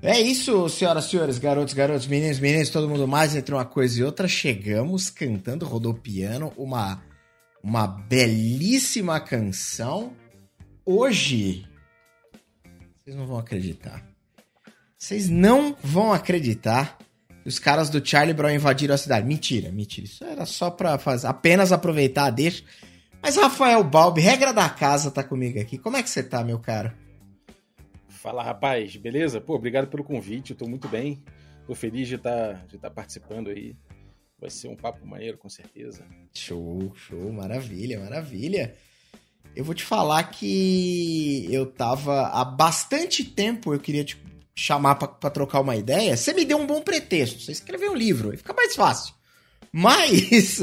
[0.00, 4.04] É isso, senhoras senhores, garotos, garotos, meninos, meninas, todo mundo mais entre uma coisa e
[4.04, 4.28] outra.
[4.28, 7.02] Chegamos cantando rodopiano, uma,
[7.60, 10.12] uma belíssima canção.
[10.86, 11.66] Hoje,
[12.96, 14.06] vocês não vão acreditar.
[14.96, 16.96] Vocês não vão acreditar
[17.42, 19.26] que os caras do Charlie Brown invadiram a cidade.
[19.26, 20.06] Mentira, mentira.
[20.06, 22.62] Isso era só pra fazer, apenas aproveitar, deixa.
[23.20, 25.76] Mas Rafael Balbi, regra da casa, tá comigo aqui.
[25.76, 26.96] Como é que você tá, meu cara?
[28.28, 29.40] Fala, rapaz, beleza?
[29.40, 31.22] Pô, obrigado pelo convite, tô muito bem.
[31.66, 33.74] Tô feliz de estar tá, de tá participando aí.
[34.38, 36.04] Vai ser um papo maneiro, com certeza.
[36.34, 38.74] Show, show, maravilha, maravilha.
[39.56, 44.22] Eu vou te falar que eu tava há bastante tempo, eu queria te
[44.54, 46.14] chamar para trocar uma ideia.
[46.14, 49.14] Você me deu um bom pretexto, você escreveu um livro, fica mais fácil.
[49.72, 50.60] Mas,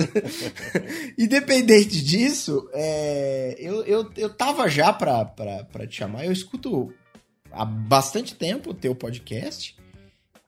[1.17, 6.25] independente disso, é, eu, eu, eu tava já pra, pra, pra te chamar.
[6.25, 6.93] Eu escuto
[7.55, 9.75] há bastante tempo o teu podcast.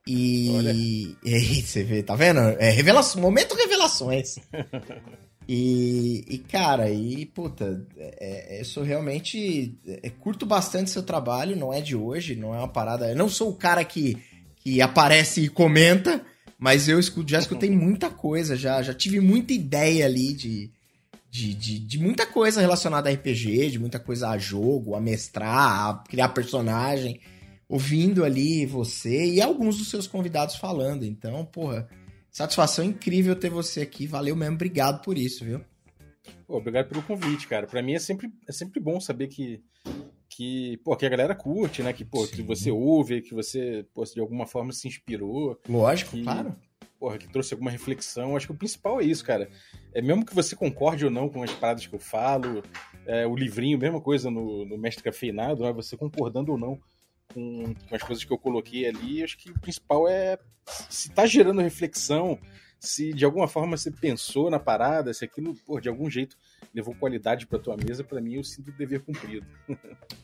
[0.06, 2.40] E, e aí, você vê, tá vendo?
[2.40, 4.38] É revelação, momento revelações.
[5.48, 9.78] e, e, cara, e puta, é, é, eu sou realmente.
[9.86, 13.10] É, curto bastante seu trabalho, não é de hoje, não é uma parada.
[13.10, 14.18] Eu não sou o cara que,
[14.58, 16.22] que aparece e comenta,
[16.58, 20.72] mas eu escuto, já escutei muita coisa, já, já tive muita ideia ali de,
[21.30, 25.90] de, de, de, muita coisa relacionada a RPG, de muita coisa a jogo, a mestrar,
[25.90, 27.20] a criar personagem,
[27.68, 31.04] ouvindo ali você e alguns dos seus convidados falando.
[31.04, 31.88] Então, porra,
[32.32, 34.08] satisfação incrível ter você aqui.
[34.08, 35.62] Valeu mesmo, obrigado por isso, viu?
[36.46, 37.68] Pô, obrigado pelo convite, cara.
[37.68, 39.62] Para mim é sempre, é sempre bom saber que,
[40.30, 41.94] que, pô, que a galera curte, né?
[41.94, 45.60] Que, pô, que você ouve, que você, pô, de alguma forma se inspirou.
[45.68, 46.56] Lógico, que, claro
[47.00, 48.36] porra, que trouxe alguma reflexão.
[48.36, 49.50] Acho que o principal é isso, cara.
[49.94, 52.64] É mesmo que você concorde ou não com as paradas que eu falo,
[53.06, 55.72] é, o livrinho, mesma coisa no, no Mestre Cafeinado, né?
[55.72, 56.80] você concordando ou não
[57.34, 60.38] com, com, as coisas que eu coloquei ali, acho que o principal é
[60.90, 62.40] se tá gerando reflexão,
[62.80, 66.38] se de alguma forma você pensou na parada, se aquilo, por de algum jeito
[66.74, 69.46] levou qualidade para tua mesa, para mim eu sinto o dever cumprido.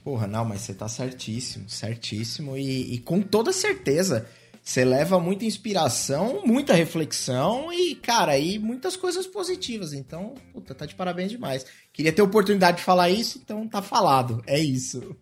[0.04, 4.28] Porra, não, mas você tá certíssimo, certíssimo e, e com toda certeza
[4.64, 9.92] você leva muita inspiração, muita reflexão e, cara, e muitas coisas positivas.
[9.92, 11.66] Então, puta, tá de parabéns demais.
[11.92, 14.42] Queria ter oportunidade de falar isso, então tá falado.
[14.48, 15.16] É isso.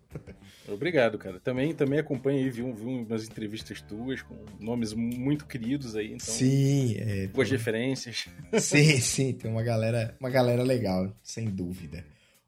[0.68, 1.40] Obrigado, cara.
[1.40, 6.12] Também, também acompanho aí, vi, vi umas entrevistas tuas com nomes muito queridos aí.
[6.12, 6.94] Então, sim.
[6.98, 7.58] É, boas tem...
[7.58, 8.28] referências.
[8.60, 9.32] Sim, sim.
[9.32, 12.04] Tem uma galera, uma galera legal, sem dúvida.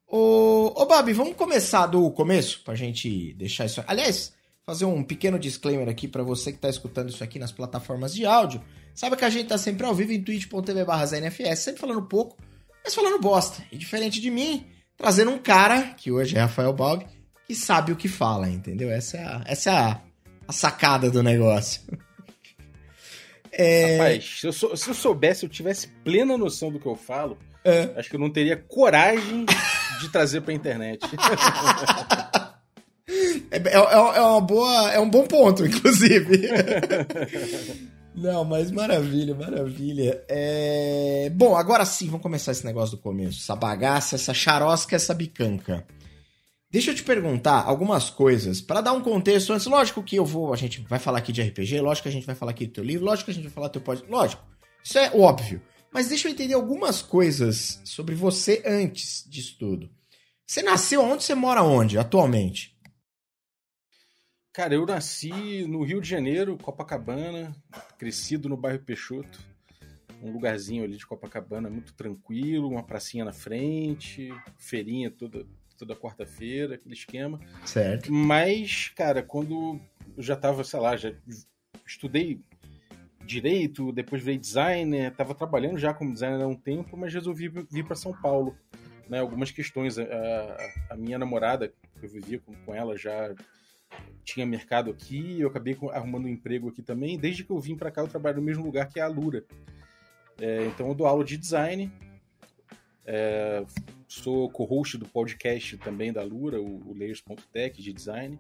[0.07, 3.83] Ô, ô Babi, vamos começar do começo pra gente deixar isso.
[3.85, 4.33] Aliás,
[4.67, 8.25] fazer um pequeno disclaimer aqui para você que está escutando isso aqui nas plataformas de
[8.25, 8.63] áudio.
[8.95, 12.37] Sabe que a gente tá sempre ao vivo em twitch.tv barra ZNFS, sempre falando pouco,
[12.83, 13.63] mas falando bosta.
[13.71, 14.67] E diferente de mim,
[14.97, 17.05] trazendo um cara, que hoje é Rafael Bob,
[17.47, 18.91] que sabe o que fala, entendeu?
[18.91, 20.01] Essa é a, essa é a,
[20.49, 21.83] a sacada do negócio.
[23.57, 23.99] É...
[23.99, 27.39] Rapaz, se eu, sou, se eu soubesse, eu tivesse plena noção do que eu falo,
[27.65, 27.95] é.
[27.97, 29.47] acho que eu não teria coragem
[30.01, 30.99] de trazer pra internet.
[33.55, 34.93] É, é, é, uma boa.
[34.93, 36.49] É um bom ponto, inclusive.
[38.15, 40.25] Não, mas maravilha, maravilha.
[40.29, 41.31] É...
[41.35, 43.41] Bom, agora sim, vamos começar esse negócio do começo.
[43.41, 45.85] Essa bagaça, essa charosca, essa bicanca.
[46.71, 49.67] Deixa eu te perguntar algumas coisas para dar um contexto antes.
[49.67, 52.27] Lógico que eu vou, a gente vai falar aqui de RPG, lógico que a gente
[52.27, 54.13] vai falar aqui do teu livro, lógico que a gente vai falar do teu podcast,
[54.13, 54.43] lógico.
[54.83, 55.63] Isso é óbvio.
[55.93, 59.89] Mas deixa eu entender algumas coisas sobre você antes disso tudo.
[60.47, 61.23] Você nasceu onde?
[61.23, 62.74] Você mora onde atualmente?
[64.55, 67.53] Cara, eu nasci no Rio de Janeiro, Copacabana,
[67.99, 69.41] crescido no bairro Peixoto,
[70.23, 75.45] um lugarzinho ali de Copacabana muito tranquilo, uma pracinha na frente, feirinha toda,
[75.77, 77.41] toda quarta-feira, aquele esquema.
[77.65, 78.13] Certo.
[78.13, 79.81] Mas, cara, quando
[80.17, 81.13] eu já tava, sei lá, já
[81.85, 82.41] estudei
[83.27, 87.85] direito, depois virei designer, tava trabalhando já como designer há um tempo, mas resolvi vir
[87.85, 88.57] para São Paulo.
[89.09, 89.99] Né, algumas questões.
[89.99, 90.57] A,
[90.91, 93.35] a, minha namorada, que eu vivia com, com ela já
[94.25, 97.19] tinha mercado aqui, eu acabei arrumando um emprego aqui também.
[97.19, 99.45] Desde que eu vim para cá, eu trabalho no mesmo lugar que a Lura.
[100.41, 101.93] É, então, eu dou aula de design.
[103.07, 103.65] É,
[104.09, 108.39] sou co-host do podcast também da Lura, o, o Layers.tech de design.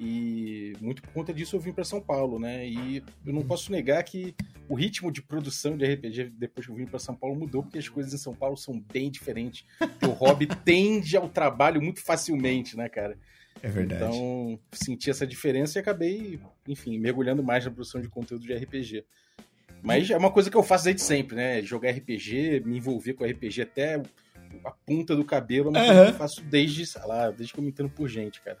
[0.00, 2.66] E muito por conta disso eu vim para São Paulo, né?
[2.66, 4.34] E eu não posso negar que
[4.68, 7.78] o ritmo de produção de RPG depois que eu vim para São Paulo mudou, porque
[7.78, 9.66] as coisas em São Paulo são bem diferentes.
[10.02, 13.18] o hobby tende ao trabalho muito facilmente, né, cara?
[13.62, 14.04] É verdade.
[14.04, 19.04] Então, senti essa diferença e acabei, enfim, mergulhando mais na produção de conteúdo de RPG.
[19.82, 21.62] Mas é uma coisa que eu faço desde sempre, né?
[21.62, 24.02] Jogar RPG, me envolver com RPG até
[24.64, 27.60] a ponta do cabelo, é uma coisa que eu faço desde, sei lá, desde que
[27.60, 28.58] eu me entendo por gente, cara.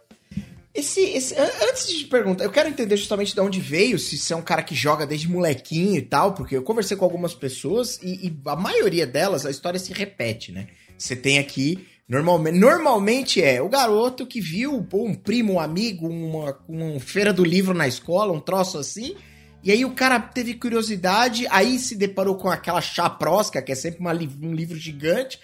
[0.74, 4.32] Esse, esse, antes de te perguntar, eu quero entender justamente de onde veio, se você
[4.32, 7.98] é um cara que joga desde molequinho e tal, porque eu conversei com algumas pessoas
[8.02, 10.68] e, e a maioria delas a história se repete, né?
[10.96, 16.08] Você tem aqui, normalmente, normalmente é o garoto que viu pô, um primo, um amigo,
[16.08, 19.14] uma, uma feira do livro na escola, um troço assim,
[19.62, 24.00] e aí o cara teve curiosidade, aí se deparou com aquela chaprosca, que é sempre
[24.00, 25.38] uma, um livro gigante,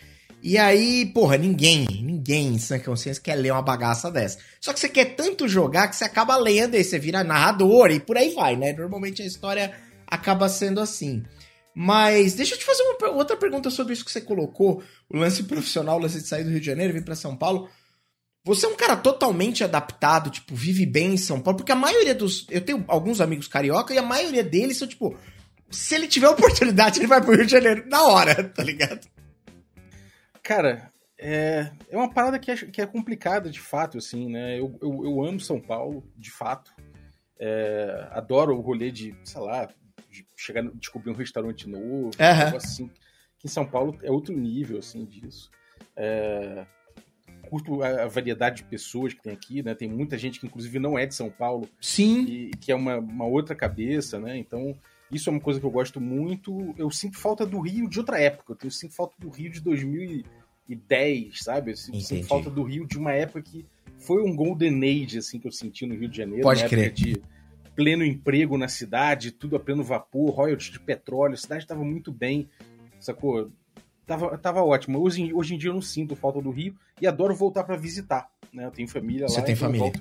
[0.46, 4.38] e aí, porra, ninguém, ninguém em sã consciência quer ler uma bagaça dessa.
[4.60, 7.98] Só que você quer tanto jogar que você acaba lendo e você vira narrador e
[7.98, 8.74] por aí vai, né?
[8.74, 9.72] Normalmente a história
[10.06, 11.22] acaba sendo assim.
[11.74, 15.42] Mas deixa eu te fazer uma outra pergunta sobre isso que você colocou, o lance
[15.42, 17.68] profissional, o lance de sair do Rio de Janeiro e vir para São Paulo.
[18.44, 22.14] Você é um cara totalmente adaptado, tipo, vive bem em São Paulo, porque a maioria
[22.14, 22.46] dos.
[22.50, 25.18] Eu tenho alguns amigos carioca e a maioria deles são, tipo,
[25.70, 29.08] se ele tiver oportunidade, ele vai pro Rio de Janeiro na hora, tá ligado?
[30.42, 34.60] Cara, é, é uma parada que é, que é complicada de fato, assim, né?
[34.60, 36.70] Eu, eu, eu amo São Paulo, de fato.
[37.40, 39.68] É, adoro o rolê de, sei lá,
[40.14, 42.56] de chegar, descobrir um restaurante novo, uhum.
[42.56, 42.88] assim.
[43.38, 45.50] Que em São Paulo é outro nível, assim, disso.
[45.96, 46.64] É,
[47.48, 49.74] curto a, variedade de pessoas que tem aqui, né?
[49.74, 51.68] Tem muita gente que, inclusive, não é de São Paulo.
[51.80, 52.24] Sim.
[52.24, 54.38] E que é uma, uma outra cabeça, né?
[54.38, 54.76] Então,
[55.10, 56.74] isso é uma coisa que eu gosto muito.
[56.78, 58.56] Eu sinto falta do Rio de outra época.
[58.64, 61.72] Eu sinto falta do Rio de 2010, sabe?
[61.72, 63.66] Eu sinto, sinto falta do Rio de uma época que
[63.98, 66.42] foi um golden age, assim, que eu senti no Rio de Janeiro.
[66.42, 66.92] Pode crer.
[66.92, 67.22] de
[67.74, 71.34] pleno emprego na cidade, tudo a pleno vapor, royalties de petróleo.
[71.34, 72.48] A cidade estava muito bem,
[73.00, 73.50] sacou?
[74.06, 75.00] Tava, tava ótimo.
[75.00, 78.28] Hoje, hoje em dia eu não sinto falta do Rio e adoro voltar para visitar.
[78.52, 78.66] Né?
[78.66, 79.40] Eu tenho família Você lá.
[79.40, 79.92] Você tem família?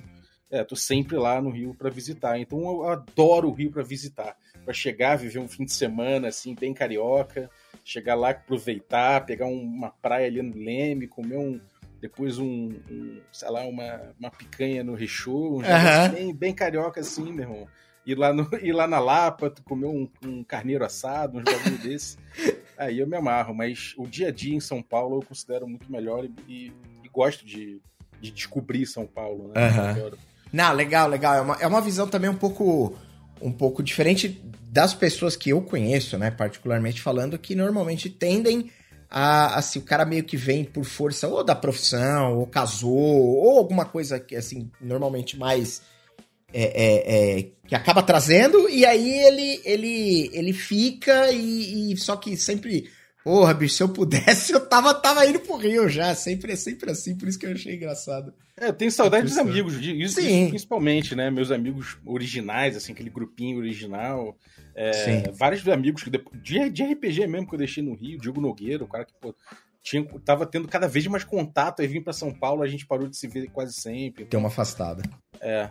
[0.52, 2.38] É, tô sempre lá no Rio para visitar.
[2.38, 6.54] Então eu adoro o Rio para visitar, para chegar, viver um fim de semana assim
[6.54, 7.50] bem carioca,
[7.84, 11.60] chegar lá aproveitar, pegar um, uma praia ali no Leme, comer um
[12.04, 16.12] depois um, um sei lá, uma, uma picanha no Rechô, um uhum.
[16.12, 17.68] bem, bem carioca assim, meu irmão.
[18.06, 22.18] Ir lá, no, ir lá na Lapa, comer um, um carneiro assado, uns bagulho desse.
[22.78, 25.90] Aí eu me amarro, mas o dia a dia em São Paulo eu considero muito
[25.90, 26.74] melhor e, e,
[27.06, 27.82] e gosto de,
[28.20, 29.70] de descobrir São Paulo, né?
[29.70, 30.12] Uhum.
[30.52, 31.36] Não, legal, legal.
[31.36, 32.98] É uma, é uma visão também um pouco,
[33.42, 36.30] um pouco diferente das pessoas que eu conheço, né?
[36.30, 38.70] Particularmente falando, que normalmente tendem
[39.16, 43.60] a, assim, o cara meio que vem por força ou da profissão, ou casou, ou
[43.60, 45.84] alguma coisa que, assim, normalmente mais.
[46.56, 52.16] É, é, é, que acaba trazendo, e aí ele ele, ele fica e, e, só
[52.16, 52.88] que sempre
[53.24, 56.14] Porra, bicho, se eu pudesse, eu tava, tava indo pro Rio já.
[56.14, 58.34] Sempre é sempre assim, por isso que eu achei engraçado.
[58.60, 60.50] É, eu tenho saudade dos amigos, isso, Sim.
[60.50, 61.32] principalmente, né?
[61.32, 64.38] Meus amigos originais, assim, aquele grupinho original.
[64.76, 68.42] É, vários amigos que depois, de, de RPG mesmo que eu deixei no Rio, Diego
[68.42, 69.36] Nogueira, o cara que, pô,
[69.82, 73.08] tinha, tava tendo cada vez mais contato, aí vim para São Paulo, a gente parou
[73.08, 74.26] de se ver quase sempre.
[74.26, 75.04] Tem uma afastada.
[75.40, 75.70] É.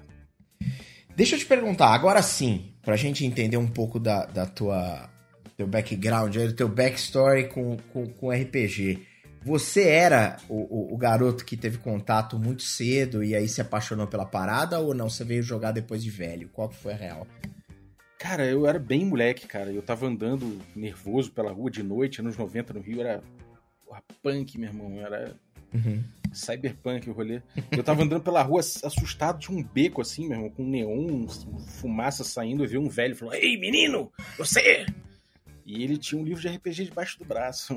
[1.16, 5.10] Deixa eu te perguntar, agora sim, pra gente entender um pouco da, da tua
[5.56, 9.06] teu background, o teu backstory com, com, com RPG.
[9.44, 14.06] Você era o, o, o, garoto que teve contato muito cedo e aí se apaixonou
[14.06, 15.10] pela parada ou não?
[15.10, 16.48] Você veio jogar depois de velho?
[16.52, 17.26] Qual que foi a real?
[18.22, 19.72] Cara, eu era bem moleque, cara.
[19.72, 23.20] Eu tava andando nervoso pela rua de noite, anos 90 no Rio, era
[23.84, 25.04] porra, punk, meu irmão.
[25.04, 25.34] Era
[25.74, 26.04] uhum.
[26.32, 27.42] cyberpunk o rolê.
[27.72, 31.26] Eu tava andando pela rua assustado de um beco assim, meu irmão, com neon,
[31.80, 32.62] fumaça saindo.
[32.62, 34.86] Eu vi um velho falando: Ei, menino, você
[35.66, 37.74] e ele tinha um livro de RPG debaixo do braço.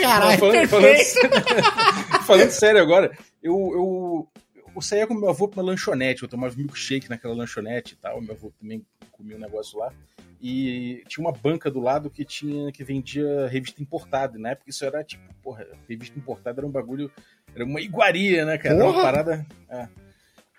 [0.00, 0.96] Caralho, falando, falando,
[2.26, 4.28] falando, sério agora, eu, eu,
[4.74, 8.20] eu saía com meu avô pra uma lanchonete, eu tomava milkshake naquela lanchonete e tal,
[8.20, 9.92] meu avô também comia um negócio lá.
[10.40, 14.38] E tinha uma banca do lado que tinha que vendia revista importada.
[14.38, 17.10] Na época isso era tipo, porra, revista importada era um bagulho,
[17.54, 18.74] era uma iguaria, né, cara?
[18.74, 19.46] Era uma parada.
[19.70, 19.88] É.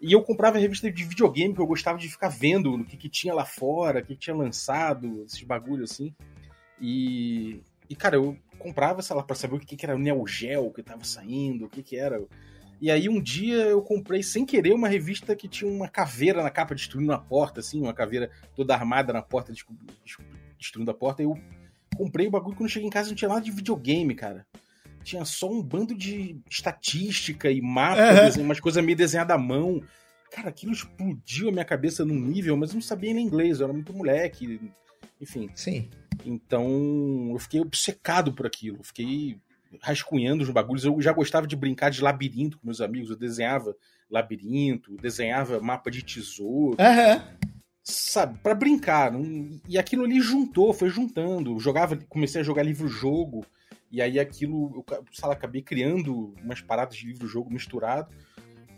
[0.01, 3.10] E eu comprava revista de videogame que eu gostava de ficar vendo o que, que
[3.10, 6.13] tinha lá fora, o que, que tinha lançado, esses bagulhos assim.
[6.81, 10.25] E, e cara, eu comprava, sei lá, pra saber o que, que era o Neo
[10.27, 12.22] Geo que tava saindo, o que, que era.
[12.82, 16.50] E aí um dia eu comprei sem querer uma revista que tinha uma caveira na
[16.50, 19.53] capa destruindo a porta, assim, uma caveira toda armada na porta,
[20.58, 21.22] destruindo a porta.
[21.22, 21.39] E eu
[21.96, 24.46] comprei o bagulho quando cheguei em casa não tinha nada de videogame, cara.
[25.03, 28.01] Tinha só um bando de estatística e mapa,
[28.36, 28.44] uhum.
[28.44, 29.82] umas coisas meio desenhadas à mão.
[30.32, 33.65] Cara, aquilo explodiu a minha cabeça num nível, mas eu não sabia nem inglês, eu
[33.65, 34.60] era muito moleque.
[35.22, 35.50] Enfim.
[35.55, 35.89] Sim.
[36.25, 38.84] Então eu fiquei obcecado por aquilo.
[38.84, 39.39] Fiquei
[39.82, 40.86] rascunhando os bagulhos.
[40.86, 43.10] Eu já gostava de brincar de labirinto com meus amigos.
[43.10, 43.75] Eu desenhava
[44.10, 46.77] labirinto, desenhava mapa de tesouro.
[46.79, 47.50] Uhum.
[47.84, 49.12] Sabe, para brincar.
[49.67, 51.51] E aquilo ali juntou, foi juntando.
[51.51, 53.46] Eu jogava, comecei a jogar livro-jogo.
[53.91, 58.12] E aí aquilo, eu sei lá, acabei criando umas paradas de livro-jogo misturado.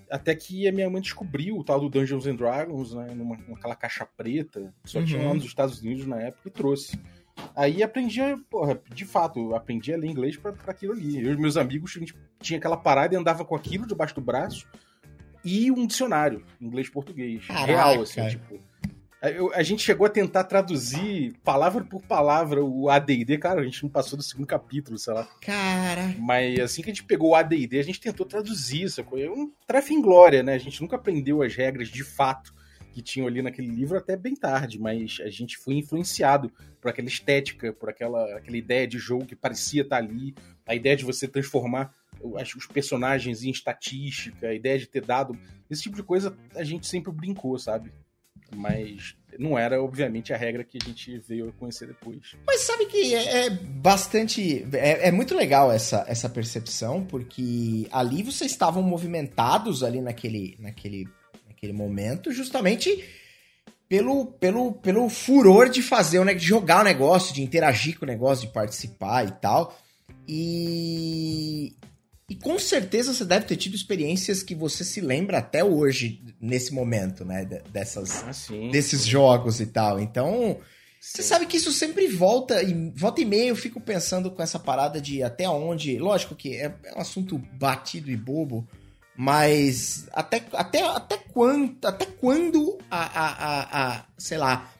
[0.09, 3.13] até que a minha mãe descobriu o tal do Dungeons and Dragons, né?
[3.13, 5.05] Numa, naquela caixa preta, que só uhum.
[5.05, 6.99] tinha lá nos Estados Unidos na época, e trouxe.
[7.55, 11.23] Aí aprendi, porra, de fato, aprendi a ler inglês para aquilo ali.
[11.25, 14.21] Eu e meus amigos, a gente tinha aquela parada e andava com aquilo debaixo do
[14.21, 14.67] braço
[15.43, 17.45] e um dicionário, inglês-português.
[17.47, 18.59] Real, assim, tipo.
[19.21, 23.81] Eu, a gente chegou a tentar traduzir palavra por palavra o AD&D, cara, a gente
[23.81, 25.27] não passou do segundo capítulo, sei lá.
[25.41, 26.13] Cara.
[26.19, 29.51] Mas assim que a gente pegou o AD&D, a gente tentou traduzir, isso É um
[29.65, 30.53] trefe em glória, né?
[30.53, 32.53] A gente nunca aprendeu as regras de fato
[32.97, 36.51] que tinham ali naquele livro até bem tarde, mas a gente foi influenciado
[36.81, 40.33] por aquela estética, por aquela, aquela ideia de jogo que parecia estar ali,
[40.65, 45.37] a ideia de você transformar os personagens em estatística, a ideia de ter dado.
[45.69, 47.91] Esse tipo de coisa a gente sempre brincou, sabe?
[48.55, 52.35] Mas não era, obviamente, a regra que a gente veio conhecer depois.
[52.47, 54.65] Mas sabe que é, é bastante.
[54.73, 61.07] É, é, muito legal essa, essa percepção, porque ali vocês estavam movimentados ali naquele, naquele,
[61.57, 63.03] naquele momento, justamente
[63.89, 68.47] pelo, pelo, pelo furor de fazer, de jogar o negócio, de interagir com o negócio,
[68.47, 69.77] de participar e tal.
[70.27, 71.75] E,
[72.29, 76.73] e com certeza você deve ter tido experiências que você se lembra até hoje, nesse
[76.73, 77.45] momento, né?
[77.71, 79.09] Dessas, ah, sim, desses sim.
[79.09, 79.99] jogos e tal.
[79.99, 80.57] Então,
[80.99, 81.17] sim.
[81.17, 84.59] você sabe que isso sempre volta, e volta e meia eu fico pensando com essa
[84.59, 85.97] parada de até onde.
[85.97, 88.67] Lógico que é, é um assunto batido e bobo,
[89.17, 94.71] mas até, até, até, quando, até quando a, a, a, a sei lá,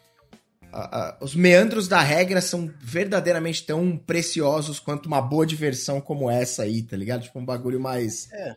[1.19, 6.83] os meandros da regra são verdadeiramente tão preciosos quanto uma boa diversão como essa aí,
[6.83, 7.23] tá ligado?
[7.23, 8.31] Tipo, um bagulho mais.
[8.31, 8.55] É.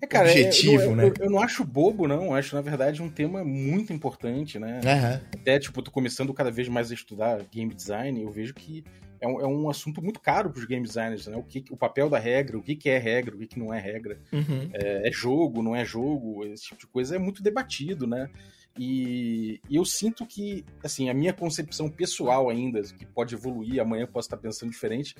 [0.00, 1.04] É, cara, objetivo, é, eu, né?
[1.04, 2.26] Eu, eu, não acho bobo, não.
[2.26, 4.80] Eu acho, na verdade, um tema muito importante, né?
[4.84, 5.40] Uhum.
[5.40, 8.22] Até, tipo, eu tô começando cada vez mais a estudar game design.
[8.22, 8.84] Eu vejo que
[9.20, 11.36] é um, é um assunto muito caro para os game designers, né?
[11.36, 13.72] O, que, o papel da regra, o que, que é regra, o que, que não
[13.72, 14.18] é regra.
[14.32, 14.70] Uhum.
[14.72, 18.30] É, é, jogo, não é jogo, esse tipo de coisa é muito debatido, né?
[18.78, 24.02] E, e, eu sinto que, assim, a minha concepção pessoal ainda, que pode evoluir, amanhã
[24.02, 25.16] eu posso estar pensando diferente,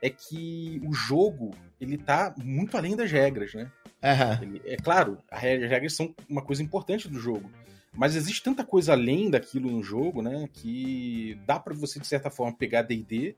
[0.00, 3.70] é que o jogo, ele tá muito além das regras, né?
[4.02, 4.60] Uhum.
[4.64, 7.50] É claro, as regras são uma coisa importante do jogo,
[7.92, 12.30] mas existe tanta coisa além daquilo no jogo, né, que dá para você, de certa
[12.30, 13.34] forma, pegar D&D,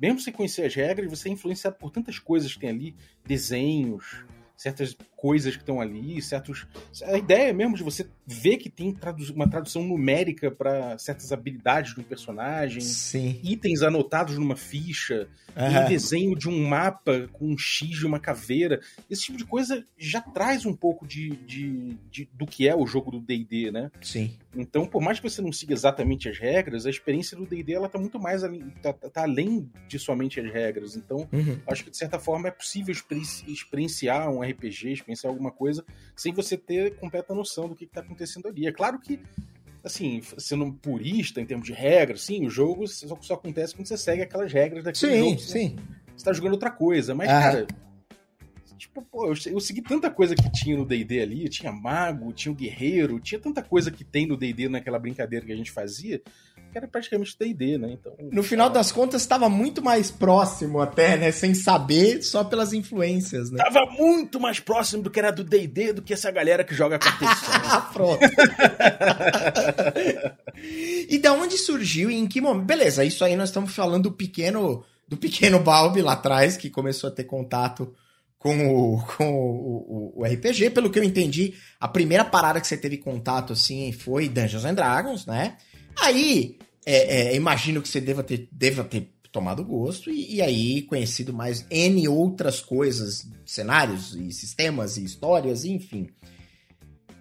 [0.00, 4.24] mesmo sem conhecer as regras, você é influenciado por tantas coisas que tem ali, desenhos,
[4.60, 6.66] certas coisas que estão ali, certos.
[7.04, 8.94] A ideia mesmo de você ver que tem
[9.34, 13.40] uma tradução numérica para certas habilidades do personagem, Sim.
[13.42, 15.84] itens anotados numa ficha, uhum.
[15.84, 18.80] um desenho de um mapa com um X de uma caveira.
[19.08, 22.86] Esse tipo de coisa já traz um pouco de, de, de do que é o
[22.86, 23.90] jogo do DD, né?
[24.02, 24.36] Sim.
[24.54, 27.88] Então, por mais que você não siga exatamente as regras, a experiência do D&D ela
[27.88, 30.96] tá muito mais além, tá, tá além de somente as regras.
[30.96, 31.58] Então, uhum.
[31.66, 32.94] acho que de certa forma é possível
[33.46, 35.84] experienciar um RPG, experienciar alguma coisa,
[36.16, 38.66] sem você ter completa noção do que, está acontecendo ali.
[38.66, 39.20] É claro que,
[39.84, 43.86] assim, sendo um purista em termos de regras, sim, o jogo só, só acontece quando
[43.86, 45.40] você segue aquelas regras daquele sim, jogo.
[45.40, 45.76] Sim, sim.
[46.16, 47.40] Você tá jogando outra coisa, mas, ah.
[47.40, 47.66] cara
[48.80, 52.50] tipo, pô, eu, eu, segui tanta coisa que tinha no D&D ali, tinha mago, tinha
[52.50, 56.20] o guerreiro, tinha tanta coisa que tem no D&D naquela brincadeira que a gente fazia,
[56.70, 57.92] que era praticamente D&D, né?
[57.92, 61.32] Então, no final das contas, estava muito mais próximo até, né?
[61.32, 63.58] Sem saber, só pelas influências, né?
[63.58, 66.98] Tava muito mais próximo do que era do D&D do que essa galera que joga
[66.98, 67.82] competição.
[67.92, 68.20] Pronto.
[71.08, 72.66] e da onde surgiu e em que momento?
[72.66, 77.08] Beleza, isso aí nós estamos falando do pequeno do pequeno Balbi lá atrás, que começou
[77.08, 77.92] a ter contato
[78.38, 80.70] com o, com o, o, o, RPG.
[80.70, 84.74] Pelo que eu entendi, a primeira parada que você teve contato, assim, foi Dungeons and
[84.74, 85.56] Dragons, né?
[86.00, 90.82] Aí, é, é, imagino que você deva ter, deva ter tomado gosto e, e, aí
[90.82, 96.08] conhecido mais N outras coisas, cenários e sistemas e histórias, enfim.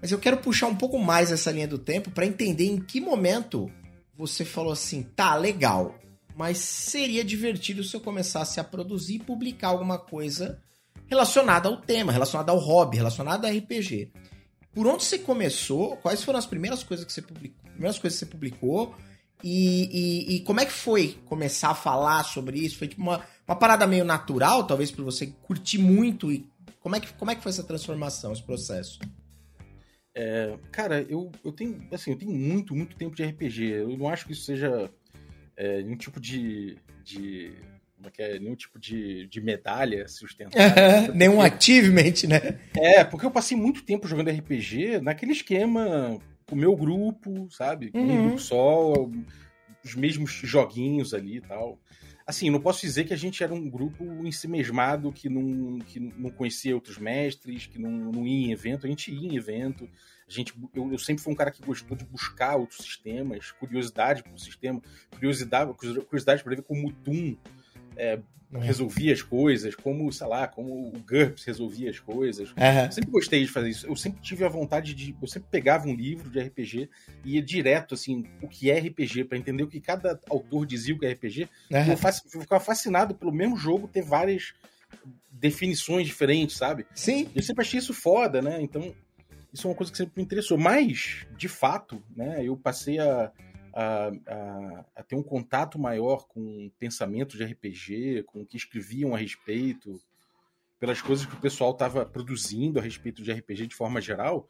[0.01, 3.01] Mas eu quero puxar um pouco mais essa linha do tempo para entender em que
[3.01, 3.69] momento
[4.17, 5.99] você falou assim, tá, legal,
[6.35, 10.61] mas seria divertido se eu começasse a produzir e publicar alguma coisa
[11.07, 14.11] relacionada ao tema, relacionada ao hobby, relacionada a RPG.
[14.73, 15.97] Por onde você começou?
[15.97, 17.68] Quais foram as primeiras coisas que você publicou?
[17.79, 18.93] Primeiras coisas que você publicou?
[19.41, 22.77] E, e, e como é que foi começar a falar sobre isso?
[22.77, 26.29] Foi tipo uma, uma parada meio natural, talvez, para você curtir muito?
[26.29, 26.45] E
[26.81, 28.99] como é, que, como é que foi essa transformação, esse processo?
[30.13, 33.63] É, cara, eu, eu tenho assim, eu tenho muito, muito tempo de RPG.
[33.63, 34.91] Eu não acho que isso seja
[35.55, 37.53] é, um tipo de, de
[37.95, 41.15] como é que é, nenhum tipo de, de medalha sustentável.
[41.15, 42.59] Nenhum achievement, né?
[42.75, 46.19] É, porque eu passei muito tempo jogando RPG naquele esquema,
[46.51, 47.91] o meu grupo, sabe?
[47.93, 48.01] Uhum.
[48.01, 48.93] Um grupo só,
[49.83, 51.79] os mesmos joguinhos ali e tal.
[52.25, 56.29] assim, não posso dizer que a gente era um grupo ensimesmado que não, que não
[56.29, 58.85] conhecia outros mestres, que não, não ia em evento.
[58.85, 59.89] A gente ia em evento.
[60.27, 64.21] A gente, eu, eu sempre fui um cara que gostou de buscar outros sistemas, curiosidade
[64.21, 67.35] para o sistema, curiosidade, curiosidade para ver como o Doom
[67.99, 68.19] é,
[68.51, 68.59] uhum.
[68.59, 72.49] resolvia as coisas, como, sei lá, como o GURPS resolvia as coisas.
[72.51, 72.85] Uhum.
[72.85, 73.85] Eu sempre gostei de fazer isso.
[73.85, 75.15] Eu sempre tive a vontade de.
[75.21, 76.89] Eu sempre pegava um livro de RPG
[77.23, 80.95] e ia direto, assim, o que é RPG, para entender o que cada autor dizia
[80.95, 81.49] o que é RPG.
[81.71, 81.91] Uhum.
[81.91, 84.53] Eu, ficava fascinado pelo mesmo jogo ter várias
[85.31, 86.85] definições diferentes, sabe?
[86.93, 87.29] Sim.
[87.35, 88.61] Eu sempre achei isso foda, né?
[88.61, 88.93] Então,
[89.53, 90.57] isso é uma coisa que sempre me interessou.
[90.57, 93.31] Mas, de fato, né, eu passei a
[93.73, 99.13] a, a, a, ter um contato maior com pensamentos de RPG, com o que escreviam
[99.13, 99.99] a respeito,
[100.79, 104.47] pelas coisas que o pessoal estava produzindo a respeito de RPG de forma geral,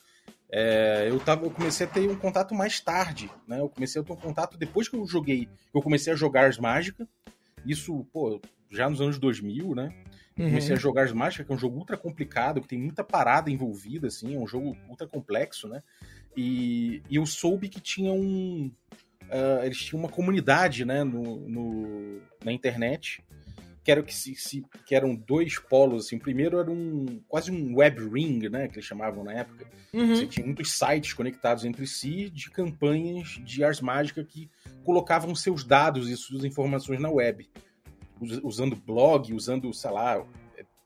[0.52, 3.30] é, eu, tava, eu comecei a ter um contato mais tarde.
[3.48, 3.60] Né?
[3.60, 5.50] Eu comecei a ter um contato depois que eu joguei.
[5.74, 7.08] Eu comecei a jogar Ars Mágica,
[7.66, 9.94] isso pô, já nos anos 2000, né?
[10.38, 10.50] Uhum.
[10.50, 13.52] Comecei a jogar Ars Mágica, que é um jogo ultra complicado, que tem muita parada
[13.52, 15.84] envolvida, assim, é um jogo ultra complexo, né?
[16.38, 18.72] E, e eu soube que tinha um,
[19.30, 23.24] uh, eles tinham uma comunidade né, no, no, na internet
[23.84, 26.06] que, era, que, se, se, que eram dois polos.
[26.06, 26.18] Assim.
[26.18, 29.66] O primeiro era um quase um web ring, né, que eles chamavam na época.
[29.94, 30.16] Uhum.
[30.16, 34.50] Você tinha muitos sites conectados entre si de campanhas de Ars Mágica que
[34.84, 37.50] colocavam seus dados e suas informações na web.
[38.44, 40.24] Usando blog, usando, sei lá,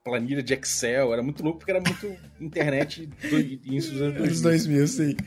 [0.03, 1.11] planilha de Excel.
[1.11, 3.39] Era muito louco porque era muito internet do,
[3.73, 4.41] isso dos anos 2000.
[4.43, 5.17] 2000, sim.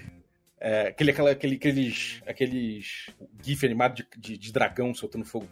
[0.67, 3.07] É, aquele, aquela, aquele, aqueles, aqueles
[3.41, 5.47] GIF animado de, de, de dragão soltando fogo.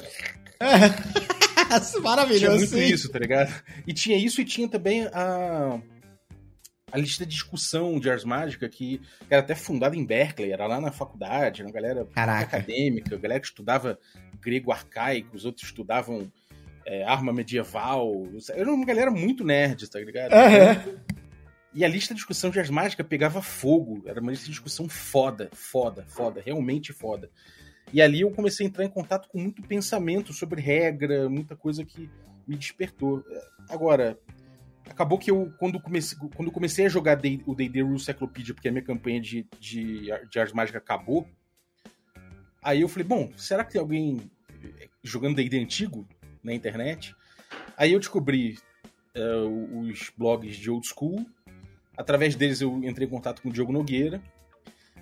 [0.59, 2.01] É.
[2.03, 2.41] Maravilhoso.
[2.41, 2.93] Tinha muito sim.
[2.93, 3.55] isso, tá ligado?
[3.87, 5.81] E tinha isso e tinha também a,
[6.91, 10.81] a lista de discussão de Ars Mágica, que era até fundada em Berkeley, era lá
[10.81, 12.57] na faculdade, uma galera Caraca.
[12.57, 13.97] acadêmica, galera que estudava
[14.41, 16.29] grego arcaico, os outros estudavam
[16.85, 18.11] é, arma medieval.
[18.51, 20.33] Era uma galera muito nerd, tá ligado?
[20.33, 20.99] Uhum.
[21.75, 22.71] E a lista de discussão de Ars
[23.09, 24.03] pegava fogo.
[24.07, 27.29] Era uma lista de discussão foda, foda, foda, realmente foda.
[27.93, 31.85] E ali eu comecei a entrar em contato com muito pensamento sobre regra, muita coisa
[31.85, 32.09] que
[32.47, 33.25] me despertou.
[33.69, 34.19] Agora,
[34.89, 38.73] acabou que eu, quando comecei, quando comecei a jogar o D&D Rule Cyclopedia, porque a
[38.73, 41.27] minha campanha de, de, de Ars Mágica acabou,
[42.63, 44.31] aí eu falei, bom, será que tem alguém
[45.03, 46.07] jogando D&D antigo
[46.43, 47.15] na internet?
[47.77, 48.59] Aí eu descobri
[49.17, 51.27] uh, os blogs de Old School,
[51.97, 54.21] Através deles eu entrei em contato com o Diogo Nogueira.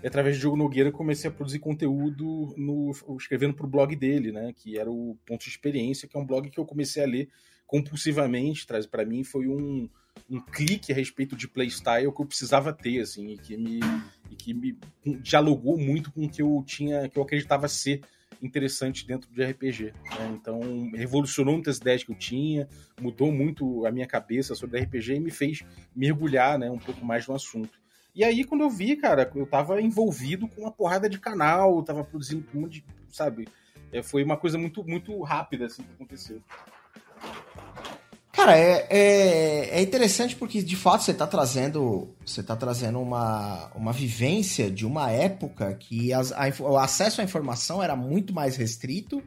[0.02, 4.32] E através do Diogo Nogueira comecei a produzir conteúdo no, escrevendo para o blog dele,
[4.32, 4.52] né?
[4.52, 7.28] Que era o Ponto de Experiência, que é um blog que eu comecei a ler
[7.66, 8.66] compulsivamente.
[8.66, 9.88] Traz para mim foi um,
[10.28, 13.80] um clique a respeito de playstyle que eu precisava ter, assim, e que me,
[14.30, 14.76] e que me
[15.20, 18.00] dialogou muito com o que eu tinha, que eu acreditava ser
[18.42, 19.92] interessante dentro de RPG.
[20.18, 20.32] Né?
[20.34, 20.60] Então,
[20.94, 22.68] revolucionou muitas ideias que eu tinha,
[23.00, 27.26] mudou muito a minha cabeça sobre RPG e me fez mergulhar né, um pouco mais
[27.26, 27.80] no assunto.
[28.14, 31.82] E aí, quando eu vi, cara, eu tava envolvido com uma porrada de canal, eu
[31.82, 33.48] tava produzindo um monte de, sabe?
[33.90, 36.42] É, foi uma coisa muito, muito rápida, assim, que aconteceu.
[38.42, 43.70] Cara, é, é, é, interessante porque de fato você está trazendo você tá trazendo uma,
[43.72, 48.56] uma vivência de uma época que as, a, o acesso à informação era muito mais
[48.56, 49.22] restrito,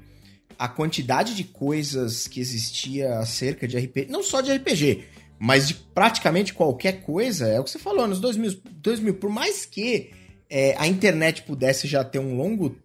[0.59, 5.05] a quantidade de coisas que existia acerca de RPG, não só de RPG,
[5.39, 9.65] mas de praticamente qualquer coisa, é o que você falou, nos 2000, 2000 por mais
[9.65, 10.11] que
[10.49, 12.75] é, a internet pudesse já ter um longo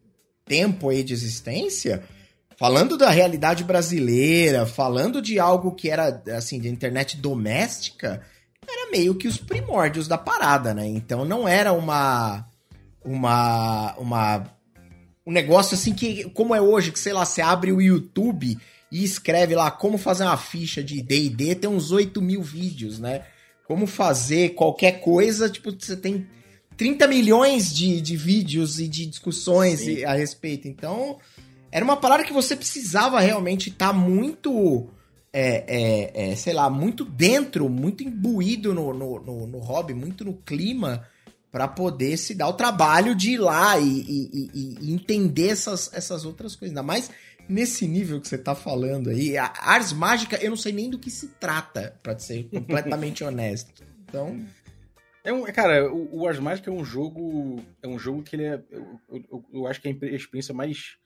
[0.45, 2.05] tempo aí de existência,
[2.61, 8.21] falando da realidade brasileira, falando de algo que era, assim, de internet doméstica,
[8.69, 10.87] era meio que os primórdios da parada, né?
[10.87, 12.47] Então não era uma.
[13.03, 13.95] Uma.
[13.97, 14.53] Uma.
[15.27, 18.59] Um negócio assim que, como é hoje, que sei lá, você abre o YouTube
[18.93, 23.23] e escreve lá como fazer uma ficha de DD, tem uns 8 mil vídeos, né?
[23.67, 26.27] Como fazer qualquer coisa, tipo, você tem
[26.77, 30.05] 30 milhões de, de vídeos e de discussões Sim.
[30.05, 30.69] a respeito.
[30.69, 31.19] Então,
[31.71, 34.89] era uma parada que você precisava realmente estar tá muito.
[35.33, 40.25] É, é, é, sei lá, muito dentro, muito imbuído no, no, no, no hobby, muito
[40.25, 41.07] no clima,
[41.53, 45.89] para poder se dar o trabalho de ir lá e, e, e, e, entender essas,
[45.95, 46.77] essas outras coisas.
[46.77, 47.13] Ainda mais
[47.49, 49.37] nesse nível que você tá falando aí.
[49.37, 53.85] A Ars Mágica, eu não sei nem do que se trata, para ser completamente honesto.
[54.05, 54.41] Então.
[55.23, 57.63] É um, cara, o, o Ars Mágica é um jogo.
[57.83, 58.61] É um jogo que ele é.
[58.71, 60.97] Eu, eu, eu acho que é a experiência mais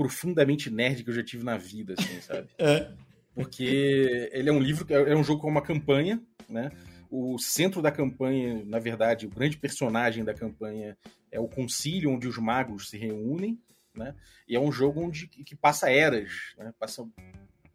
[0.00, 2.48] profundamente nerd que eu já tive na vida, assim, sabe?
[2.56, 2.90] é.
[3.34, 6.72] Porque ele é um livro, é um jogo com uma campanha, né?
[7.10, 10.96] O centro da campanha, na verdade, o grande personagem da campanha
[11.30, 13.60] é o concílio onde os magos se reúnem,
[13.94, 14.14] né?
[14.48, 16.72] E é um jogo onde que passa eras, né?
[16.78, 17.06] Passa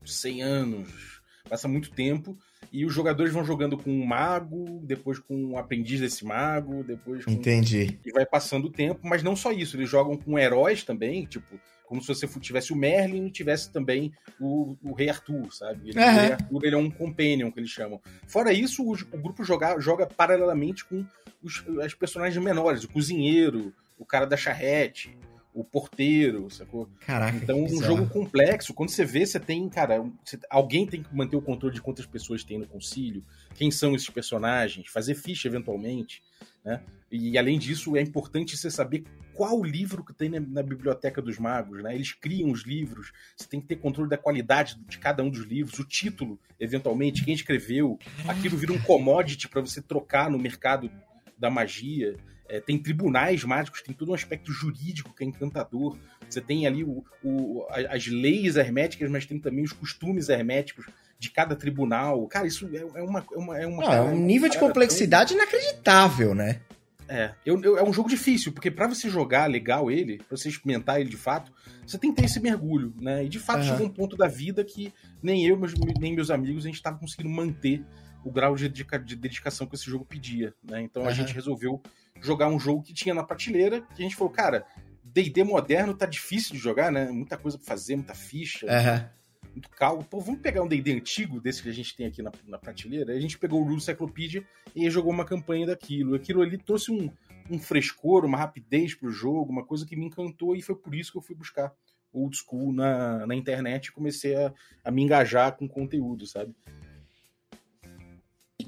[0.03, 2.38] 100 anos, passa muito tempo
[2.71, 7.23] e os jogadores vão jogando com um mago, depois com um aprendiz desse mago, depois
[7.23, 7.31] com...
[7.31, 7.99] Entendi.
[8.03, 11.59] E vai passando o tempo, mas não só isso, eles jogam com heróis também, tipo,
[11.88, 15.89] como se você tivesse o Merlin e tivesse também o, o Rei Arthur, sabe?
[15.89, 16.06] Ele, uhum.
[16.06, 18.02] O Rei Arthur ele é um companion, que eles chamam.
[18.28, 21.06] Fora isso, o, o grupo joga, joga paralelamente com
[21.43, 25.17] os, as personagens menores, o cozinheiro, o cara da charrete,
[25.56, 26.89] o porteiro, sacou?
[27.00, 27.38] Caraca.
[27.38, 28.74] Então, um jogo complexo.
[28.74, 32.06] Quando você vê, você tem, cara, você, alguém tem que manter o controle de quantas
[32.06, 36.22] pessoas tem no concílio, quem são esses personagens, fazer ficha eventualmente,
[36.63, 36.84] né?
[37.10, 41.39] E além disso, é importante você saber qual livro que tem na, na, biblioteca dos
[41.39, 41.96] magos, né?
[41.96, 45.46] Eles criam os livros, você tem que ter controle da qualidade de cada um dos
[45.46, 50.91] livros, o título, eventualmente, quem escreveu, aquilo vira um commodity para você trocar no mercado
[51.38, 52.18] da magia.
[52.47, 55.97] É, tem tribunais mágicos, tem todo um aspecto jurídico que é encantador.
[56.29, 60.86] Você tem ali o, o, as leis herméticas, mas tem também os costumes herméticos
[61.17, 62.27] de cada tribunal.
[62.27, 63.25] Cara, isso é, é uma.
[63.34, 65.41] É, uma, é, uma, é um nível de complexidade tão...
[65.41, 66.62] inacreditável, né?
[67.08, 70.49] É, eu, eu, é um jogo difícil, porque para você jogar legal ele, pra você
[70.49, 71.51] experimentar ele de fato,
[71.86, 73.23] você tem que ter esse mergulho, né?
[73.23, 73.65] E de fato uhum.
[73.65, 75.60] chegou um ponto da vida que nem eu,
[75.99, 77.84] nem meus amigos, a gente tava conseguindo manter
[78.23, 80.81] o grau de, de dedicação que esse jogo pedia, né?
[80.81, 81.08] Então uhum.
[81.08, 81.79] a gente resolveu
[82.21, 84.65] jogar um jogo que tinha na prateleira, que a gente falou, cara,
[85.04, 87.10] D&D moderno tá difícil de jogar, né?
[87.10, 89.49] Muita coisa pra fazer, muita ficha, uhum.
[89.51, 90.04] muito calmo.
[90.04, 93.13] Pô, vamos pegar um D&D antigo, desse que a gente tem aqui na, na prateleira?
[93.13, 94.43] A gente pegou o Rule Cyclopedia
[94.75, 96.15] e jogou uma campanha daquilo.
[96.15, 97.10] Aquilo ali trouxe um,
[97.49, 101.12] um frescor, uma rapidez pro jogo, uma coisa que me encantou e foi por isso
[101.12, 101.71] que eu fui buscar
[102.12, 106.56] old school na, na internet e comecei a, a me engajar com conteúdo, sabe?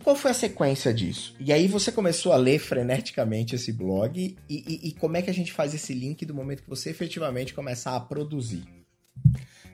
[0.07, 1.35] Qual foi a sequência disso?
[1.37, 5.29] E aí você começou a ler freneticamente esse blog e, e, e, como é que
[5.29, 8.63] a gente faz esse link do momento que você efetivamente começar a produzir?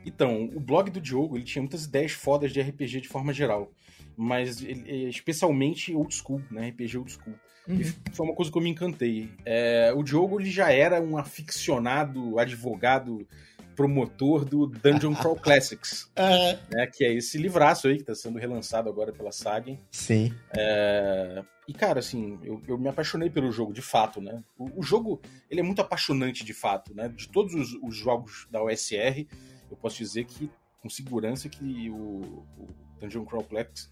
[0.03, 3.71] Então, o blog do Diogo ele tinha muitas ideias fodas de RPG de forma geral,
[4.17, 6.69] mas ele, especialmente old school, né?
[6.69, 7.35] RPG old school.
[7.67, 7.83] Uhum.
[8.11, 9.29] Foi uma coisa que eu me encantei.
[9.45, 13.27] É, o Diogo ele já era um aficionado advogado
[13.75, 16.57] promotor do Dungeon Crawl Classics, é.
[16.71, 19.79] né, que é esse livraço aí que está sendo relançado agora pela Sagen.
[19.91, 20.33] Sim.
[20.55, 21.43] É...
[21.67, 24.43] E, cara, assim, eu, eu, me apaixonei pelo jogo, de fato, né?
[24.57, 27.07] O, o, jogo, ele é muito apaixonante, de fato, né?
[27.07, 29.25] De todos os, os, jogos da OSR,
[29.71, 32.67] eu posso dizer que, com segurança, que o, o
[32.99, 33.47] Dungeon Crawl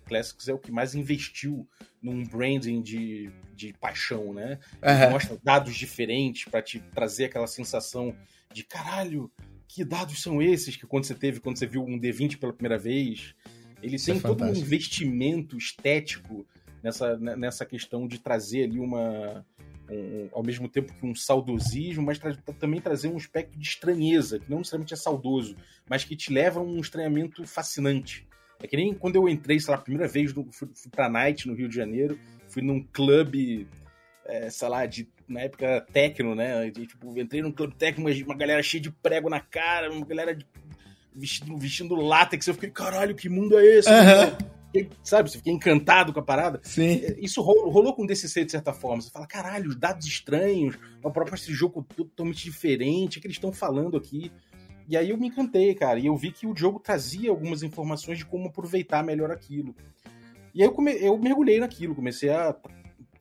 [0.05, 1.67] Classics é o que mais investiu
[2.01, 4.59] num branding de, de paixão, né?
[4.81, 5.11] Uhum.
[5.11, 8.15] Mostra dados diferentes para te trazer aquela sensação
[8.53, 9.31] de caralho,
[9.73, 12.77] que dados são esses que quando você teve, quando você viu um D20 pela primeira
[12.77, 13.33] vez?
[13.81, 16.45] Ele Isso tem é todo um investimento estético
[16.83, 19.45] nessa, nessa questão de trazer ali uma.
[19.89, 24.39] Um, ao mesmo tempo que um saudosismo, mas tra também trazer um aspecto de estranheza,
[24.39, 25.57] que não necessariamente é saudoso,
[25.89, 28.25] mas que te leva a um estranhamento fascinante.
[28.63, 31.09] É que nem quando eu entrei, sei lá, a primeira vez, no, fui, fui pra
[31.09, 33.67] Night, no Rio de Janeiro, fui num clube,
[34.25, 36.67] é, sei lá, de na época tecno, né?
[36.67, 40.35] E, tipo, entrei num clube tecno, uma galera cheia de prego na cara, uma galera
[40.35, 40.45] de,
[41.15, 42.47] vestindo, vestindo látex.
[42.47, 43.89] Eu fiquei, caralho, que mundo é esse?
[43.89, 44.87] Uhum.
[45.03, 46.59] sabe, você fiquei encantado com a parada.
[46.63, 47.01] Sim.
[47.17, 49.01] Isso rolou, rolou com DCC de certa forma.
[49.01, 53.37] Você fala, caralho, os dados estranhos, a própria esse jogo totalmente diferente, o que eles
[53.37, 54.31] estão falando aqui.
[54.87, 58.17] E aí eu me encantei, cara, e eu vi que o jogo trazia algumas informações
[58.17, 59.75] de como aproveitar melhor aquilo.
[60.53, 60.91] E aí eu, come...
[60.93, 62.53] eu mergulhei naquilo, comecei a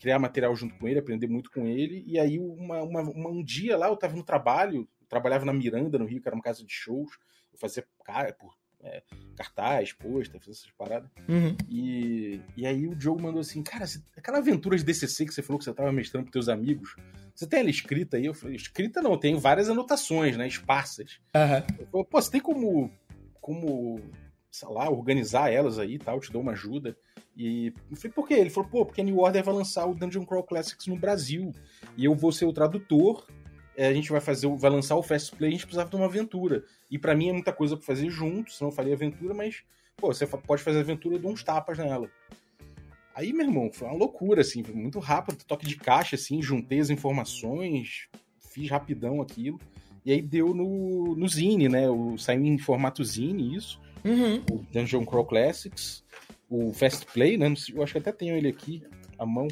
[0.00, 2.02] criar material junto com ele, aprender muito com ele.
[2.06, 5.98] E aí, uma, uma, uma, um dia lá, eu estava no trabalho, trabalhava na Miranda,
[5.98, 7.12] no Rio, que era uma casa de shows.
[7.52, 9.02] Eu fazia cara, por, é,
[9.36, 11.10] cartaz, pôster, fazia essas paradas.
[11.28, 11.54] Uhum.
[11.68, 13.84] E, e aí o Diogo mandou assim: Cara,
[14.16, 16.96] aquela aventura de DCC que você falou que você estava mestrando com teus amigos,
[17.34, 18.24] você tem ela escrita aí?
[18.24, 20.48] Eu falei: Escrita não, tem várias anotações, né?
[20.48, 21.20] Esparsas.
[21.34, 21.86] Uhum.
[21.90, 22.90] falei, Pô, você tem como,
[23.40, 24.00] como,
[24.50, 26.16] sei lá, organizar elas aí e tal?
[26.16, 26.96] Eu te dou uma ajuda.
[27.36, 28.34] E eu falei, por quê?
[28.34, 31.52] Ele falou, pô, porque a New Order vai lançar o Dungeon Crawl Classics no Brasil.
[31.96, 33.26] E eu vou ser o tradutor.
[33.76, 36.06] É, a gente vai fazer, vai lançar o Fast Play, a gente precisava de uma
[36.06, 36.64] aventura.
[36.90, 39.62] E para mim é muita coisa pra fazer junto, senão eu faria aventura, mas,
[39.96, 42.10] pô, você pode fazer aventura de uns tapas nela.
[43.14, 46.90] Aí, meu irmão, foi uma loucura, assim, muito rápido, toque de caixa, assim, juntei as
[46.90, 48.08] informações,
[48.38, 49.58] fiz rapidão aquilo.
[50.04, 51.88] E aí deu no, no Zine, né?
[51.88, 53.80] O, saiu em formato Zine, isso.
[54.04, 54.42] Uhum.
[54.50, 56.02] O Dungeon Crawl Classics
[56.50, 57.46] o Fast Play, né?
[57.72, 58.82] Eu acho que até tenho ele aqui,
[59.16, 59.46] à mão.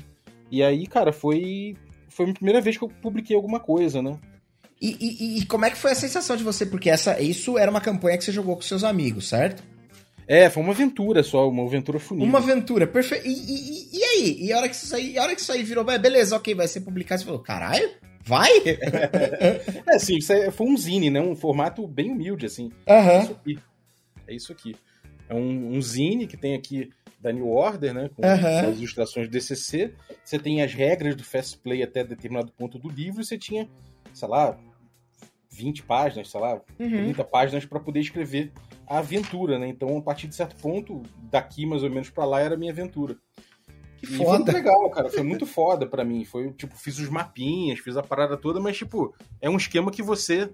[0.51, 1.77] E aí, cara, foi,
[2.09, 4.19] foi a primeira vez que eu publiquei alguma coisa, né?
[4.81, 6.67] E, e, e, como é que foi a sensação de você?
[6.67, 9.63] Porque essa, isso era uma campanha que você jogou com seus amigos, certo?
[10.27, 12.25] É, foi uma aventura só, uma aventura funil.
[12.25, 13.27] Uma aventura, perfeito.
[13.27, 14.37] E, e, aí?
[14.43, 16.69] E a hora que isso aí, a hora que isso aí virou, beleza, ok, vai
[16.69, 17.91] ser publicado, você falou, caralho,
[18.29, 18.51] Vai?
[19.87, 21.19] é, assim, isso foi um zine, né?
[21.19, 22.71] Um formato bem humilde, assim.
[22.87, 23.31] Aham.
[24.29, 24.77] É isso aqui.
[25.29, 28.11] É um, um zine que tem aqui da New Order, né?
[28.14, 28.69] Com Aham.
[28.69, 29.93] as ilustrações do DCC.
[30.25, 33.21] Você tem as regras do Fast Play até determinado ponto do livro.
[33.21, 33.69] E você tinha,
[34.14, 34.57] sei lá,
[35.51, 36.88] 20 páginas, sei lá, Uhum.
[36.88, 38.53] 30 páginas para poder escrever
[38.87, 39.67] a aventura, né?
[39.69, 42.71] Então, a partir de certo ponto, daqui mais ou menos para lá era a minha
[42.73, 43.17] aventura.
[43.99, 44.53] Que E foi muito foda.
[44.53, 45.09] legal, cara.
[45.11, 46.25] Foi muito foda pra mim.
[46.25, 50.03] Foi, tipo, fiz os mapinhas, fiz a parada toda, mas, tipo, é um esquema que
[50.03, 50.51] você.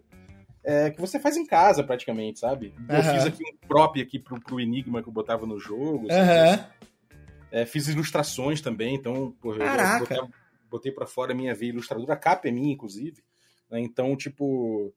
[0.64, 2.74] É, que você faz em casa, praticamente, sabe?
[2.88, 3.12] Eu Aham.
[3.12, 6.08] fiz aqui um prop aqui pro, pro Enigma que eu botava no jogo.
[6.10, 6.66] Aham.
[7.52, 9.98] É, fiz ilustrações também, então, porra, eu Caraca.
[9.98, 10.28] botei,
[10.70, 12.14] botei pra fora a minha veia ilustradora.
[12.14, 13.22] A capa é minha, inclusive.
[13.70, 13.80] né?
[13.80, 14.92] Então, tipo.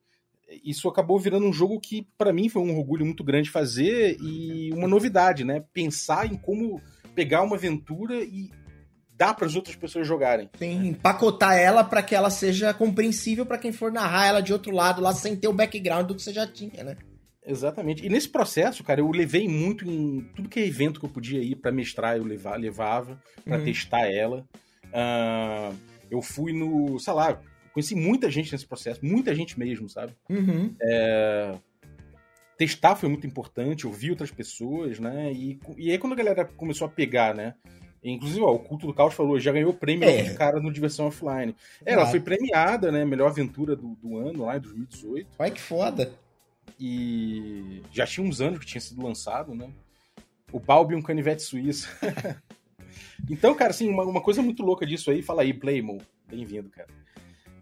[0.64, 4.72] Isso acabou virando um jogo que, pra mim, foi um orgulho muito grande fazer e
[4.72, 5.62] uma novidade, né?
[5.74, 6.82] Pensar em como
[7.14, 8.50] pegar uma aventura e
[9.18, 10.48] dar para as outras pessoas jogarem.
[10.60, 14.72] Tem empacotar ela pra que ela seja compreensível pra quem for narrar ela de outro
[14.72, 16.96] lado lá sem ter o background do que você já tinha, né?
[17.46, 18.06] Exatamente.
[18.06, 21.42] E nesse processo, cara, eu levei muito em tudo que é evento que eu podia
[21.42, 23.64] ir para mestrar, eu levava, levava para Uhum.
[23.66, 24.46] testar ela.
[24.94, 25.72] Ah,
[26.12, 27.40] eu fui no, sei lá,
[27.74, 30.14] conheci muita gente nesse processo, muita gente mesmo, sabe?
[30.30, 30.74] Uhum.
[32.58, 35.32] testar foi muito importante, ouvir outras pessoas, né?
[35.32, 37.54] E, e aí quando a galera começou a pegar, né?
[38.04, 40.22] Inclusive, ó, o Culto do Caos falou, já ganhou prêmio É.
[40.22, 41.56] de cara no Diversão Offline.
[41.86, 43.04] É, ela foi premiada, né?
[43.04, 45.28] Melhor aventura do, do ano, lá em 2018.
[45.38, 46.14] Olha que foda.
[46.80, 49.70] E já tinha uns anos que tinha sido lançado, né?
[50.52, 51.90] O Balbi um canivete suíço.
[53.30, 56.00] então, cara, assim, uma, uma coisa muito louca disso aí, fala aí, Playmo.
[56.30, 56.90] Bem-vindo, cara.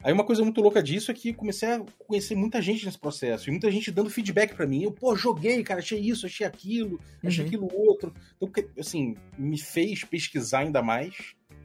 [0.06, 3.50] Aí uma coisa muito louca disso é que comecei a conhecer muita gente nesse processo,
[3.50, 4.84] e muita gente dando feedback pra mim.
[4.84, 7.48] Eu, pô, joguei, cara, achei isso, achei aquilo, achei Uhum.
[7.48, 8.14] aquilo outro.
[8.40, 11.16] Então, assim, me fez pesquisar ainda mais.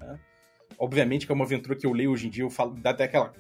[0.01, 0.19] né?
[0.79, 3.05] Obviamente que é uma aventura que eu leio hoje em dia, eu falo, dá até
[3.05, 3.35] aquela,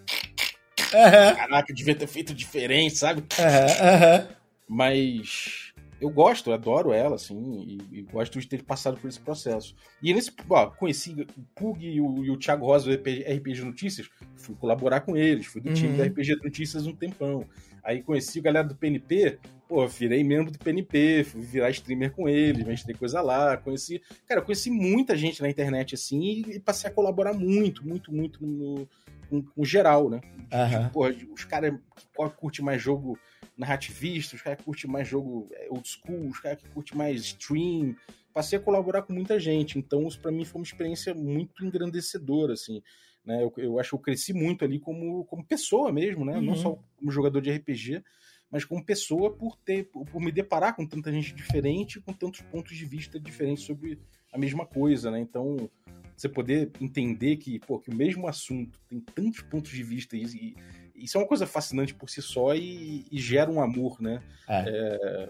[0.93, 3.25] Aham, caraca, eu devia ter feito diferente, sabe?
[3.39, 4.29] aham.
[4.69, 5.70] Mas
[6.01, 9.75] eu gosto, eu adoro ela, assim, e, e gosto de ter passado por esse processo.
[10.03, 13.65] E nesse, ó, conheci o Pug e o, e o Thiago Rosa do RPG, RPG
[13.65, 15.97] Notícias, fui colaborar com eles, fui do time Uhum.
[15.99, 17.45] da RPG Notícias um tempão.
[17.85, 19.39] Aí conheci a galera do PNP,
[19.71, 24.03] pô, virei membro do PNP, fui virar streamer com eles, mestrei coisa lá, conheci.
[24.27, 28.13] Cara, eu conheci muita gente na internet assim e, e passei a colaborar muito, muito,
[28.13, 28.89] muito no,
[29.29, 30.21] com, com geral, né?
[30.53, 30.89] Aham.
[30.89, 33.17] Porra, os caras que curtem mais jogo
[33.57, 37.21] narrativista, os caras que curtem mais jogo é, old school, os caras que curtem mais
[37.21, 37.95] stream.
[38.35, 42.55] Passei a colaborar com muita gente, então isso pra mim foi uma experiência muito engrandecedora,
[42.55, 42.83] assim.
[43.25, 43.41] Né?
[43.45, 46.41] Eu, eu acho que eu cresci muito ali como, como pessoa mesmo, né?
[46.41, 46.57] Não Uhum.
[46.57, 48.03] só como jogador de RPG,
[48.51, 52.77] mas como pessoa por ter por, me deparar com tanta gente diferente, com tantos pontos
[52.77, 53.99] de vista diferentes sobre
[54.33, 55.21] a mesma coisa, né?
[55.21, 55.69] Então,
[56.17, 60.25] você poder entender que, pô, que o mesmo assunto tem tantos pontos de vista e,
[60.25, 60.57] e
[60.95, 64.23] isso é uma coisa fascinante por si só e, e gera um amor, né?
[64.49, 64.65] É.
[64.67, 65.29] É,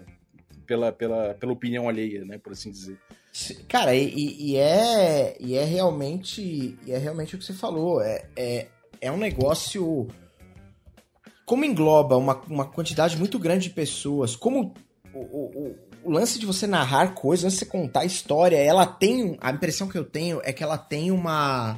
[0.65, 2.37] pela, pela, pela opinião alheia, né?
[2.37, 2.97] Por assim dizer.
[3.67, 8.01] Cara, e, e- e é, e é realmente e é realmente o que você falou.
[8.01, 8.67] É, é,
[8.99, 10.07] é um negócio.
[11.51, 14.73] Como engloba uma, uma quantidade muito grande de pessoas, como
[15.13, 19.37] o, o, o- lance de você narrar coisas, você contar história, ela tem.
[19.41, 21.77] A impressão que eu tenho é que ela tem uma.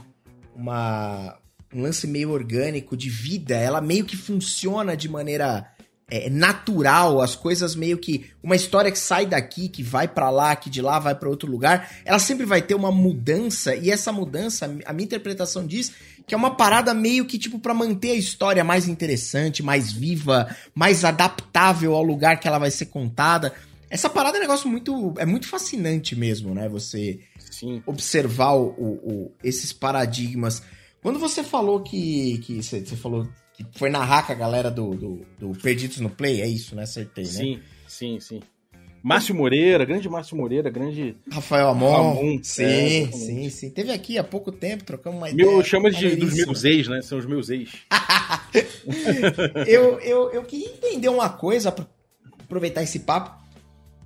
[0.55, 1.39] uma
[1.73, 3.55] um lance meio orgânico de vida.
[3.55, 5.67] Ela meio que funciona de maneira
[6.07, 10.55] é, natural, as coisas meio que uma história que sai daqui, que vai pra lá,
[10.55, 14.11] que de lá vai pra outro lugar, ela sempre vai ter uma mudança e essa
[14.11, 15.91] mudança, a minha interpretação diz
[16.25, 20.55] que é uma parada meio que tipo pra manter a história mais interessante, mais viva,
[20.73, 23.53] mais adaptável ao lugar que ela vai ser contada.
[23.89, 26.67] Essa parada é um negócio muito é muito fascinante mesmo, né?
[26.69, 27.83] Você Sim.
[27.85, 30.63] observar o, o- esses paradigmas.
[31.01, 32.37] Quando você falou que.
[32.39, 36.09] que você, você falou que foi narrar com a galera do, do, do Perdidos no
[36.09, 36.83] Play, é isso, né?
[36.83, 37.29] Acertei, né?
[37.29, 38.39] Sim, sim, sim.
[39.03, 41.17] Márcio Moreira, grande Márcio Moreira, grande.
[41.29, 41.91] Rafael Amon.
[41.91, 43.69] Ramon, sim, é, sim, sim.
[43.69, 45.45] Teve aqui há pouco tempo, trocamos uma ideia.
[45.45, 47.01] Meu, chama de, dos meus ex, né?
[47.01, 47.69] São os meus ex.
[49.67, 51.75] eu, eu, eu queria entender uma coisa,
[52.39, 53.43] aproveitar esse papo,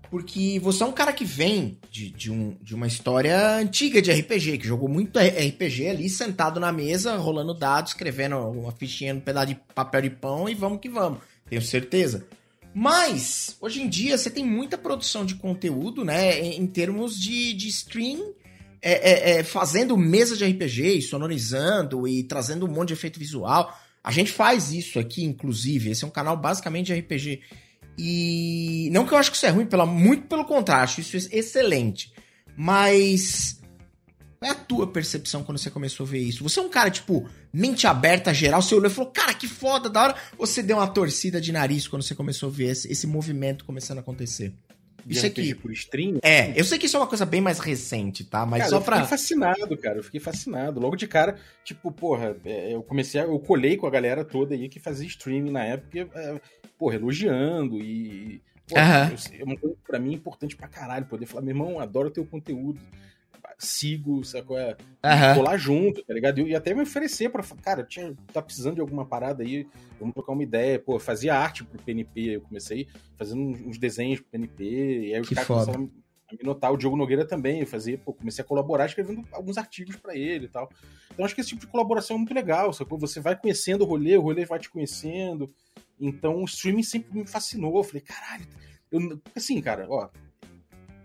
[0.10, 4.12] porque você é um cara que vem de, de, um, de uma história antiga de
[4.12, 9.22] RPG, que jogou muito RPG ali, sentado na mesa, rolando dados, escrevendo uma fichinha no
[9.22, 12.26] pedaço de papel de pão e vamos que vamos, tenho certeza.
[12.80, 17.52] Mas, hoje em dia, você tem muita produção de conteúdo, né, em, em termos de,
[17.54, 18.36] de stream,
[18.80, 23.76] é, é, é, fazendo mesa de RPG, sonorizando e trazendo um monte de efeito visual.
[24.04, 25.90] A gente faz isso aqui, inclusive.
[25.90, 27.42] Esse é um canal basicamente de RPG.
[27.98, 31.18] E não que eu acho que isso é ruim, pela, muito pelo contrário, acho isso
[31.32, 32.14] excelente.
[32.56, 33.58] Mas
[34.40, 36.44] Qual é a tua percepção quando você começou a ver isso?
[36.44, 39.90] Você é um cara, tipo, mente aberta, geral, você olhou e falou, cara, que foda,
[39.90, 40.16] da hora.
[40.38, 43.98] Você deu uma torcida de nariz quando você começou a ver esse, esse movimento começando
[43.98, 44.54] a acontecer?
[45.08, 45.56] Isso aqui.
[45.56, 46.20] por stream?
[46.22, 48.46] É, eu sei que isso é uma coisa bem mais recente, tá?
[48.46, 48.98] Mas cara, só pra.
[48.98, 49.98] Eu fiquei fascinado, cara.
[50.00, 50.80] Eu fiquei fascinado.
[50.82, 53.24] Logo de cara, tipo, porra, é, eu comecei a.
[53.24, 56.42] Eu colei com a galera toda aí que fazia streaming na época, é,
[56.78, 58.42] porra, elogiando e.
[58.68, 59.40] Porra, -huh.
[59.40, 62.82] é uma coisa pra mim importante pra caralho poder falar, meu irmão, adoro teu conteúdo
[63.58, 64.58] sigo, sacou?
[64.58, 65.36] É, uhum.
[65.36, 66.42] colar junto, tá ligado?
[66.42, 67.44] E até me oferecer pra.
[67.62, 69.68] Cara, tinha, tá precisando de alguma parada aí,
[70.00, 70.80] vamos trocar uma ideia.
[70.80, 75.30] Pô, fazia arte pro PNP, eu comecei fazendo uns desenhos pro PNP, e aí os
[75.30, 75.90] caras começaram
[76.30, 76.72] a me notar.
[76.72, 80.46] O Diogo Nogueira também, eu fazia, pô, comecei a colaborar escrevendo alguns artigos para ele
[80.46, 80.70] e tal.
[81.12, 83.00] Então acho que esse tipo de colaboração é muito legal, sacou?
[83.00, 85.52] Você vai conhecendo o rolê, o rolê vai te conhecendo.
[86.00, 87.78] Então o streaming sempre me fascinou.
[87.78, 88.46] Eu falei, caralho,
[88.92, 90.10] eu, assim, cara, ó,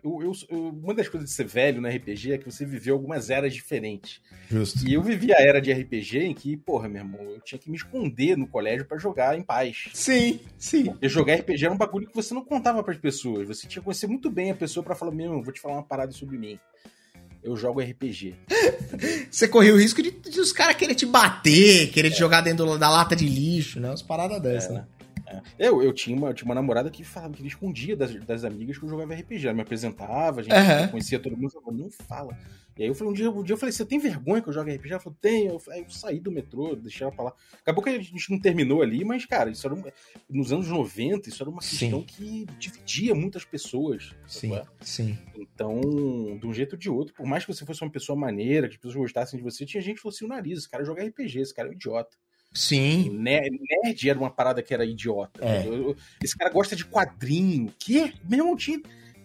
[0.03, 2.95] eu, eu, eu, uma das coisas de ser velho no RPG é que você viveu
[2.95, 4.21] algumas eras diferentes.
[4.51, 4.87] Justo.
[4.87, 7.71] E eu vivi a era de RPG em que, porra, meu irmão, eu tinha que
[7.71, 9.91] me esconder no colégio para jogar em paz.
[9.95, 10.87] Sim, sim.
[10.87, 13.47] Porque jogar RPG era um bagulho que você não contava para as pessoas.
[13.47, 15.85] Você tinha que conhecer muito bem a pessoa para falar, meu, vou te falar uma
[15.85, 16.59] parada sobre mim.
[17.43, 18.35] Eu jogo RPG.
[19.31, 22.11] você correu o risco de, de os caras querer te bater, querer é.
[22.11, 23.89] te jogar dentro da lata de lixo, né?
[23.89, 24.87] Umas paradas dessas, é, né?
[25.33, 25.69] É.
[25.69, 28.79] Eu, eu tinha, uma, tinha uma namorada que falava que ele escondia das, das amigas
[28.79, 29.47] que eu jogava RPG.
[29.47, 30.89] Ela me apresentava, a gente uhum.
[30.89, 32.37] conhecia todo mundo, falava, não fala.
[32.77, 34.53] E aí eu falei, um dia, um dia eu falei, você tem vergonha que eu
[34.53, 34.93] jogo RPG?
[34.93, 35.53] Ela falou, tenho.
[35.53, 37.35] Eu, falei, eu saí do metrô, deixei ela falar.
[37.61, 39.77] Acabou que a gente não terminou ali, mas, cara, isso era
[40.29, 42.07] nos anos 90, isso era uma questão sim.
[42.07, 44.15] que dividia muitas pessoas.
[44.27, 45.19] Sim, sim.
[45.37, 45.81] Então,
[46.41, 48.75] de um jeito ou de outro, por mais que você fosse uma pessoa maneira, que
[48.75, 51.41] as pessoas gostassem de você, tinha gente que fosse o nariz, esse cara joga RPG,
[51.41, 52.17] esse cara é um idiota.
[52.55, 53.11] Sim.
[53.11, 55.45] Nerd, nerd era uma parada que era idiota.
[55.45, 55.65] É.
[56.23, 57.73] Esse cara gosta de quadrinho.
[57.79, 58.15] Que?
[58.29, 58.81] Meu irmão tinha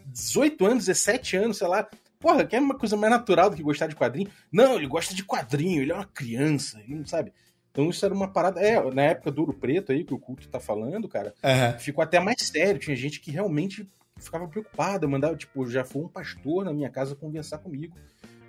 [0.08, 1.88] 18 anos, 17 anos, sei lá.
[2.20, 4.30] Porra, quer uma coisa mais natural do que gostar de quadrinho?
[4.52, 7.32] Não, ele gosta de quadrinho, ele é uma criança, ele não sabe.
[7.72, 8.60] Então isso era uma parada.
[8.60, 11.80] É, na época do Ouro Preto aí, que o culto tá falando, cara, uhum.
[11.80, 12.80] ficou até mais sério.
[12.80, 13.88] Tinha gente que realmente
[14.18, 17.96] ficava preocupada, mandava, tipo, já foi um pastor na minha casa conversar comigo.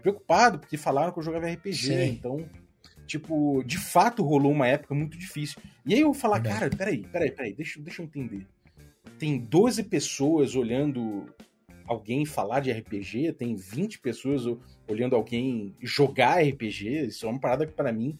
[0.00, 2.04] Preocupado, porque falaram que eu jogava RPG, Sim.
[2.04, 2.48] então
[3.08, 5.60] tipo, de fato rolou uma época muito difícil.
[5.84, 8.46] E aí eu falar, cara, peraí, peraí, peraí, deixa, deixa eu entender.
[9.18, 11.26] Tem 12 pessoas olhando
[11.86, 14.42] alguém falar de RPG, tem 20 pessoas
[14.86, 18.18] olhando alguém jogar RPG, isso é uma parada que para mim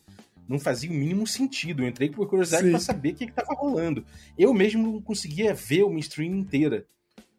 [0.49, 1.83] não fazia o mínimo sentido.
[1.83, 4.05] Eu entrei por curiosidade para saber o que, que tava rolando.
[4.37, 6.87] Eu mesmo não conseguia ver uma stream inteira.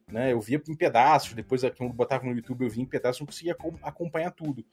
[0.07, 0.33] Né?
[0.33, 3.27] Eu via em pedaços, depois quando eu botava no YouTube eu via em pedaços, não
[3.27, 4.63] conseguia acompanhar tudo.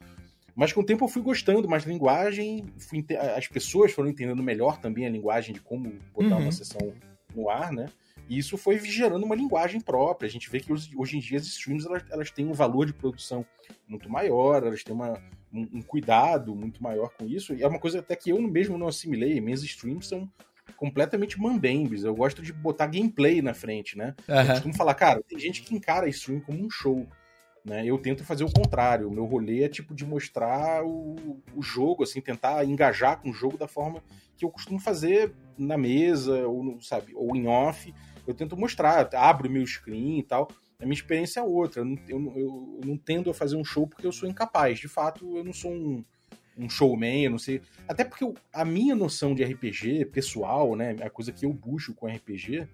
[0.56, 3.04] Mas com o tempo eu fui gostando mais da linguagem, fui,
[3.36, 6.44] as pessoas foram entendendo melhor também a linguagem de como botar uhum.
[6.44, 6.94] uma sessão
[7.34, 7.90] no ar, né?
[8.28, 10.26] E isso foi gerando uma linguagem própria.
[10.26, 12.92] A gente vê que hoje em dia as streams elas, elas têm um valor de
[12.92, 13.44] produção
[13.86, 15.12] muito maior, elas têm uma,
[15.52, 17.54] um, um, cuidado muito maior com isso.
[17.54, 19.40] E é uma coisa até que eu mesmo não assimilei.
[19.40, 20.28] Minhas streams são
[20.76, 22.02] completamente mambembes.
[22.02, 24.14] Eu gosto de botar gameplay na frente, né?
[24.28, 24.40] Uhum.
[24.40, 27.06] Eu costumo falar, cara, tem gente que encara a stream como um show.
[27.66, 27.84] Né?
[27.84, 29.08] Eu tento fazer o contrário.
[29.08, 33.34] O meu rolê é tipo de mostrar o, o jogo, assim, tentar engajar com o
[33.34, 34.00] jogo da forma
[34.36, 37.92] que eu costumo fazer na mesa, ou, sabe, ou em off.
[38.24, 40.48] Eu tento mostrar, abro meu screen e tal.
[40.80, 41.80] A minha experiência é outra.
[41.80, 44.78] Eu não, eu, eu não tendo a fazer um show porque eu sou incapaz.
[44.78, 46.04] De fato, eu não sou um,
[46.56, 47.60] um showman, eu não sei.
[47.88, 52.06] Até porque a minha noção de RPG pessoal, né, a coisa que eu busco com
[52.06, 52.68] RPG,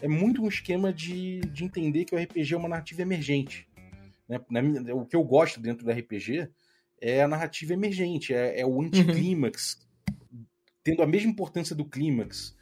[0.00, 3.66] é muito um esquema de, de entender que o RPG é uma narrativa emergente.
[4.30, 4.92] Né?
[4.92, 6.48] o que eu gosto dentro do RPG
[7.00, 9.84] é a narrativa emergente, é, é o anticlímax,
[10.32, 10.44] uhum.
[10.84, 12.56] tendo a mesma importância do clímax.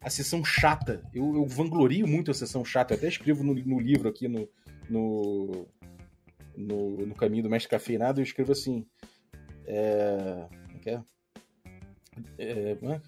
[0.00, 1.04] A sessão chata.
[1.12, 2.94] Eu, eu, vanglorio muito a sessão chata.
[2.94, 4.48] Eu até escrevo no, no livro aqui no,
[4.88, 5.68] no,
[6.56, 8.86] no, no, Caminho do Mestre Cafeinado, eu escrevo assim.
[9.66, 10.48] É,
[10.86, 11.00] é,
[12.38, 13.00] é, é,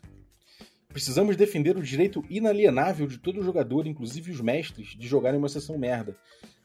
[0.89, 5.79] Precisamos defender o direito inalienável de todo jogador, inclusive os mestres, de jogarem uma sessão
[5.79, 6.15] merda.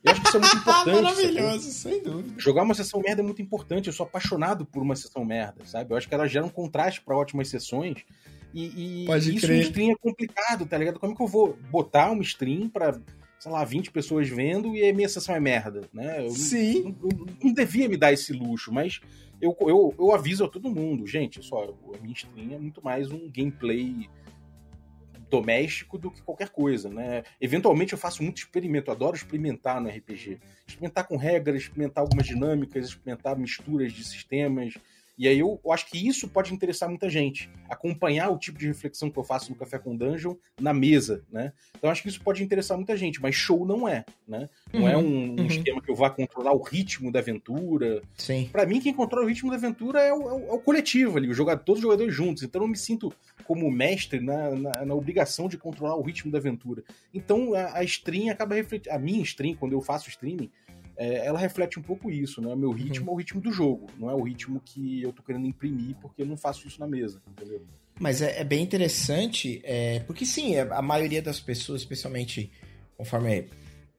[0.03, 1.01] Eu acho que isso é muito importante.
[1.01, 2.33] Maravilhoso, sem dúvida.
[2.37, 3.87] Jogar uma sessão merda é muito importante.
[3.87, 5.91] Eu sou apaixonado por uma sessão merda, sabe?
[5.91, 8.03] Eu acho que ela gera um contraste para ótimas sessões.
[8.53, 9.57] E, e Pode isso crer.
[9.57, 10.99] no stream é complicado, tá ligado?
[10.99, 12.99] Como que eu vou botar uma stream pra,
[13.39, 16.25] sei lá, 20 pessoas vendo e a minha sessão é merda, né?
[16.25, 16.95] Eu Sim.
[17.01, 19.01] Não, não, não devia me dar esse luxo, mas
[19.41, 23.11] eu, eu, eu aviso a todo mundo, gente, só, a minha stream é muito mais
[23.11, 24.09] um gameplay
[25.29, 27.23] doméstico do que qualquer coisa, né?
[27.39, 30.39] Eventualmente eu faço muito experimento, adoro experimentar no RPG.
[30.65, 34.73] Experimentar com regras, experimentar algumas dinâmicas, experimentar misturas de sistemas.
[35.17, 37.49] E aí eu, eu, acho que isso pode interessar muita gente.
[37.69, 41.53] Acompanhar o tipo de reflexão que eu faço no Café com Dungeon na mesa, né?
[41.75, 44.47] Então acho que isso pode interessar muita gente, mas show não é, né?
[44.71, 45.47] Não uhum, é um, um uhum.
[45.47, 48.01] esquema que eu vá controlar o ritmo da aventura.
[48.15, 48.47] Sim.
[48.51, 51.17] Para mim, quem controla o ritmo da aventura é o, é o, é o coletivo
[51.17, 52.43] ali, o jogador, todos os jogadores juntos.
[52.43, 53.11] Então eu não me sinto
[53.43, 56.83] como mestre na, na, na obrigação de controlar o ritmo da aventura.
[57.11, 58.95] Então a, a stream acaba refletindo.
[58.95, 60.51] A minha stream, quando eu faço streaming,
[60.97, 62.51] é, ela reflete um pouco isso, né?
[62.51, 63.11] O meu ritmo uhum.
[63.11, 66.23] é o ritmo do jogo, não é o ritmo que eu tô querendo imprimir porque
[66.23, 67.61] eu não faço isso na mesa, entendeu?
[67.99, 72.51] Mas é, é bem interessante, é, porque sim, é, a maioria das pessoas, especialmente
[72.97, 73.41] conforme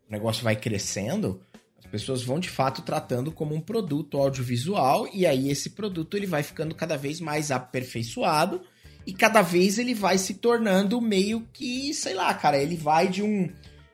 [0.09, 1.41] o negócio vai crescendo,
[1.79, 6.27] as pessoas vão de fato tratando como um produto audiovisual e aí esse produto ele
[6.27, 8.61] vai ficando cada vez mais aperfeiçoado
[9.07, 13.23] e cada vez ele vai se tornando meio que, sei lá, cara, ele vai de
[13.23, 13.49] um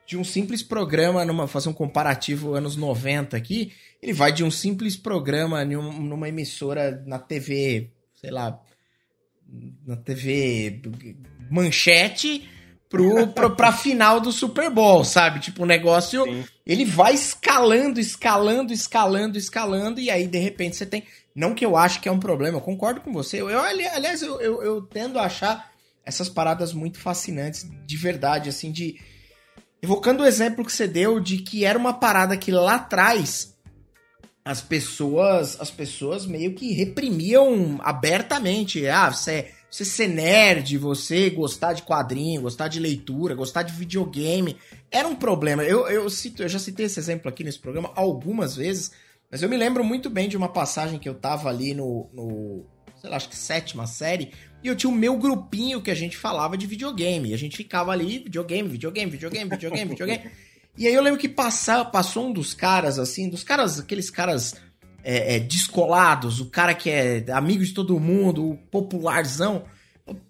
[0.06, 4.50] de um simples programa, numa fazer um comparativo anos 90 aqui, ele vai de um
[4.50, 8.60] simples programa numa emissora na TV, sei lá,
[9.86, 10.82] na TV
[11.50, 12.48] manchete
[12.88, 15.40] pro, pro, pra final do Super Bowl, sabe?
[15.40, 16.44] Tipo, o negócio, Sim.
[16.66, 21.04] ele vai escalando, escalando, escalando, escalando, e aí, de repente, você tem...
[21.34, 23.40] Não que eu acho que é um problema, eu concordo com você.
[23.40, 25.72] Eu, eu aliás, eu, eu, eu tendo a achar
[26.04, 29.00] essas paradas muito fascinantes, de verdade, assim, de
[29.84, 33.54] evocando o exemplo que você deu de que era uma parada que lá atrás
[34.42, 38.86] as pessoas as pessoas meio que reprimiam abertamente.
[38.88, 44.56] Ah, você, você ser nerd, você gostar de quadrinho, gostar de leitura, gostar de videogame,
[44.90, 45.62] era um problema.
[45.62, 48.90] Eu, eu, cito, eu já citei esse exemplo aqui nesse programa algumas vezes,
[49.30, 52.66] mas eu me lembro muito bem de uma passagem que eu tava ali no, no
[53.04, 54.32] sei lá, acho que sétima série,
[54.62, 57.30] e eu tinha o meu grupinho que a gente falava de videogame.
[57.30, 60.30] E a gente ficava ali, videogame, videogame, videogame, videogame, videogame.
[60.78, 64.54] E aí eu lembro que passar, passou um dos caras, assim, dos caras, aqueles caras
[65.02, 69.66] é, é, descolados, o cara que é amigo de todo mundo, o popularzão.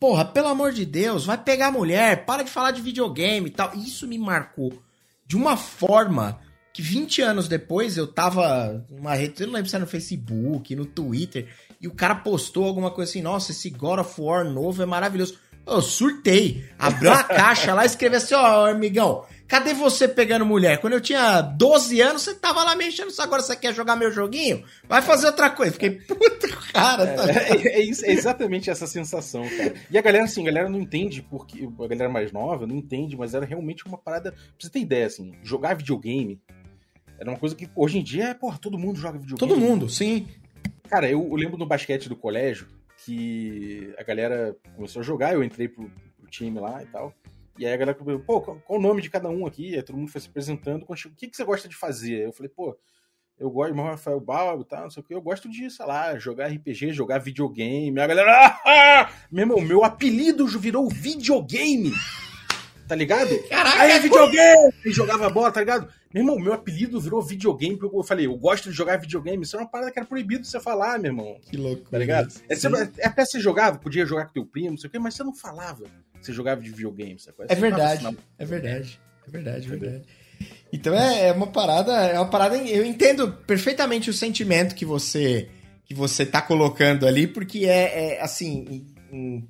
[0.00, 3.72] Porra, pelo amor de Deus, vai pegar mulher, para de falar de videogame e tal.
[3.76, 4.82] Isso me marcou
[5.24, 6.40] de uma forma
[6.72, 10.74] que 20 anos depois eu tava numa rede, eu não lembro se era no Facebook,
[10.74, 11.46] no Twitter,
[11.84, 15.38] e o cara postou alguma coisa assim, nossa, esse God of War novo é maravilhoso.
[15.66, 20.46] Eu surtei, abriu a caixa lá e escreveu assim, ó, oh, amigão, cadê você pegando
[20.46, 20.80] mulher?
[20.80, 24.64] Quando eu tinha 12 anos, você tava lá mexendo, agora você quer jogar meu joguinho?
[24.88, 25.72] Vai fazer outra coisa.
[25.72, 27.06] Fiquei, puta, cara.
[27.06, 27.30] Tá...
[27.30, 29.74] É, é, é, é, exatamente essa sensação, cara.
[29.90, 33.14] E a galera, assim, a galera não entende, porque a galera mais nova não entende,
[33.14, 34.32] mas era realmente uma parada.
[34.32, 36.40] Pra você ter ideia, assim, jogar videogame
[37.20, 39.38] era uma coisa que hoje em dia, é, porra, todo mundo joga videogame.
[39.38, 40.26] Todo mundo, sim.
[40.88, 42.68] Cara, eu, lembro no basquete do colégio
[43.04, 47.12] que a galera começou a jogar, eu entrei pro, pro time lá e tal.
[47.58, 49.74] E aí a galera perguntou, pô, qual, qual, o nome de cada um aqui?
[49.74, 50.84] Aí todo mundo foi se apresentando.
[50.88, 52.26] O que, que você gosta de fazer?
[52.26, 52.76] Eu falei, pô,
[53.38, 55.14] eu gosto de Rafael Balbo tal, não sei o que.
[55.14, 57.98] Eu gosto de, sei lá, jogar RPG, jogar videogame.
[58.00, 59.12] A galera, ah, ah!
[59.30, 61.92] meu irmão, meu apelido virou videogame
[62.86, 63.36] tá ligado?
[63.48, 64.72] Caraca, aí é videogame!
[64.84, 65.88] E jogava bola, tá ligado?
[66.12, 69.42] Meu irmão, meu apelido virou videogame, porque eu falei, eu gosto de jogar videogame.
[69.42, 71.36] Isso é uma parada que era proibido você falar, meu irmão.
[71.50, 71.90] Que louco.
[71.90, 72.32] Tá ligado?
[72.48, 72.68] É, você,
[72.98, 75.24] é até você jogava, podia jogar com teu primo, não sei o quê, mas você
[75.24, 75.84] não falava
[76.24, 77.36] você jogava de videogame, sabe?
[77.48, 78.06] É verdade,
[78.38, 79.00] é verdade.
[79.26, 80.04] É verdade, é verdade.
[80.72, 82.56] Então é, é uma parada, é uma parada.
[82.56, 85.48] Eu entendo perfeitamente o sentimento que você
[85.84, 89.46] que você tá colocando ali, porque é, é assim, em,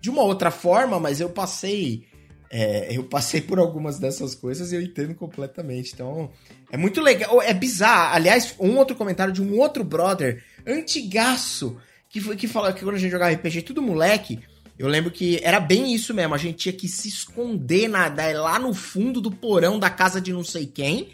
[0.00, 2.06] de uma outra forma, mas eu passei
[2.54, 5.92] é, eu passei por algumas dessas coisas e eu entendo completamente.
[5.94, 6.30] Então,
[6.70, 7.40] é muito legal.
[7.40, 8.14] É bizarro.
[8.14, 11.78] Aliás, um outro comentário de um outro brother, antigaço,
[12.10, 14.38] que, que falou que quando a gente jogava RPG, tudo moleque,
[14.78, 16.34] eu lembro que era bem isso mesmo.
[16.34, 20.30] A gente tinha que se esconder na, lá no fundo do porão da casa de
[20.30, 21.08] não sei quem.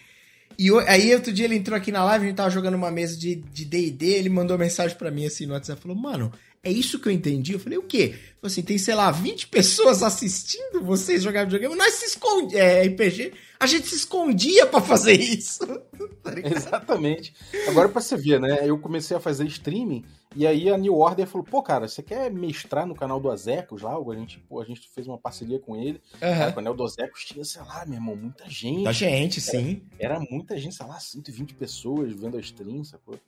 [0.59, 3.17] E aí, outro dia ele entrou aqui na live, a gente tava jogando uma mesa
[3.17, 6.33] de D&D, ele mandou mensagem para mim assim no WhatsApp, falou, mano,
[6.69, 7.55] é isso que eu entendi?
[7.55, 8.15] Eu falei, o quê?
[8.43, 13.33] Assim, tem, sei lá, 20 pessoas assistindo vocês jogar videogame, nós se esconde, é, RPG,
[13.59, 15.67] a gente se escondia para fazer isso.
[16.23, 17.35] tá Exatamente.
[17.67, 20.05] Agora pra você ver, né, eu comecei a fazer streaming,
[20.37, 23.83] e aí a New Order falou, pô, cara, você quer mestrar no canal do Azecos
[23.83, 23.97] lá?
[23.97, 26.01] A gente, pô, a gente fez uma parceria com ele.
[26.15, 26.21] Uhum.
[26.21, 28.75] Cara, o canal do Azecos tinha, sei lá, meu irmão, muita gente.
[28.75, 29.83] Muita gente, sim.
[29.99, 33.19] Era muita gente, sei lá, 120 pessoas vendo a stream, sacou?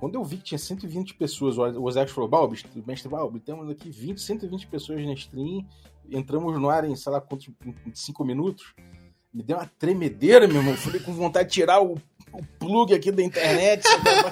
[0.00, 3.90] Quando eu vi que tinha 120 pessoas, o Ozek falou, Balbi, mestre Balbi, temos aqui
[3.90, 5.62] 20, 120 pessoas na stream,
[6.10, 7.50] entramos no ar em, sei lá, quantos,
[7.92, 8.74] 5 minutos.
[9.32, 10.74] Me deu uma tremedeira, meu irmão.
[10.74, 12.00] Falei com vontade de tirar o,
[12.32, 13.84] o plug aqui da internet,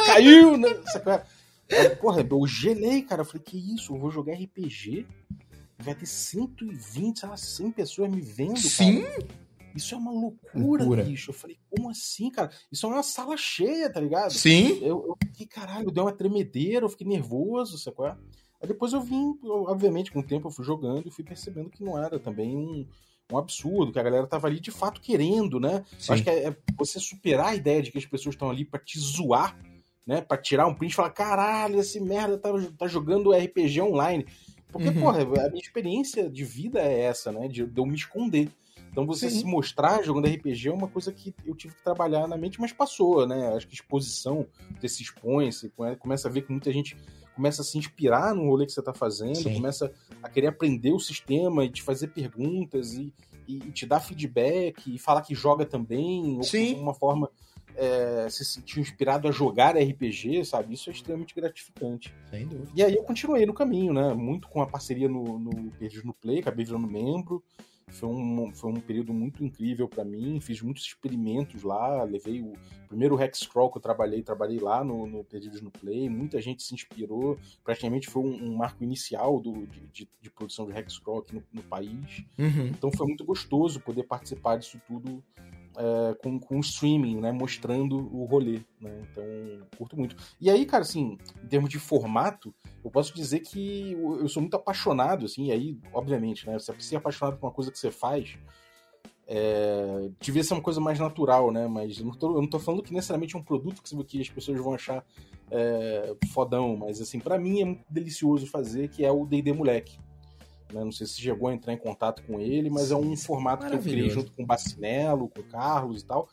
[0.06, 0.70] caiu, né?
[1.70, 3.20] Aí, porra, eu gelei, cara.
[3.20, 3.94] Eu falei, que isso?
[3.94, 5.06] Eu vou jogar RPG?
[5.78, 9.02] Vai ter 120, sei lá, 100 pessoas me vendo, Sim.
[9.02, 9.47] cara.
[9.74, 11.30] Isso é uma loucura, loucura, bicho.
[11.30, 12.50] Eu falei, como assim, cara?
[12.70, 14.32] Isso é uma sala cheia, tá ligado?
[14.32, 14.78] Sim.
[14.82, 18.16] Eu, eu fiquei, caralho, deu uma tremedeira, eu fiquei nervoso, sabe qual é?
[18.60, 21.82] Aí depois eu vim, obviamente, com o tempo eu fui jogando e fui percebendo que
[21.82, 22.86] não era também um,
[23.32, 25.84] um absurdo, que a galera tava ali de fato querendo, né?
[26.08, 28.80] Acho que é, é, você superar a ideia de que as pessoas estão ali para
[28.80, 29.56] te zoar,
[30.04, 30.20] né?
[30.20, 34.26] Pra tirar um print e falar, caralho, esse merda tá, tá jogando RPG online.
[34.72, 35.00] Porque, uhum.
[35.00, 37.46] porra, a minha experiência de vida é essa, né?
[37.48, 38.50] De, de eu me esconder.
[38.91, 39.41] Então você Sim.
[39.41, 42.72] se mostrar jogando RPG é uma coisa que eu tive que trabalhar na mente, mas
[42.72, 43.55] passou, né?
[43.55, 44.47] Acho que exposição,
[44.78, 46.97] você se expõe, você começa a ver que muita gente
[47.34, 49.55] começa a se inspirar no rolê que você está fazendo, Sim.
[49.55, 53.14] começa a querer aprender o sistema e te fazer perguntas e,
[53.47, 56.70] e, te dar feedback e falar que joga também, Sim.
[56.70, 57.30] ou de uma forma
[57.76, 60.74] é, se sentir inspirado a jogar RPG, sabe?
[60.74, 62.12] Isso é extremamente gratificante.
[62.28, 62.72] Sem dúvida.
[62.74, 64.12] E aí eu continuei no caminho, né?
[64.14, 67.43] Muito com a parceria no, no Perdidos no Play, acabei virando membro.
[67.91, 70.41] Foi um, foi um período muito incrível para mim.
[70.41, 72.03] Fiz muitos experimentos lá.
[72.05, 72.53] Levei o
[72.86, 76.09] primeiro Hexcrawl que eu trabalhei, trabalhei lá no, no Perdidos no Play.
[76.09, 77.39] Muita gente se inspirou.
[77.64, 81.43] Praticamente foi um, um marco inicial do, de, de, de, produção de Hexcrawl aqui no,
[81.53, 82.24] no país.
[82.39, 82.66] Uhum.
[82.68, 85.22] Então foi muito gostoso poder participar disso tudo
[85.76, 87.32] é, com, com streaming, né?
[87.32, 89.02] Mostrando o rolê, né?
[89.10, 89.24] Então,
[89.76, 90.16] curto muito.
[90.40, 92.54] E aí, cara, assim, em termos de formato,
[92.84, 96.58] eu posso dizer que eu sou muito apaixonado, assim, e aí, obviamente, né?
[96.58, 98.38] Você precisa ser apaixonado por uma coisa que você faz,
[99.30, 101.68] é, devia ser uma coisa mais natural, né?
[101.68, 104.20] Mas eu não, tô, eu não tô falando que necessariamente é um produto que, que
[104.22, 105.04] as pessoas vão achar
[105.50, 109.98] é, fodão, mas assim, para mim é muito delicioso fazer, que é o D&D Moleque.
[110.72, 110.84] Né?
[110.84, 113.74] Não sei se chegou a entrar em contato com ele, mas é um formato que
[113.74, 116.28] eu criei junto com o Bacinello, com o Carlos e tal,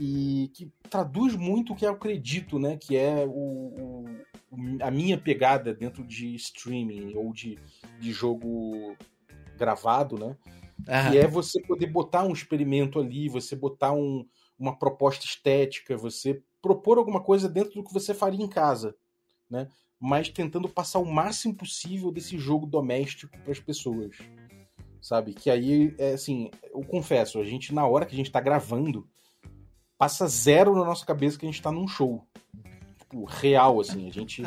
[0.00, 2.76] e que traduz muito o que eu acredito, né?
[2.76, 4.04] Que é o, o
[4.80, 7.58] a minha pegada dentro de streaming ou de,
[8.00, 8.96] de jogo
[9.56, 10.36] gravado, né?
[11.10, 14.26] Que é você poder botar um experimento ali, você botar um,
[14.58, 18.94] uma proposta estética, você propor alguma coisa dentro do que você faria em casa,
[19.48, 19.68] né?
[20.00, 24.16] Mas tentando passar o máximo possível desse jogo doméstico para as pessoas.
[25.00, 25.34] Sabe?
[25.34, 29.06] Que aí, é assim, eu confesso, a gente, na hora que a gente tá gravando,
[29.98, 32.26] passa zero na nossa cabeça que a gente tá num show.
[32.98, 34.08] Tipo, real, assim.
[34.08, 34.42] A gente,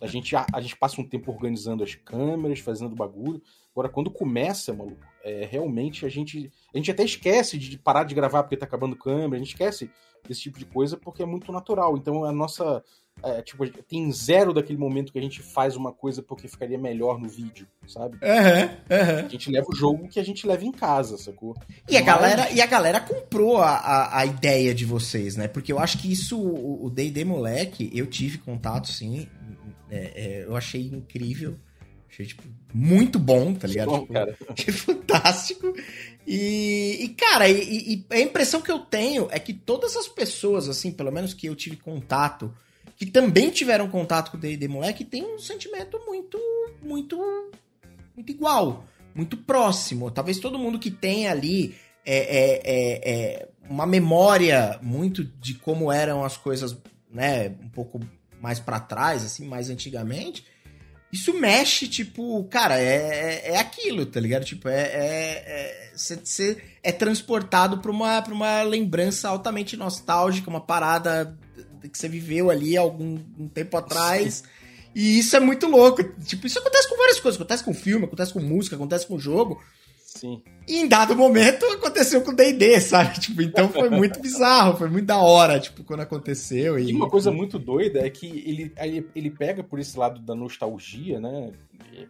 [0.00, 3.42] a gente, a, a gente passa um tempo organizando as câmeras, fazendo bagulho.
[3.72, 6.50] Agora, quando começa, maluco, é, realmente a gente.
[6.72, 9.90] A gente até esquece de parar de gravar porque tá acabando câmera, a gente esquece
[10.26, 11.96] desse tipo de coisa porque é muito natural.
[11.96, 12.84] Então a nossa
[13.24, 17.20] é, tipo, tem zero daquele momento que a gente faz uma coisa porque ficaria melhor
[17.20, 18.16] no vídeo, sabe?
[18.16, 19.26] Uhum, uhum.
[19.26, 21.56] A gente leva o jogo que a gente leva em casa, sacou?
[21.88, 25.46] E a, galera, e a galera comprou a, a, a, ideia de vocês, né?
[25.46, 29.28] Porque eu acho que isso, o D&D Moleque, eu tive contato, sim.
[29.90, 31.56] É, é, eu achei incrível.
[32.10, 32.42] Achei, tipo,
[32.74, 33.90] muito bom, tá ligado?
[33.90, 34.36] Bom, tipo, cara.
[34.50, 35.74] Achei fantástico.
[36.26, 40.68] E, e cara, e, e, a impressão que eu tenho é que todas as pessoas,
[40.68, 42.52] assim, pelo menos que eu tive contato
[43.04, 46.38] que também tiveram contato com o D&D Moleque tem um sentimento muito,
[46.80, 47.50] muito,
[48.14, 50.08] muito igual, muito próximo.
[50.08, 51.74] Talvez todo mundo que tem ali
[52.06, 56.76] é, é, é, é uma memória muito de como eram as coisas,
[57.10, 57.98] né, um pouco
[58.40, 60.46] mais para trás, assim, mais antigamente.
[61.12, 64.44] Isso mexe, tipo, cara, é, é, é aquilo, tá ligado?
[64.44, 64.80] Tipo, é.
[64.80, 71.36] é, é, é transportado pra uma, pra uma lembrança altamente nostálgica, uma parada
[71.88, 74.42] que você viveu ali algum um tempo atrás.
[74.94, 76.02] E isso é muito louco.
[76.24, 77.40] Tipo, isso acontece com várias coisas.
[77.40, 79.62] Acontece com filme, acontece com música, acontece com jogo.
[80.04, 80.42] Sim.
[80.68, 83.18] E em dado momento aconteceu com o D&D, sabe?
[83.18, 86.78] Tipo, então foi muito bizarro, foi muito da hora, tipo, quando aconteceu.
[86.78, 88.72] E, e uma coisa muito doida é que ele,
[89.14, 91.52] ele pega por esse lado da nostalgia, né?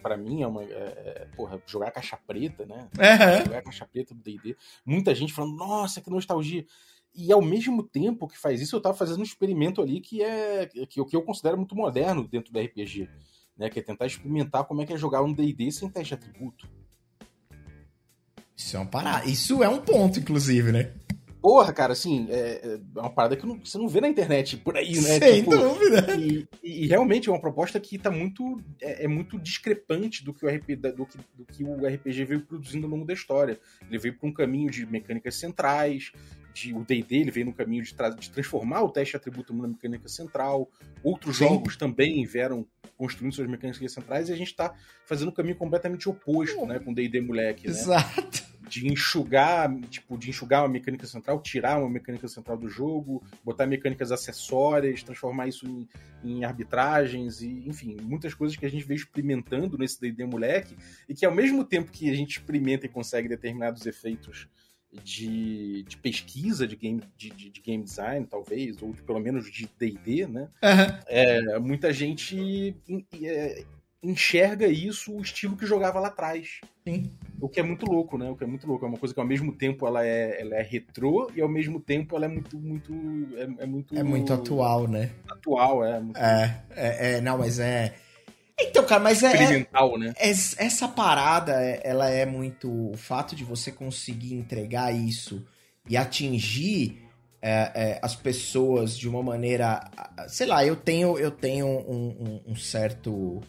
[0.02, 0.62] para mim é uma.
[0.62, 2.88] É, é, porra, jogar caixa preta, né?
[2.98, 3.44] Uhum.
[3.46, 4.56] Jogar caixa preta do DD.
[4.84, 6.64] Muita gente falando, nossa, que nostalgia.
[7.14, 10.66] E ao mesmo tempo que faz isso, eu tava fazendo um experimento ali que é
[10.88, 13.08] que, o que eu considero muito moderno dentro do RPG,
[13.56, 13.68] né?
[13.68, 16.68] Que é tentar experimentar como é que é jogar um D&D sem teste de atributo.
[18.56, 19.28] Isso é uma parada.
[19.28, 20.92] Isso é um ponto, inclusive, né?
[21.42, 24.94] Porra, cara, assim, é, é uma parada que você não vê na internet por aí,
[24.94, 25.18] né?
[25.18, 26.06] Sem tipo, dúvida.
[26.16, 28.62] E, e, realmente é uma proposta que tá muito.
[28.80, 32.42] É, é muito discrepante do que, o RPG, do, que, do que o RPG veio
[32.42, 33.58] produzindo ao longo da história.
[33.88, 36.12] Ele veio para um caminho de mecânicas centrais,
[36.52, 39.68] de, o D&D ele veio no caminho de, de, transformar o teste de atributo numa
[39.68, 40.70] mecânica central.
[41.02, 41.48] Outros Sim.
[41.48, 44.74] jogos também vieram construindo suas mecânicas centrais e a gente está
[45.04, 47.72] fazendo um caminho completamente oposto, né, com D&D moleque, né?
[47.72, 48.52] Exato.
[48.68, 53.66] De enxugar, tipo, de enxugar uma mecânica central, tirar uma mecânica central do jogo, botar
[53.66, 55.88] mecânicas acessórias, transformar isso em,
[56.24, 60.76] em arbitragens e, enfim, muitas coisas que a gente veio experimentando nesse D&D moleque
[61.08, 64.48] e que ao mesmo tempo que a gente experimenta e consegue determinados efeitos
[64.92, 69.68] de, de pesquisa de game, de, de, de, game design, talvez, ou pelo menos de
[69.78, 70.48] D&D, né?
[70.62, 70.98] Uhum.
[71.06, 72.76] É, muita gente
[73.22, 73.64] é,
[74.02, 76.60] enxerga isso, o estilo que jogava lá atrás.
[76.86, 77.10] Sim.
[77.40, 78.28] O que é muito louco, né?
[78.28, 78.84] O que é muito louco.
[78.84, 81.80] É uma coisa que ao mesmo tempo ela é, ela é retrô e ao mesmo
[81.80, 82.92] tempo ela é muito, muito.
[83.36, 83.96] É, é muito.
[83.96, 85.10] É muito atual, né?
[85.30, 86.00] Atual, é.
[86.00, 86.18] Muito...
[86.18, 87.94] É, é, é, não, mas é.
[88.60, 89.32] Então, cara, mas é.
[89.32, 90.12] Experimental, né?
[90.16, 92.68] É, essa parada, ela é muito.
[92.90, 95.44] O fato de você conseguir entregar isso
[95.88, 97.02] e atingir
[97.40, 99.90] é, é, as pessoas de uma maneira.
[100.28, 103.42] Sei lá, eu tenho, eu tenho um, um, um certo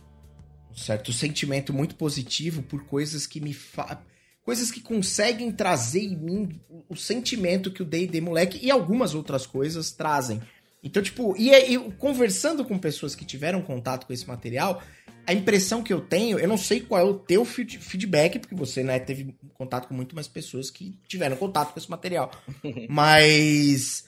[0.73, 4.01] um certo sentimento muito positivo por coisas que me fa...
[4.43, 9.45] coisas que conseguem trazer em mim o sentimento que o D&D moleque e algumas outras
[9.45, 10.41] coisas trazem.
[10.83, 14.83] Então, tipo, e, e conversando com pessoas que tiveram contato com esse material,
[15.25, 18.83] a impressão que eu tenho, eu não sei qual é o teu feedback, porque você,
[18.83, 22.29] né, teve contato com muito mais pessoas que tiveram contato com esse material.
[22.89, 24.03] Mas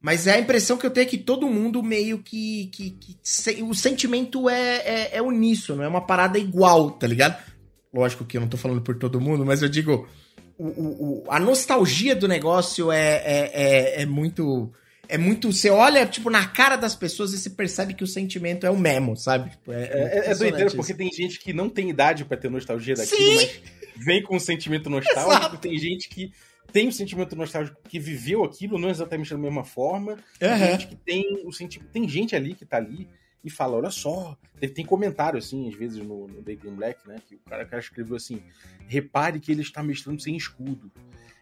[0.00, 2.66] mas é a impressão que eu tenho é que todo mundo meio que.
[2.66, 7.36] que, que se, o sentimento é, é, é uníssono, é uma parada igual, tá ligado?
[7.92, 10.08] Lógico que eu não tô falando por todo mundo, mas eu digo.
[10.56, 14.72] O, o, a nostalgia do negócio é, é, é, é, muito.
[15.08, 15.50] É muito.
[15.50, 18.78] Você olha, tipo, na cara das pessoas e você percebe que o sentimento é o
[18.78, 19.50] mesmo, sabe?
[19.50, 22.94] Tipo, é, é, é doideira, porque tem gente que não tem idade para ter nostalgia
[22.94, 23.36] daquilo, Sim.
[23.36, 25.36] mas vem com um sentimento nostálgico.
[25.36, 25.58] Exato.
[25.58, 26.30] Tem gente que
[26.72, 30.18] tem o sentimento nostálgico que viveu aquilo, não exatamente da mesma forma.
[30.38, 30.58] Tem uhum.
[30.58, 31.90] gente que tem o sentimento.
[31.90, 33.08] Tem gente ali que tá ali
[33.42, 34.36] e fala: olha só.
[34.60, 37.16] Tem, tem comentário, assim, às vezes no, no Day Black, né?
[37.26, 38.42] Que o cara, o cara escreveu assim:
[38.86, 40.92] repare que ele está mestrando sem escudo.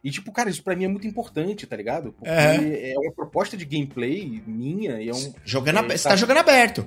[0.06, 2.12] E, tipo, cara, isso pra mim é muito importante, tá ligado?
[2.12, 5.34] Porque é, é uma proposta de gameplay minha e é um.
[5.44, 6.86] Jogando, é, você tá, tá jogando aberto.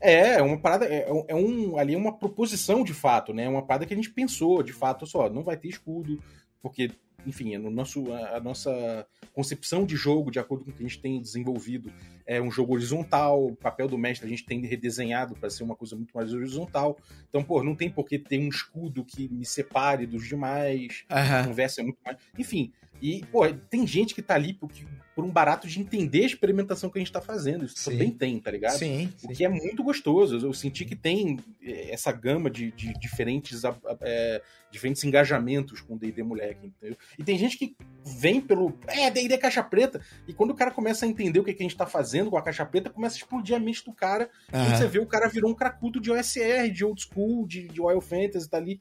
[0.00, 3.44] É, é uma parada, é, é, um, ali é uma proposição de fato, né?
[3.44, 6.18] É uma parada que a gente pensou, de fato, só, não vai ter escudo,
[6.62, 6.90] porque
[7.26, 10.84] enfim, é no nosso, a, a, nossa concepção de jogo, de acordo com o que
[10.84, 11.92] a gente tem desenvolvido,
[12.24, 13.46] é um jogo horizontal.
[13.46, 16.98] O papel do mestre a gente tem redesenhado para ser uma coisa muito mais horizontal.
[17.28, 21.04] Então, pô, não tem por que ter um escudo que me separe dos demais.
[21.10, 21.16] Uhum.
[21.16, 22.16] A conversa é muito mais.
[22.38, 24.84] Enfim, e, pô, tem gente que tá ali porque,
[25.14, 27.64] por um barato de entender a experimentação que a gente tá fazendo.
[27.64, 27.90] Isso sim.
[27.90, 28.78] também tem, tá ligado?
[28.78, 30.36] Sim, sim, O que é muito gostoso.
[30.36, 33.62] Eu senti que tem eh, essa gama de, de diferentes,
[34.02, 36.98] é, diferentes engajamentos com o D&D moleque, entendeu?
[37.18, 37.74] E tem gente que
[38.04, 38.78] vem pelo...
[38.88, 40.02] É, D&D caixa preta.
[40.28, 42.36] E quando o cara começa a entender o que, que a gente tá fazendo com
[42.36, 44.28] a caixa preta, começa a explodir a mente do cara.
[44.52, 44.64] Uhum.
[44.64, 47.80] E você vê o cara virou um cracudo de OSR, de old school, de, de
[47.80, 48.80] Wild Fantasy, tá ali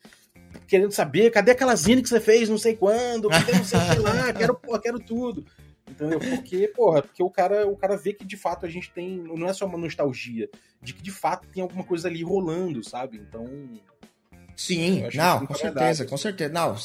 [0.68, 3.90] querendo saber, cadê aquela zine que você fez não sei quando, cadê não sei o
[3.90, 5.46] que lá, quero, porra, quero tudo.
[5.90, 6.20] Entendeu?
[6.20, 9.48] Porque, porra, porque o cara, o cara vê que de fato a gente tem, não
[9.48, 10.50] é só uma nostalgia,
[10.82, 13.18] de que de fato tem alguma coisa ali rolando, sabe?
[13.18, 13.48] Então.
[14.56, 16.54] Sim, não, com certeza, com certeza.
[16.54, 16.76] Não,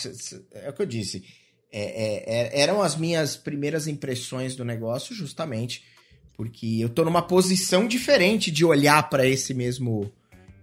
[0.53, 1.25] é o que eu disse.
[1.73, 5.85] É, é, é, eram as minhas primeiras impressões do negócio, justamente
[6.41, 10.11] porque eu tô numa posição diferente de olhar para esse mesmo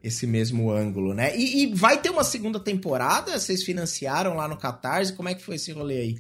[0.03, 1.35] esse mesmo ângulo, né?
[1.35, 3.37] E, e, vai ter uma segunda temporada?
[3.37, 5.13] Vocês financiaram lá no Catarse?
[5.13, 6.17] Como é que foi esse rolê aí?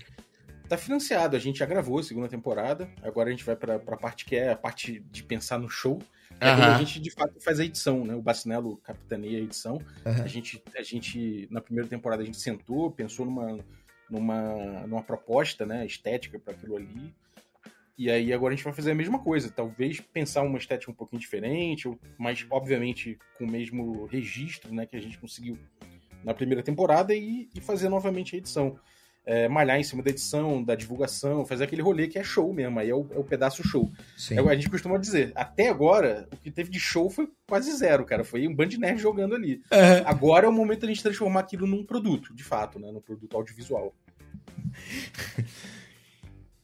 [0.67, 2.89] Tá financiado, a gente já gravou a segunda temporada.
[3.01, 6.01] Agora a gente vai pra, pra parte que é a parte de pensar no show.
[6.39, 6.63] É uhum.
[6.63, 8.13] a gente de fato faz a edição, né?
[8.13, 9.75] O Bacinello capitaneia a edição.
[10.05, 10.23] Uhum.
[10.23, 13.59] A, gente, a gente, na primeira temporada, a gente sentou, pensou numa,
[14.09, 17.13] numa, numa proposta né, estética para aquilo ali.
[17.97, 20.95] E aí agora a gente vai fazer a mesma coisa, talvez pensar uma estética um
[20.95, 25.57] pouquinho diferente, mas obviamente com o mesmo registro né, que a gente conseguiu
[26.23, 28.79] na primeira temporada e, e fazer novamente a edição.
[29.25, 32.79] É, malhar em cima da edição, da divulgação, fazer aquele rolê que é show mesmo,
[32.79, 33.91] aí é o, é o pedaço show.
[34.31, 38.05] É, a gente costuma dizer, até agora, o que teve de show foi quase zero,
[38.05, 38.23] cara.
[38.23, 39.55] Foi um band nerd jogando ali.
[39.69, 40.03] Uhum.
[40.05, 42.89] Agora é o momento da gente transformar aquilo num produto, de fato, né?
[42.89, 43.93] Num produto audiovisual.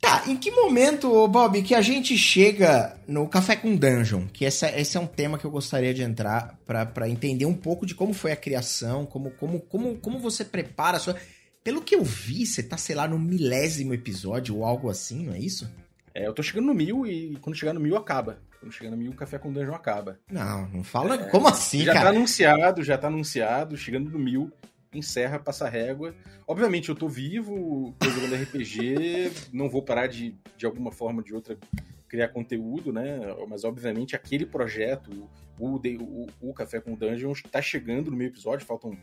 [0.03, 4.27] Tá, em que momento, Bob, que a gente chega no Café com Dungeon?
[4.27, 7.85] Que essa, esse é um tema que eu gostaria de entrar para entender um pouco
[7.85, 11.15] de como foi a criação, como, como, como, como você prepara a sua.
[11.63, 15.35] Pelo que eu vi, você tá, sei lá, no milésimo episódio ou algo assim, não
[15.35, 15.71] é isso?
[16.13, 18.39] É, eu tô chegando no mil e quando chegar no mil acaba.
[18.59, 20.19] Quando chegar no mil, o Café com Dungeon acaba.
[20.29, 21.15] Não, não fala.
[21.15, 22.07] É, como assim, já tá cara?
[22.07, 23.77] Já tá anunciado, já tá anunciado.
[23.77, 24.51] Chegando no mil,
[24.93, 26.15] encerra, passa régua.
[26.47, 31.23] Obviamente eu tô vivo, tô jogando RPG, não vou parar de, de alguma forma ou
[31.23, 31.57] de outra,
[32.07, 33.19] criar conteúdo, né?
[33.47, 35.29] Mas obviamente aquele projeto,
[35.59, 38.97] o, o, o Café com Dungeons, tá chegando no meio episódio, faltam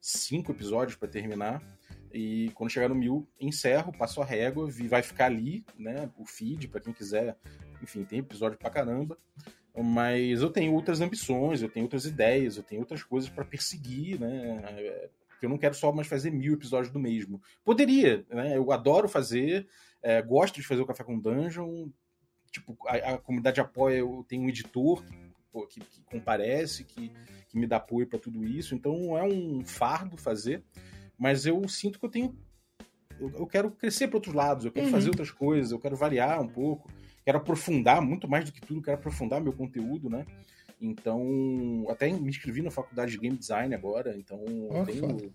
[0.00, 1.62] cinco episódios para terminar.
[2.12, 6.10] E quando chegar no mil, encerro, passo a régua, vai ficar ali, né?
[6.18, 7.36] O feed, para quem quiser.
[7.82, 9.16] Enfim, tem episódio pra caramba.
[9.76, 14.18] Mas eu tenho outras ambições, eu tenho outras ideias, eu tenho outras coisas para perseguir,
[14.18, 15.08] né?
[15.40, 17.40] Porque eu não quero só mais fazer mil episódios do mesmo.
[17.64, 18.58] Poderia, né?
[18.58, 19.66] Eu adoro fazer,
[20.02, 21.88] é, gosto de fazer o Café com Dungeon,
[22.52, 25.02] tipo, a, a comunidade apoia, eu tenho um editor
[25.70, 27.10] que, que comparece, que,
[27.48, 30.62] que me dá apoio para tudo isso, então é um fardo fazer,
[31.16, 32.38] mas eu sinto que eu tenho
[33.18, 34.92] eu, eu quero crescer para outros lados, eu quero uhum.
[34.92, 36.90] fazer outras coisas, eu quero variar um pouco,
[37.24, 40.26] quero aprofundar, muito mais do que tudo, quero aprofundar meu conteúdo, né?
[40.80, 45.32] Então, até me inscrevi na faculdade de Game Design agora, então eu tenho.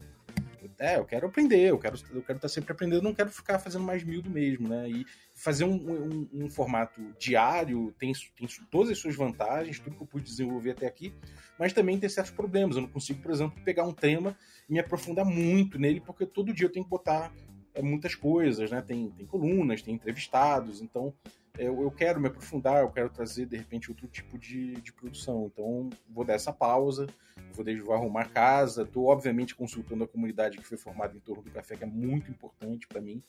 [0.79, 3.83] É, eu quero aprender, eu quero, eu quero estar sempre aprendendo, não quero ficar fazendo
[3.83, 4.89] mais mil do mesmo, né?
[4.89, 10.01] E fazer um, um, um, formato diário tem, tem todas as suas vantagens, tudo que
[10.01, 11.13] eu pude desenvolver até aqui,
[11.59, 12.75] mas também tem certos problemas.
[12.75, 14.35] Eu não consigo, por exemplo, pegar um tema
[14.67, 17.31] e me aprofundar muito nele, porque todo dia eu tenho que botar
[17.75, 18.81] é, muitas coisas, né?
[18.81, 21.13] Tem, tem colunas, tem entrevistados, então
[21.57, 25.49] eu, eu, quero me aprofundar, eu quero trazer de repente outro tipo de, de produção.
[25.51, 27.07] Então vou dar essa pausa,
[27.53, 28.83] vou, vou arrumar a casa.
[28.83, 32.29] Estou obviamente consultando a comunidade que foi formada em torno do café, que é muito
[32.29, 33.21] importante para mim.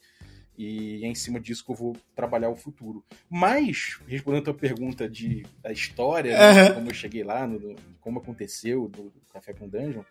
[0.59, 3.05] E é em cima disso que eu vou trabalhar o futuro.
[3.29, 8.21] Mas, respondendo a tua pergunta de, da história, né, como eu cheguei lá, no, como
[8.21, 10.03] aconteceu do, do Café com Dungeon,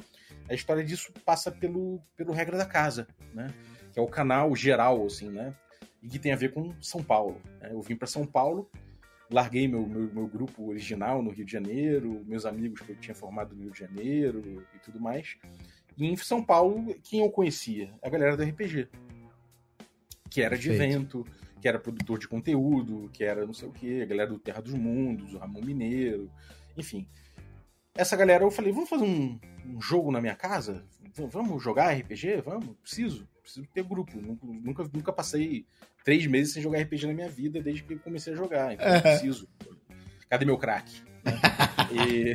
[0.47, 3.51] a história disso passa pelo, pelo regra da casa, né?
[3.95, 5.55] que é o canal geral, assim, né?
[6.05, 7.41] E que tem a ver com São Paulo.
[7.59, 7.69] Né?
[7.71, 8.69] Eu vim para São Paulo,
[9.27, 13.15] larguei meu, meu, meu, grupo original no Rio de Janeiro, meus amigos que eu tinha
[13.15, 15.35] formado no Rio de Janeiro e tudo mais.
[15.97, 17.91] E em São Paulo, quem eu conhecia?
[18.03, 18.87] A galera do RPG.
[20.29, 20.93] Que era de Perfeito.
[20.93, 21.27] evento,
[21.59, 24.61] que era produtor de conteúdo, que era não sei o quê, a galera do Terra
[24.61, 26.29] dos Mundos, o Ramon Mineiro,
[26.77, 27.07] enfim.
[27.95, 30.85] Essa galera eu falei, vamos fazer um, um jogo na minha casa?
[31.15, 32.41] Vamos jogar RPG?
[32.41, 32.75] Vamos?
[32.81, 34.11] Preciso preciso ter grupo.
[34.19, 35.65] Nunca, nunca passei
[36.03, 38.73] três meses sem jogar RPG na minha vida desde que eu comecei a jogar.
[38.73, 39.47] Então eu preciso.
[40.29, 40.91] Cadê meu crack?
[41.93, 42.33] e,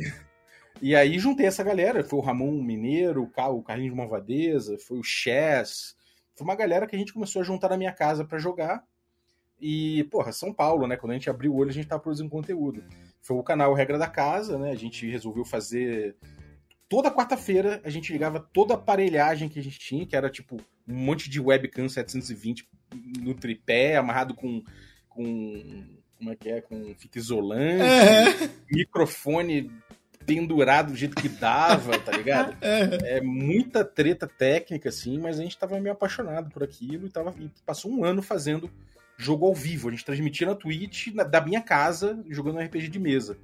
[0.81, 2.03] e aí juntei essa galera.
[2.03, 5.95] Foi o Ramon Mineiro, o Carlinhos de Malvadeza, foi o Chess.
[6.33, 8.83] Foi uma galera que a gente começou a juntar na minha casa para jogar.
[9.59, 10.97] E, porra, São Paulo, né?
[10.97, 12.83] Quando a gente abriu o olho, a gente tava produzindo conteúdo.
[13.21, 14.71] Foi o canal Regra da Casa, né?
[14.71, 16.15] A gente resolveu fazer
[16.91, 20.57] toda quarta-feira a gente ligava toda a aparelhagem que a gente tinha, que era tipo
[20.85, 22.67] um monte de webcam 720
[23.17, 24.61] no tripé, amarrado com.
[25.07, 25.85] com
[26.17, 26.59] como é que é?
[26.59, 28.49] Com fita isolante, uhum.
[28.69, 29.71] microfone
[30.25, 32.57] pendurado do jeito que dava, tá ligado?
[33.05, 37.33] É muita treta técnica, assim, mas a gente tava meio apaixonado por aquilo e, tava,
[37.39, 38.69] e passou um ano fazendo
[39.17, 39.87] jogo ao vivo.
[39.87, 43.37] A gente transmitia na Twitch na, da minha casa, jogando RPG de mesa.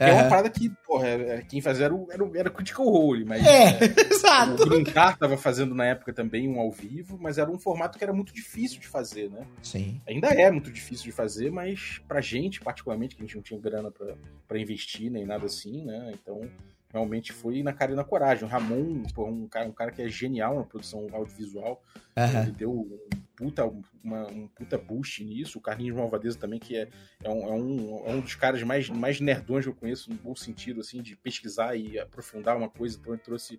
[0.00, 0.06] Uhum.
[0.06, 3.24] é uma parada que, porra, é, quem fazia era o, era, era o Critical Role,
[3.24, 3.44] mas.
[3.46, 4.62] É, é exato.
[4.62, 8.04] O Gruncar tava fazendo na época também um ao vivo, mas era um formato que
[8.04, 9.46] era muito difícil de fazer, né?
[9.62, 10.00] Sim.
[10.06, 13.60] Ainda é muito difícil de fazer, mas pra gente, particularmente, que a gente não tinha
[13.60, 14.14] grana pra,
[14.48, 16.12] pra investir nem nada assim, né?
[16.14, 16.48] Então,
[16.92, 18.44] realmente foi na cara e na coragem.
[18.44, 21.82] O Ramon, pô, um, cara, um cara que é genial na produção audiovisual,
[22.16, 22.42] uhum.
[22.42, 22.98] ele deu um
[23.34, 23.64] puta,
[24.04, 25.58] uma, um puta boost nisso.
[25.58, 26.88] O Carlinhos Malvadeza também, que é,
[27.24, 30.16] é, um, é, um, é um dos caras mais, mais nerdões que eu conheço, no
[30.16, 32.98] bom sentido, assim, de pesquisar e aprofundar uma coisa.
[33.00, 33.58] Então ele trouxe...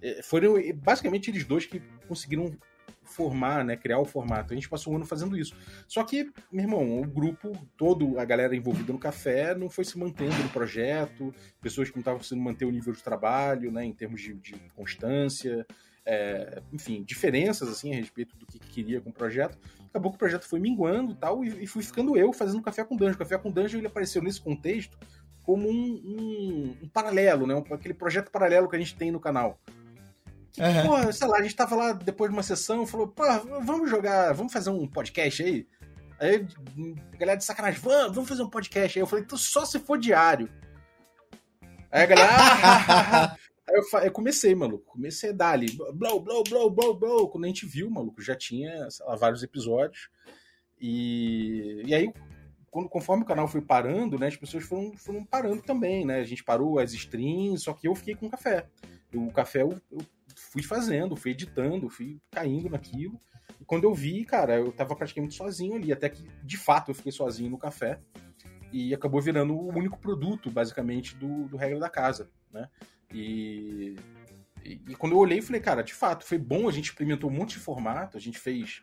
[0.00, 2.50] É, foram basicamente eles dois que conseguiram
[3.10, 4.52] formar, né, criar o formato.
[4.52, 5.54] A gente passou um ano fazendo isso.
[5.86, 9.98] Só que, meu irmão, o grupo, todo a galera envolvida no café não foi se
[9.98, 13.92] mantendo no projeto, pessoas que não estavam conseguindo manter o nível de trabalho, né, em
[13.92, 15.66] termos de, de constância,
[16.04, 19.58] é, enfim, diferenças assim a respeito do que, que, queria com o projeto.
[19.88, 22.96] Acabou que o projeto foi minguando tal, e, e fui ficando eu fazendo Café com
[22.96, 23.18] Dungeon.
[23.18, 24.98] Café com Dungeon ele apareceu nesse contexto
[25.42, 29.58] como um, um, um paralelo, né, aquele projeto paralelo que a gente tem no canal.
[30.60, 31.04] Uhum.
[31.04, 33.24] pô, sei lá, a gente tava lá depois de uma sessão, falou, pô,
[33.62, 35.66] vamos jogar, vamos fazer um podcast aí?
[36.18, 36.46] Aí
[37.14, 39.02] a galera de sacanagem, vamos, vamos fazer um podcast aí.
[39.02, 40.50] Eu falei, só se for diário.
[41.90, 43.36] Aí a galera, ah,
[43.70, 44.84] Aí eu, eu, comecei, maluco.
[44.92, 47.28] Comecei a dar ali, blow, blow, blow, blow, blow.
[47.28, 50.10] Quando a gente viu, maluco, já tinha lá, vários episódios.
[50.80, 52.12] E, e aí,
[52.70, 56.20] quando, conforme o canal foi parando, né, as pessoas foram, foram parando também, né?
[56.20, 58.66] A gente parou as streams, só que eu fiquei com o café.
[59.14, 60.00] O café eu, eu
[60.50, 63.18] fui fazendo, fui editando, fui caindo naquilo.
[63.60, 66.94] E quando eu vi, cara, eu tava praticamente sozinho ali, até que de fato eu
[66.94, 68.00] fiquei sozinho no café.
[68.72, 72.68] E acabou virando o único produto, basicamente, do, do Regra da Casa, né?
[73.12, 73.96] E,
[74.64, 77.32] e, e, quando eu olhei, falei, cara, de fato, foi bom, a gente implementou um
[77.32, 78.82] monte de formato, a gente fez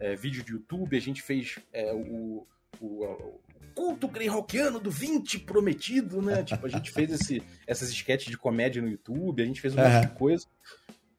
[0.00, 2.44] é, vídeo de YouTube, a gente fez é, o,
[2.80, 3.40] o, o,
[3.74, 6.42] culto greyhawkiano do 20 prometido, né?
[6.42, 9.76] tipo, a gente fez esse, essas sketches de comédia no YouTube, a gente fez um
[9.76, 10.46] monte de coisa.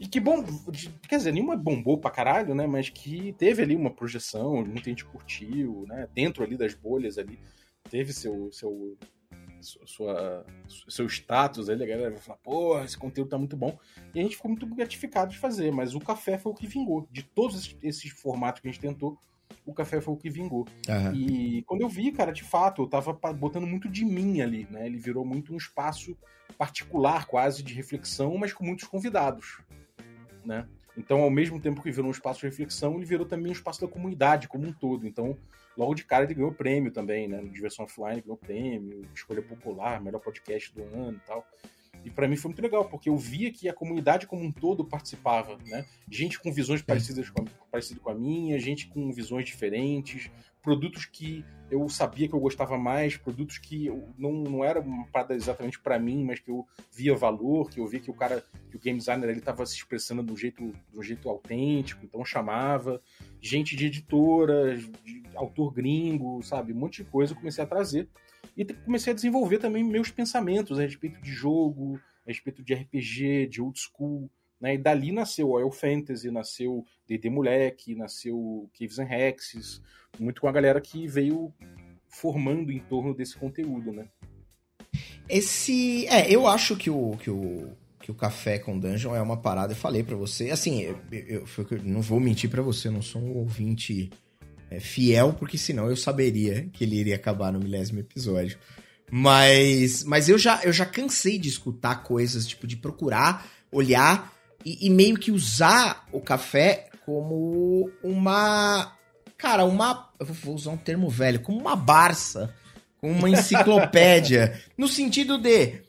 [0.02, 0.44] E que bom,
[1.08, 2.66] quer dizer, nenhuma bombou pra caralho, né?
[2.66, 6.08] Mas que teve ali uma projeção, muita gente curtiu, né?
[6.12, 7.40] Dentro ali das bolhas ali,
[7.88, 8.98] teve seu, seu
[9.62, 10.44] sua,
[10.90, 13.78] seu status, aí a galera vai falar, pô, esse conteúdo tá muito bom.
[14.16, 17.08] E a gente ficou muito gratificado de fazer, mas o café foi o que vingou.
[17.12, 19.20] De todos esses formatos que a gente tentou,
[19.64, 20.66] o café foi o que vingou.
[20.90, 21.14] Uhum.
[21.14, 24.88] E quando eu vi, cara, de fato, eu tava botando muito de mim ali, né?
[24.88, 26.18] Ele virou muito um espaço
[26.58, 29.60] particular, quase, de reflexão, mas com muitos convidados,
[30.46, 30.68] né?
[30.98, 33.80] Então, ao mesmo tempo que virou um espaço de reflexão, ele virou também um espaço
[33.82, 35.08] da comunidade como um todo.
[35.08, 35.38] Então,
[35.78, 37.42] logo de cara ele ganhou prêmio também, né?
[37.42, 41.48] No Diversão Offline ganhou prêmio, escolha popular, melhor podcast do ano e tal.
[42.04, 44.84] E para mim foi muito legal, porque eu via que a comunidade como um todo
[44.84, 45.86] participava, né?
[46.10, 50.32] Gente com visões parecidas com a, parecido com a minha, gente com visões diferentes,
[50.62, 55.34] produtos que eu sabia que eu gostava mais, produtos que não, não era uma parada
[55.34, 58.76] exatamente para mim, mas que eu via valor, que eu via que o cara, que
[58.76, 62.26] o game designer ele estava se expressando de um jeito, de um jeito autêntico, então
[62.26, 63.02] chamava
[63.42, 68.08] gente de editora, de autor gringo, sabe, um monte de coisa eu comecei a trazer
[68.56, 73.48] e comecei a desenvolver também meus pensamentos a respeito de jogo, a respeito de RPG,
[73.48, 74.30] de old school.
[74.60, 74.76] Né?
[74.76, 79.82] E dali nasceu Oil Fantasy, nasceu D&D Moleque, nasceu Caves and Hexes,
[80.20, 81.54] muito com a galera que veio
[82.08, 84.08] formando em torno desse conteúdo, né?
[85.28, 86.06] Esse...
[86.08, 87.72] É, eu acho que o, que o,
[88.02, 91.46] que o Café com Dungeon é uma parada, eu falei para você, assim, eu, eu,
[91.72, 94.10] eu, não vou mentir para você, eu não sou um ouvinte
[94.72, 98.58] é, fiel, porque senão eu saberia que ele iria acabar no milésimo episódio.
[99.12, 104.34] Mas, mas eu, já, eu já cansei de escutar coisas, tipo, de procurar, olhar
[104.66, 108.96] e, e meio que usar o café como uma.
[109.38, 110.10] Cara, uma.
[110.18, 112.56] Eu vou usar um termo velho, como uma barça,
[113.02, 114.62] como uma enciclopédia.
[114.78, 115.82] no sentido de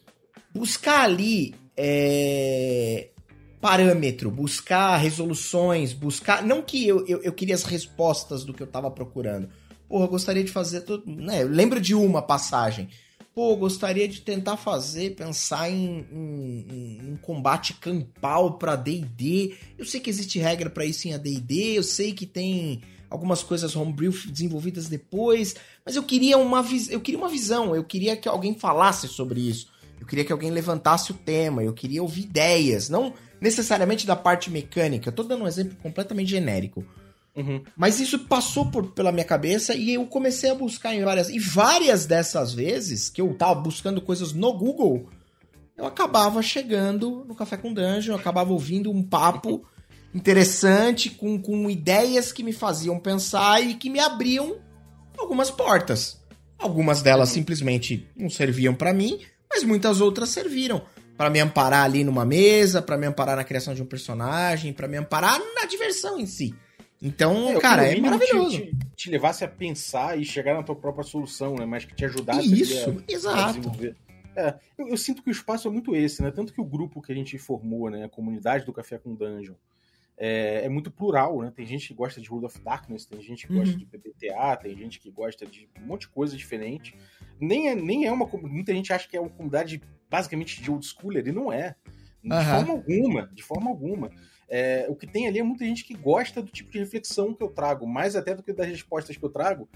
[0.52, 3.10] buscar ali é,
[3.62, 6.42] parâmetro, buscar resoluções, buscar.
[6.42, 9.48] Não que eu, eu, eu queria as respostas do que eu tava procurando.
[9.88, 10.80] Porra, eu gostaria de fazer.
[10.80, 11.44] Tudo, né?
[11.44, 12.88] Eu lembro de uma passagem.
[13.32, 19.54] Pô, gostaria de tentar fazer, pensar em, em, em um combate campal para D&D.
[19.78, 23.74] Eu sei que existe regra para isso em AD&D, eu sei que tem algumas coisas
[23.74, 25.54] homebrew desenvolvidas depois,
[25.84, 29.71] mas eu queria uma eu queria uma visão, eu queria que alguém falasse sobre isso.
[30.02, 34.50] Eu queria que alguém levantasse o tema, eu queria ouvir ideias, não necessariamente da parte
[34.50, 35.08] mecânica.
[35.08, 36.84] Eu tô dando um exemplo completamente genérico.
[37.36, 37.62] Uhum.
[37.76, 41.28] Mas isso passou por, pela minha cabeça e eu comecei a buscar em várias.
[41.28, 45.08] E várias dessas vezes que eu tava buscando coisas no Google,
[45.76, 49.64] eu acabava chegando no Café com Dungeon, eu acabava ouvindo um papo
[50.12, 54.56] interessante, com, com ideias que me faziam pensar e que me abriam
[55.16, 56.20] algumas portas.
[56.58, 59.20] Algumas delas simplesmente não serviam para mim,
[59.52, 60.82] mas muitas outras serviram
[61.16, 64.88] para me amparar ali numa mesa, para me amparar na criação de um personagem, para
[64.88, 66.54] me amparar na diversão em si.
[67.00, 68.58] Então, é, cara, é maravilhoso.
[68.58, 71.66] Te, te, te, levasse a pensar e chegar na tua própria solução, né?
[71.66, 73.38] Mas que te ajudasse Isso, a, exato.
[73.38, 73.96] a desenvolver.
[74.36, 76.30] É, eu, eu, sinto que o espaço é muito esse, né?
[76.30, 78.04] Tanto que o grupo que a gente formou, né?
[78.04, 79.54] A comunidade do Café com Dungeon,
[80.16, 81.52] é, é muito plural, né?
[81.54, 83.58] Tem gente que gosta de World of Darkness, tem gente que uhum.
[83.58, 86.94] gosta de PBTA, tem gente que gosta de um monte de coisa diferente.
[87.40, 88.26] Nem é, nem é uma...
[88.26, 89.80] Muita gente acha que é uma comunidade
[90.10, 91.74] basicamente de old schooler, e não é.
[92.22, 92.44] De uhum.
[92.44, 94.10] forma alguma, de forma alguma.
[94.48, 97.42] É, o que tem ali é muita gente que gosta do tipo de reflexão que
[97.42, 99.68] eu trago, mais até do que das respostas que eu trago,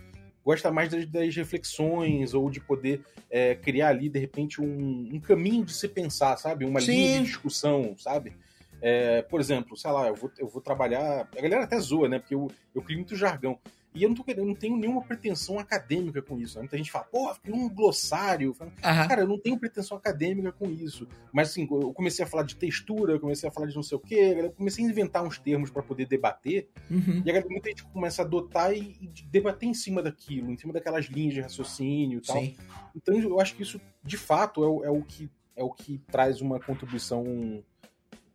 [0.44, 5.18] gosta mais das, das reflexões ou de poder é, criar ali, de repente, um, um,
[5.18, 6.64] caminho de se pensar, sabe?
[6.64, 6.92] Uma Sim.
[6.92, 8.36] linha de discussão, sabe?
[8.80, 11.28] É, por exemplo, sei lá, eu vou, eu vou trabalhar.
[11.36, 12.18] A galera até zoa, né?
[12.18, 13.58] Porque eu, eu crio muito jargão.
[13.96, 16.56] E eu não, tô não tenho nenhuma pretensão acadêmica com isso.
[16.56, 16.62] Né?
[16.62, 18.54] Muita gente fala, pô, tem um glossário.
[18.60, 18.70] Uhum.
[18.82, 21.08] Cara, eu não tenho pretensão acadêmica com isso.
[21.32, 23.96] Mas assim, eu comecei a falar de textura, eu comecei a falar de não sei
[23.96, 26.68] o quê, eu comecei a inventar uns termos para poder debater.
[26.90, 27.22] Uhum.
[27.24, 30.58] E a galera, muita gente começa a adotar e, e, debater em cima daquilo, em
[30.58, 32.36] cima daquelas linhas de raciocínio e tal.
[32.38, 32.54] Sim.
[32.94, 35.98] Então eu acho que isso, de fato, é o, é o, que, é o que
[36.10, 37.64] traz uma contribuição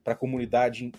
[0.03, 0.91] para a comunidade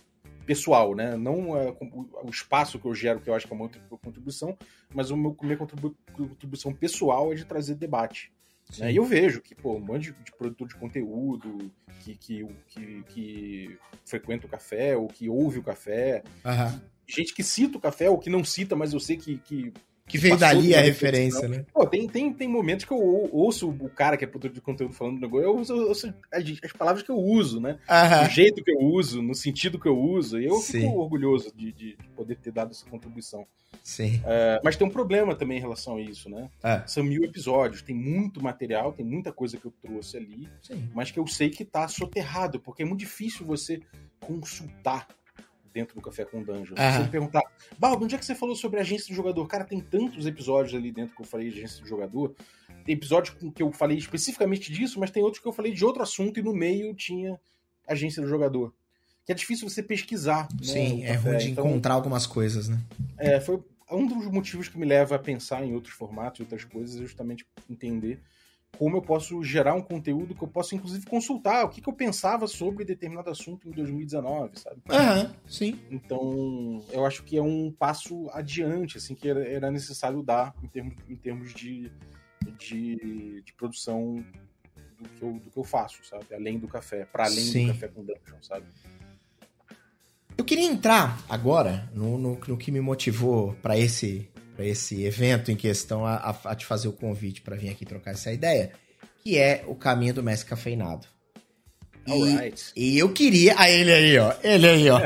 [0.47, 1.17] pessoal, né?
[1.17, 1.75] Não é,
[2.23, 3.69] o espaço que eu gero, que eu acho que é uma
[3.99, 4.57] contribuição,
[4.95, 8.33] mas a minha contribuição pessoal é de trazer debate.
[8.79, 8.93] Né?
[8.93, 11.71] E eu vejo que, pô, um monte de, produtor de conteúdo
[12.01, 16.81] que, que, que, que, frequenta o café, ou que ouve o café, uhum.
[17.07, 19.73] gente que cita o café, ou que não cita, mas eu sei que, que
[20.13, 21.65] que veio dali a referência, né?
[21.73, 24.93] Pô, tem, tem, tem momentos que eu ouço o cara que é produtor de conteúdo
[24.93, 27.79] falando do negócio, eu as, as, palavras que eu uso, né?
[27.89, 30.83] O jeito que eu uso, no sentido que eu uso, e eu Sim.
[30.83, 33.47] fico orgulhoso de, de, poder ter dado essa contribuição.
[33.83, 34.21] Sim.
[34.27, 36.51] É, mas tem um problema também em relação a isso, né?
[36.63, 36.83] É.
[36.87, 40.91] São mil episódios, tem muito material, tem muita coisa que eu trouxe ali, Sim.
[40.95, 43.81] mas que eu sei que tá soterrado, porque é muito difícil você
[44.21, 45.09] consultar
[45.73, 46.77] dentro do Café com Dungeon.
[46.77, 46.93] Uhum.
[46.93, 47.43] Se você perguntar,
[47.79, 49.47] Balbo, onde é que você falou sobre agência do jogador?
[49.47, 52.35] Cara, tem tantos episódios ali dentro que eu falei de agência do jogador.
[52.85, 55.85] tem episódios com que eu falei especificamente disso, mas tem outros que eu falei de
[55.85, 57.39] outro assunto e no meio tinha
[57.87, 58.73] agência do jogador.
[59.25, 60.49] Que é difícil você pesquisar.
[60.53, 62.79] Né, Sim, né, é ruim de então, encontrar algumas coisas, né?
[63.17, 66.65] É, foi um dos motivos que me leva a pensar em outros formatos e outras
[66.65, 68.21] coisas, é justamente entender
[68.79, 71.93] como eu posso gerar um conteúdo que eu possa, inclusive, consultar o que, que eu
[71.93, 74.81] pensava sobre determinado assunto em 2019, sabe?
[74.89, 75.79] Aham, uhum, sim.
[75.91, 80.67] Então, eu acho que é um passo adiante, assim, que era, era necessário dar em
[80.67, 81.93] termos, em termos de,
[82.59, 84.25] de, de produção
[84.99, 86.35] do que, eu, do que eu faço, sabe?
[86.35, 87.67] Além do café, para além sim.
[87.67, 88.67] do café com dungeon, sabe?
[90.37, 94.29] Eu queria entrar agora no, no, no que me motivou para esse
[94.63, 98.13] para esse evento em questão a, a, te fazer o convite para vir aqui trocar
[98.13, 98.71] essa ideia,
[99.25, 101.09] que é o caminho do mestre cafeinado.
[102.07, 103.55] E, e eu queria.
[103.59, 104.33] Ah, ele aí, ó.
[104.43, 105.01] Ele aí, ó.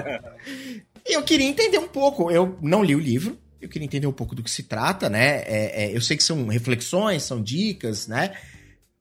[1.06, 2.30] eu queria entender um pouco.
[2.30, 3.38] Eu não li o livro.
[3.60, 5.42] Eu queria entender um pouco do que se trata, né?
[5.46, 8.36] É, é, eu sei que são reflexões, são dicas, né?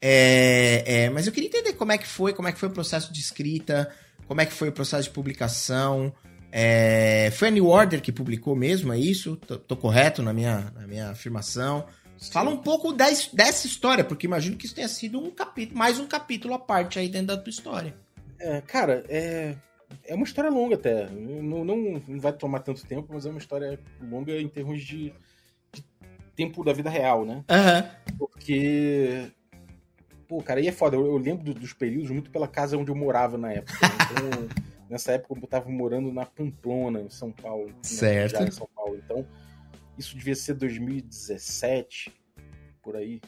[0.01, 2.73] É, é, mas eu queria entender como é que foi, como é que foi o
[2.73, 3.91] processo de escrita,
[4.27, 6.13] como é que foi o processo de publicação,
[6.57, 9.35] é, foi a New Order que publicou mesmo, é isso?
[9.35, 11.85] Tô, tô correto na minha, na minha afirmação?
[12.17, 12.31] Sim.
[12.31, 15.99] Fala um pouco des, dessa história, porque imagino que isso tenha sido um capítulo, mais
[15.99, 17.93] um capítulo à parte aí dentro da tua história.
[18.39, 19.53] É, cara, é,
[20.05, 21.09] é uma história longa até.
[21.09, 25.13] Não, não, não, vai tomar tanto tempo, mas é uma história longa em termos de,
[25.73, 25.83] de
[26.37, 27.43] tempo da vida real, né?
[27.49, 28.17] Uhum.
[28.17, 29.29] Porque.
[30.25, 30.95] Pô, cara, aí é foda.
[30.95, 33.73] Eu, eu lembro dos períodos muito pela casa onde eu morava na época.
[34.15, 34.74] Então.
[34.89, 37.73] Nessa época eu estava morando na Pamplona, em São Paulo.
[37.81, 38.43] Certo.
[38.43, 38.97] Em São Paulo.
[39.03, 39.27] Então,
[39.97, 42.13] isso devia ser 2017,
[42.81, 43.21] por aí.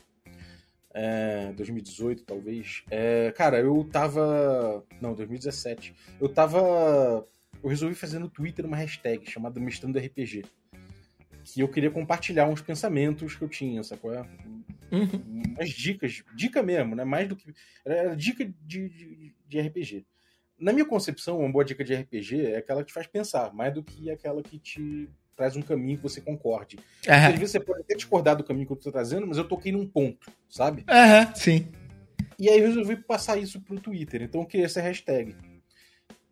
[0.94, 2.84] É, 2018, talvez.
[2.90, 4.84] É, cara, eu tava.
[5.02, 5.96] Não, 2017.
[6.20, 7.26] Eu tava.
[7.64, 10.46] Eu resolvi fazer no Twitter uma hashtag chamada Mestrando RPG.
[11.44, 14.14] Que eu queria compartilhar uns pensamentos que eu tinha, sacou?
[14.14, 14.22] É?
[14.92, 15.44] Uhum.
[15.56, 17.04] Umas dicas, dica mesmo, né?
[17.04, 17.54] Mais do que.
[17.86, 20.06] Era dica de, de, de RPG
[20.60, 23.74] na minha concepção, uma boa dica de RPG é aquela que te faz pensar, mais
[23.74, 26.78] do que aquela que te traz um caminho que você concorde.
[27.08, 27.14] Uhum.
[27.14, 29.72] Às vezes você pode até discordar do caminho que eu tô trazendo, mas eu toquei
[29.72, 30.84] num ponto, sabe?
[30.90, 31.68] Aham, uhum, sim.
[32.40, 35.36] E aí eu resolvi passar isso pro Twitter, então eu criei essa hashtag.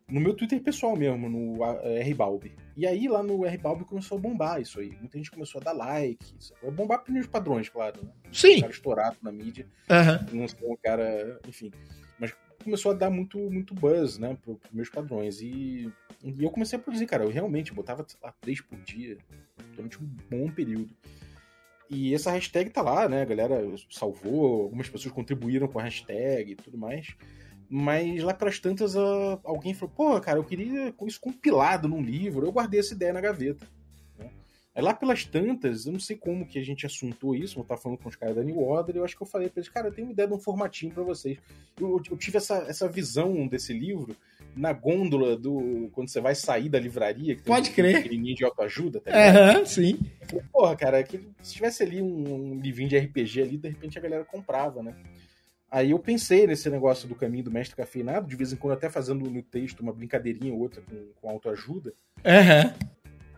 [0.08, 1.58] No meu Twitter pessoal mesmo, no
[2.00, 2.52] RBalb.
[2.76, 4.90] E aí lá no RBalb começou a bombar isso aí.
[5.00, 6.32] Muita gente começou a dar like.
[6.62, 8.00] Vai bombar pelos padrões, claro.
[8.04, 8.10] Né?
[8.30, 8.58] Sim.
[8.58, 9.66] Um cara estourado na mídia.
[9.90, 10.40] Uhum.
[10.40, 11.40] Não sou um cara.
[11.48, 11.72] Enfim
[12.66, 15.40] começou a dar muito, muito buzz, né, para meus padrões.
[15.40, 15.90] E,
[16.22, 17.24] e eu comecei a produzir, cara.
[17.24, 19.16] Eu realmente botava, lá, três por dia
[19.74, 20.94] durante um bom período.
[21.88, 23.22] E essa hashtag tá lá, né?
[23.22, 27.14] A galera salvou, algumas pessoas contribuíram com a hashtag e tudo mais.
[27.68, 28.96] Mas lá pelas tantas,
[29.44, 32.44] alguém falou: pô, cara, eu queria isso compilado num livro.
[32.44, 33.64] Eu guardei essa ideia na gaveta.
[34.76, 37.80] Aí lá pelas tantas, eu não sei como que a gente assuntou isso, eu tava
[37.80, 39.88] falando com os caras da New Order, eu acho que eu falei pra eles, cara,
[39.88, 41.38] eu tenho uma ideia de um formatinho para vocês.
[41.80, 44.14] Eu, eu, tive essa, essa visão desse livro
[44.54, 45.88] na gôndola do.
[45.92, 48.02] Quando você vai sair da livraria, que tem Pode um crer.
[48.02, 49.98] pequenininho de autoajuda, tá Aham, uhum, sim.
[50.28, 53.98] Falei, porra, cara, que, se tivesse ali um, um livrinho de RPG ali, de repente
[53.98, 54.94] a galera comprava, né?
[55.70, 58.90] Aí eu pensei nesse negócio do caminho do mestre cafeinado, de vez em quando até
[58.90, 61.94] fazendo no texto uma brincadeirinha ou outra com, com autoajuda.
[62.18, 62.95] Uhum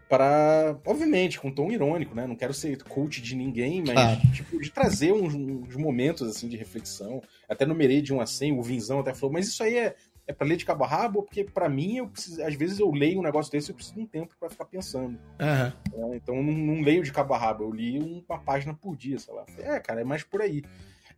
[0.08, 2.26] para obviamente com um tom irônico, né?
[2.26, 6.56] Não quero ser coach de ninguém, mas tipo de trazer uns, uns, momentos assim de
[6.56, 7.22] reflexão.
[7.48, 9.94] Até numerei de um a 100, o Vinzão até falou, mas isso aí é
[10.28, 12.90] é para ler de cabo a rabo, porque para mim eu preciso, às vezes eu
[12.90, 15.18] leio um negócio desse e eu preciso de um tempo para ficar pensando.
[15.40, 16.12] Uhum.
[16.12, 17.98] É, então eu não, não, leio de cabo a rabo, eu li
[18.28, 19.46] uma página por dia, sei lá.
[19.56, 20.62] É, cara, é mais por aí.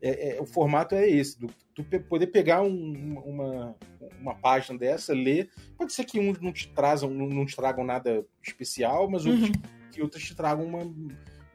[0.03, 3.77] É, é, o formato é esse, do, tu poder pegar um, uma,
[4.19, 5.51] uma página dessa, ler.
[5.77, 9.33] Pode ser que uns não te trazam, não te tragam nada especial, mas uhum.
[9.33, 9.51] outros,
[9.93, 10.95] que outros te tragam uma,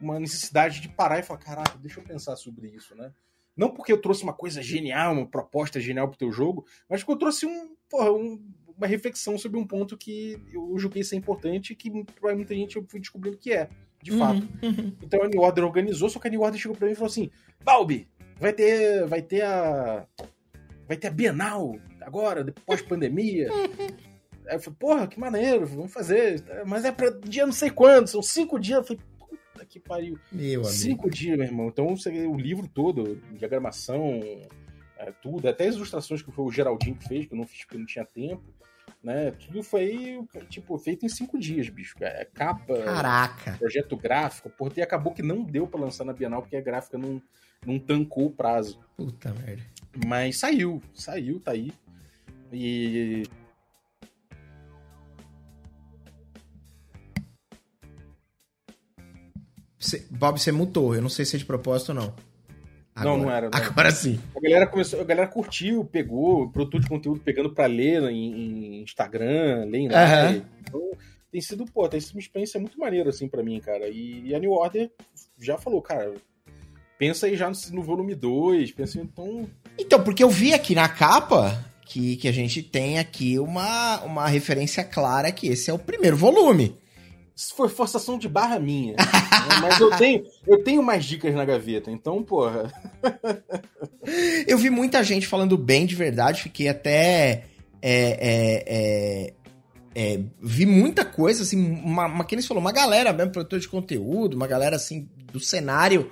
[0.00, 3.12] uma necessidade de parar e falar, caraca, deixa eu pensar sobre isso, né?
[3.56, 7.12] Não porque eu trouxe uma coisa genial, uma proposta genial pro teu jogo, mas porque
[7.12, 8.38] eu trouxe um, porra, um,
[8.76, 11.90] uma reflexão sobre um ponto que eu julguei ser importante e que
[12.20, 13.70] pra muita gente eu fui descobrindo que é,
[14.02, 14.48] de uhum, fato.
[14.62, 14.92] Uhum.
[15.02, 17.10] Então a New Order organizou, só que a New Order chegou pra mim e falou
[17.10, 17.30] assim:
[17.64, 18.06] Balbi,
[18.38, 20.06] vai ter, vai ter a.
[20.86, 23.48] Vai ter a Bienal agora, depois pandemia.
[24.48, 26.44] Aí eu falei, porra, que maneiro, vamos fazer.
[26.64, 28.78] Mas é pra dia não sei quando, são cinco dias.
[28.78, 30.18] Eu falei, puta que pariu.
[30.30, 31.16] Meu cinco amigo.
[31.16, 31.68] dias, meu irmão.
[31.68, 34.20] Então o livro todo, diagramação,
[34.96, 37.64] é, tudo, até as ilustrações que foi o Geraldinho que fez, que eu não fiz
[37.64, 38.44] porque não tinha tempo.
[39.02, 39.32] Né?
[39.32, 41.94] Tudo foi, tipo, feito em cinco dias, bicho.
[42.00, 43.56] É capa, Caraca.
[43.58, 44.48] projeto gráfico.
[44.50, 47.20] Porra, e acabou que não deu para lançar na Bienal, porque a gráfica não,
[47.64, 48.78] não tancou o prazo.
[48.96, 49.62] Puta merda.
[50.06, 51.72] Mas saiu, saiu, tá aí.
[52.52, 53.24] E.
[60.10, 60.94] Bob, você mutou.
[60.94, 62.14] Eu não sei se é de propósito ou não.
[62.94, 63.50] Agora, não, não era.
[63.50, 63.58] Não.
[63.58, 64.18] Agora sim.
[64.34, 68.82] A galera começou, a galera curtiu, pegou, produtor de conteúdo pegando pra ler em, em
[68.82, 69.88] Instagram, ler em.
[69.88, 70.42] Uhum.
[70.60, 70.90] Então,
[71.30, 73.86] tem sido, pô, tem sido uma experiência muito maneira, assim, para mim, cara.
[73.88, 74.90] E, e, a New Order
[75.38, 76.14] já falou, cara,
[76.98, 79.48] pensa aí já no, no volume 2, pensa então.
[79.78, 84.28] Então, porque eu vi aqui na capa que, que a gente tem aqui uma, uma
[84.28, 86.76] referência clara que esse é o primeiro volume.
[87.34, 88.94] Isso foi forçação de barra minha.
[88.94, 89.04] né?
[89.60, 92.72] Mas eu tenho, eu tenho mais dicas na gaveta, então, porra.
[94.48, 97.44] eu vi muita gente falando bem de verdade, fiquei até.
[97.82, 99.34] É, é, é,
[99.94, 104.34] é, vi muita coisa, assim, uma, uma eles falou, uma galera mesmo, produtor de conteúdo,
[104.34, 106.10] uma galera assim do cenário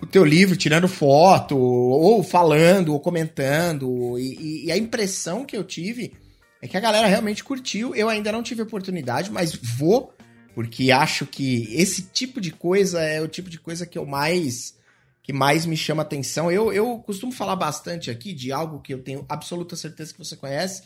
[0.00, 4.18] o teu livro, tirando foto, ou falando, ou comentando.
[4.18, 6.14] E, e, a impressão que eu tive
[6.62, 7.94] é que a galera realmente curtiu.
[7.94, 10.12] Eu ainda não tive oportunidade, mas vou,
[10.54, 14.78] porque acho que esse tipo de coisa é o tipo de coisa que eu mais
[15.22, 16.50] que mais me chama atenção.
[16.50, 20.34] Eu, eu costumo falar bastante aqui de algo que eu tenho absoluta certeza que você
[20.34, 20.82] conhece,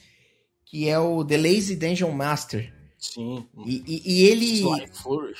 [0.67, 2.73] que é o The Lazy Dungeon Master.
[3.13, 3.47] Sim.
[3.67, 4.63] E, e, e ele.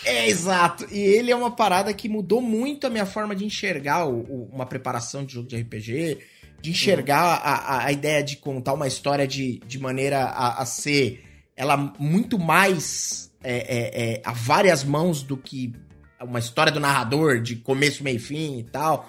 [0.05, 0.87] É, exato.
[0.93, 4.51] E ele é uma parada que mudou muito a minha forma de enxergar o, o,
[4.53, 6.19] uma preparação de jogo de RPG,
[6.61, 7.43] de enxergar uhum.
[7.43, 11.25] a, a ideia de contar uma história de, de maneira a, a ser
[11.57, 15.73] ela muito mais é, é, é, a várias mãos do que
[16.21, 19.09] uma história do narrador, de começo, meio e fim e tal.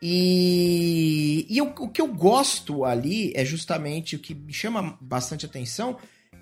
[0.00, 5.44] E, e eu, o que eu gosto ali é justamente o que me chama bastante
[5.44, 5.96] atenção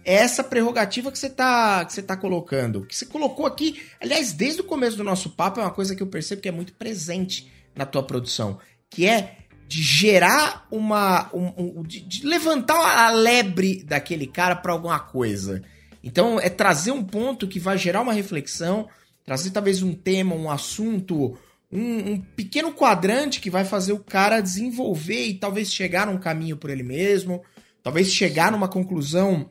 [0.05, 2.85] essa prerrogativa que você tá, que você tá colocando.
[2.87, 6.03] Que você colocou aqui, aliás, desde o começo do nosso papo, é uma coisa que
[6.03, 8.59] eu percebo que é muito presente na tua produção,
[8.91, 9.37] que é
[9.67, 11.31] de gerar uma.
[11.33, 15.63] Um, um, de, de, levantar a lebre daquele cara para alguma coisa.
[16.05, 18.89] Então, é trazer um ponto que vai gerar uma reflexão,
[19.25, 21.39] trazer talvez um tema, um assunto,
[21.71, 26.57] um, um, pequeno quadrante que vai fazer o cara desenvolver e talvez chegar num caminho
[26.57, 27.43] por ele mesmo,
[27.83, 29.49] talvez chegar numa conclusão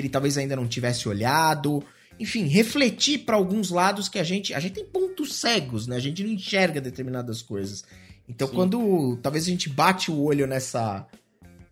[0.00, 1.84] que ele talvez ainda não tivesse olhado.
[2.18, 4.54] Enfim, refletir para alguns lados que a gente.
[4.54, 5.96] A gente tem pontos cegos, né?
[5.96, 7.84] A gente não enxerga determinadas coisas.
[8.28, 8.54] Então, Sim.
[8.54, 11.06] quando talvez a gente bate o olho nessa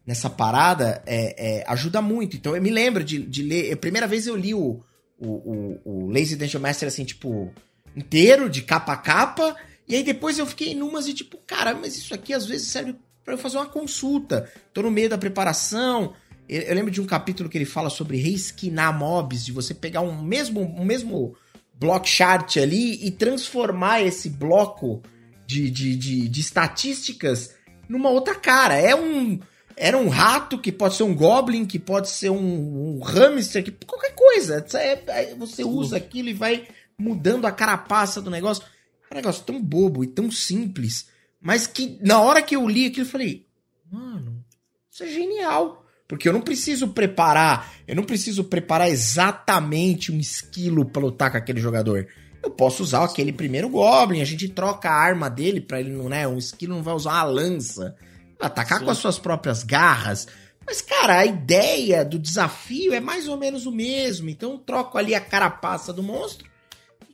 [0.07, 2.35] nessa parada, é, é, ajuda muito.
[2.35, 3.73] Então, eu me lembro de, de ler.
[3.73, 4.83] A primeira vez eu li o,
[5.19, 7.53] o, o, o Lazy Dungeon Master, assim, tipo,
[7.95, 9.55] inteiro, de capa a capa.
[9.87, 12.95] E aí depois eu fiquei numas e tipo, cara, mas isso aqui às vezes serve
[13.25, 14.51] para eu fazer uma consulta.
[14.73, 16.15] Tô no meio da preparação.
[16.49, 20.23] Eu, lembro de um capítulo que ele fala sobre reesquinar mobs, de você pegar um
[20.23, 21.37] mesmo, um mesmo
[21.75, 25.03] block chart ali e transformar esse bloco
[25.47, 27.55] de, de, de, de estatísticas
[27.89, 28.75] numa outra cara.
[28.75, 29.39] É um.
[29.77, 33.71] Era um rato, que pode ser um goblin, que pode ser um, um hamster, que
[33.71, 34.67] qualquer coisa.
[34.75, 36.67] É, você usa aquilo e vai
[36.99, 38.65] mudando a carapaça do negócio.
[39.09, 41.09] É um negócio tão bobo e tão simples,
[41.41, 43.47] mas que na hora que eu li aquilo, eu falei,
[43.91, 44.45] mano,
[44.91, 45.87] isso é genial.
[46.09, 51.37] Porque eu não preciso preparar, eu não preciso preparar exatamente um esquilo para lutar com
[51.37, 52.09] aquele jogador.
[52.43, 56.09] Eu posso usar aquele primeiro Goblin, a gente troca a arma dele para ele não,
[56.09, 56.27] né?
[56.27, 57.95] Um esquilo não vai usar uma lança,
[58.41, 58.85] atacar Sim.
[58.87, 60.27] com as suas próprias garras.
[60.67, 64.31] Mas, cara, a ideia do desafio é mais ou menos o mesmo.
[64.31, 66.49] Então eu troco ali a carapaça do monstro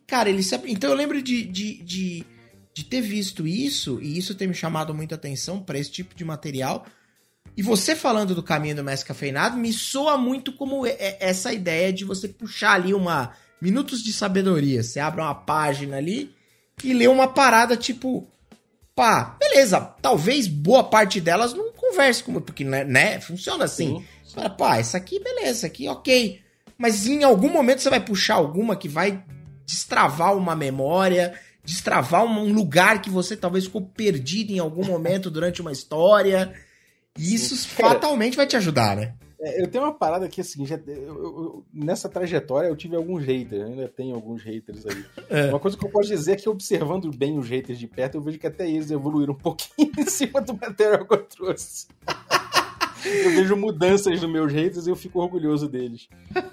[0.07, 0.55] Cara, ele se...
[0.67, 2.25] Então eu lembro de, de, de,
[2.73, 6.25] de ter visto isso, e isso ter me chamado muita atenção para esse tipo de
[6.25, 6.87] material.
[7.57, 12.05] E você falando do caminho do mestre cafeinado me soa muito como essa ideia de
[12.05, 14.83] você puxar ali uma minutos de sabedoria.
[14.83, 16.35] Você abre uma página ali
[16.83, 18.27] e lê uma parada tipo,
[18.95, 23.99] pá, beleza, talvez boa parte delas não converse com porque né, né funciona assim.
[23.99, 24.05] Sim.
[24.25, 26.41] Você pá, essa aqui beleza, essa aqui OK.
[26.77, 29.23] Mas em algum momento você vai puxar alguma que vai
[29.65, 35.63] destravar uma memória, destravar um lugar que você talvez ficou perdido em algum momento durante
[35.63, 36.53] uma história.
[37.19, 39.15] E isso Cara, fatalmente vai te ajudar, né?
[39.41, 43.25] É, eu tenho uma parada aqui assim, já, eu, eu, nessa trajetória eu tive alguns
[43.25, 45.05] haters, ainda tenho alguns haters aí.
[45.29, 45.51] É.
[45.51, 48.23] Uma coisa que eu posso dizer é que observando bem os haters de perto, eu
[48.23, 51.87] vejo que até eles evoluíram um pouquinho em cima do material que eu trouxe
[53.07, 56.09] eu vejo mudanças nos meus haters e eu fico orgulhoso deles.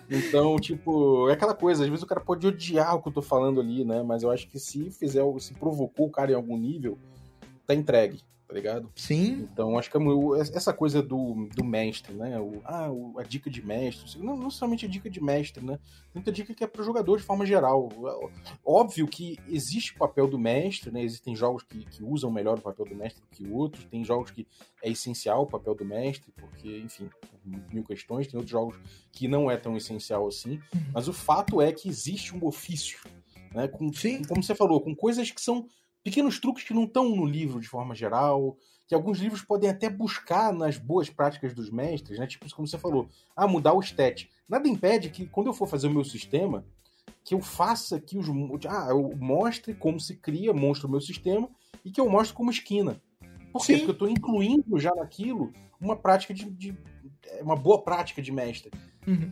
[0.09, 3.21] Então, tipo, é aquela coisa, às vezes o cara pode odiar o que eu tô
[3.21, 4.03] falando ali, né?
[4.03, 6.97] Mas eu acho que se fizer, se provocou o cara em algum nível,
[7.65, 8.19] tá entregue
[8.51, 8.91] tá ligado?
[8.97, 9.47] Sim.
[9.49, 10.01] Então acho que é
[10.53, 12.37] essa coisa do, do mestre, né?
[12.37, 14.21] O, ah, a dica de mestre.
[14.21, 15.79] Não, não somente a dica de mestre, né?
[16.13, 17.87] Muita dica que é pro jogador de forma geral.
[18.65, 21.01] Óbvio que existe o papel do mestre, né?
[21.01, 23.85] Existem jogos que, que usam melhor o papel do mestre do que outros.
[23.85, 24.45] Tem jogos que
[24.83, 27.09] é essencial o papel do mestre, porque, enfim,
[27.71, 28.27] mil questões.
[28.27, 28.77] Tem outros jogos
[29.13, 30.59] que não é tão essencial assim.
[30.75, 30.81] Uhum.
[30.93, 32.99] Mas o fato é que existe um ofício,
[33.53, 33.69] né?
[33.69, 34.23] Com, Sim.
[34.25, 35.69] Como você falou, com coisas que são
[36.03, 38.57] pequenos truques que não estão no livro de forma geral,
[38.87, 42.27] que alguns livros podem até buscar nas boas práticas dos mestres, né?
[42.27, 44.29] Tipo, como você falou, ah, mudar o stat.
[44.47, 46.65] Nada impede que quando eu for fazer o meu sistema,
[47.23, 48.27] que eu faça que os.
[48.67, 51.49] Ah, eu mostre como se cria, mostre o meu sistema
[51.85, 53.01] e que eu mostre como esquina.
[53.51, 53.73] Por quê?
[53.73, 53.77] Sim.
[53.79, 56.77] Porque eu estou incluindo já naquilo uma prática de, de,
[57.41, 58.71] uma boa prática de mestre.
[59.07, 59.31] Uhum.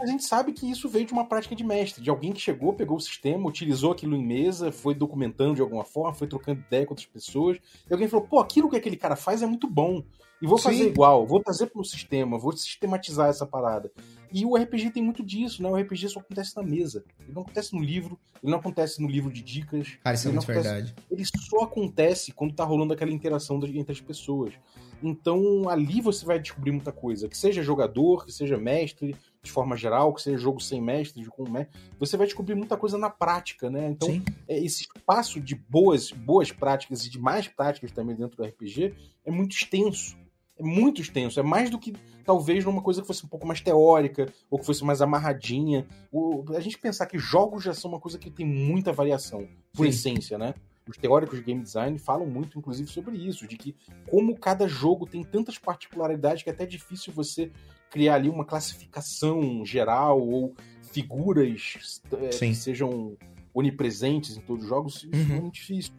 [0.00, 2.72] A gente sabe que isso veio de uma prática de mestre, de alguém que chegou,
[2.72, 6.86] pegou o sistema, utilizou aquilo em mesa, foi documentando de alguma forma, foi trocando ideia
[6.86, 7.58] com outras pessoas,
[7.88, 10.02] e alguém falou: pô, aquilo que aquele cara faz é muito bom,
[10.40, 10.86] e vou fazer Sim.
[10.86, 13.92] igual, vou trazer para o sistema, vou sistematizar essa parada.
[14.32, 15.68] E o RPG tem muito disso, né?
[15.68, 17.04] O RPG só acontece na mesa.
[17.20, 19.98] Ele não acontece no livro, ele não acontece no livro de dicas.
[20.02, 20.68] Cara, isso é muito acontece...
[20.68, 20.94] verdade.
[21.10, 24.54] Ele só acontece quando tá rolando aquela interação entre as pessoas.
[25.02, 27.28] Então ali você vai descobrir muita coisa.
[27.28, 31.48] Que seja jogador, que seja mestre, de forma geral, que seja jogo sem mestre, com
[31.48, 33.88] mestre, você vai descobrir muita coisa na prática, né?
[33.88, 38.44] Então, é, esse espaço de boas, boas práticas e de mais práticas também dentro do
[38.44, 38.94] RPG
[39.24, 40.16] é muito extenso.
[40.58, 41.40] É muito extenso.
[41.40, 44.66] É mais do que talvez numa coisa que fosse um pouco mais teórica ou que
[44.66, 45.86] fosse mais amarradinha.
[46.12, 49.84] O, a gente pensar que jogos já são uma coisa que tem muita variação, por
[49.84, 49.88] Sim.
[49.88, 50.54] essência, né?
[50.90, 53.76] Os teóricos de game design falam muito, inclusive, sobre isso, de que
[54.10, 57.52] como cada jogo tem tantas particularidades que é até difícil você
[57.90, 60.52] criar ali uma classificação geral ou
[60.82, 63.16] figuras é, que sejam
[63.54, 65.36] onipresentes em todos os jogos, isso uhum.
[65.36, 65.92] é muito difícil.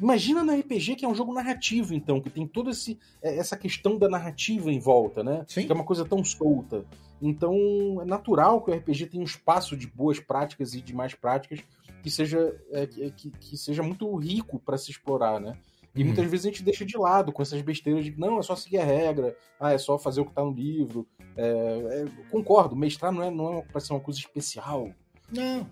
[0.00, 3.56] Imagina no RPG que é um jogo narrativo, então, que tem toda esse, é, essa
[3.56, 5.44] questão da narrativa em volta, né?
[5.46, 5.66] Sim.
[5.66, 6.84] Que é uma coisa tão solta.
[7.20, 7.54] Então,
[8.02, 11.60] é natural que o RPG tenha um espaço de boas práticas e de mais práticas
[12.02, 15.56] que seja, é, que, que seja muito rico para se explorar, né?
[15.94, 16.06] E uhum.
[16.06, 18.78] muitas vezes a gente deixa de lado com essas besteiras de não, é só seguir
[18.78, 21.06] a regra, ah, é só fazer o que tá no livro.
[21.36, 24.90] É, é, concordo, mestrar não é, não é para ser uma coisa especial.
[25.30, 25.66] Não.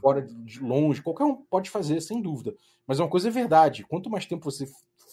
[0.00, 2.54] Fora de longe, qualquer um pode fazer, sem dúvida.
[2.86, 4.66] Mas uma coisa é verdade: quanto mais tempo você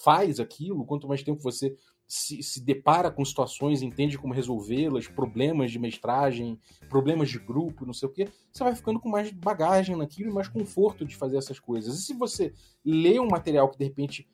[0.03, 1.75] faz aquilo, quanto mais tempo você
[2.11, 6.59] se, se depara com situações, entende como resolvê-las, problemas de mestragem,
[6.89, 10.33] problemas de grupo, não sei o que, você vai ficando com mais bagagem naquilo e
[10.33, 11.97] mais conforto de fazer essas coisas.
[11.97, 14.27] E se você lê um material que de repente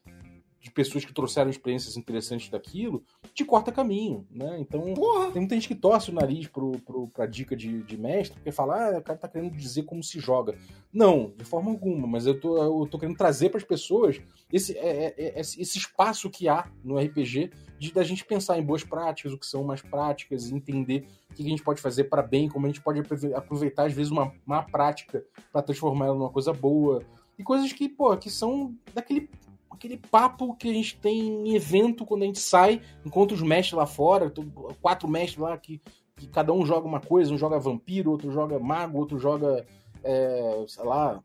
[0.59, 3.03] de pessoas que trouxeram experiências interessantes daquilo,
[3.33, 4.57] te corta caminho, né?
[4.59, 5.31] Então, Porra.
[5.31, 8.51] tem muita gente que torce o nariz pro, pro, pra dica de, de mestre, porque
[8.51, 10.57] fala, ah, o cara tá querendo dizer como se joga.
[10.91, 14.19] Não, de forma alguma, mas eu tô, eu tô querendo trazer para as pessoas
[14.51, 18.63] esse, é, é, é, esse espaço que há no RPG de da gente pensar em
[18.63, 22.23] boas práticas, o que são mais práticas, entender o que a gente pode fazer para
[22.23, 22.99] bem, como a gente pode
[23.35, 27.03] aproveitar, às vezes, uma má prática para transformar ela numa coisa boa.
[27.37, 29.29] E coisas que, pô, que são daquele
[29.77, 33.77] aquele papo que a gente tem em evento quando a gente sai, encontra os mestres
[33.77, 34.33] lá fora,
[34.81, 35.79] quatro mestres lá que,
[36.15, 39.65] que cada um joga uma coisa, um joga vampiro, outro joga mago, outro joga,
[40.03, 41.23] é, sei lá,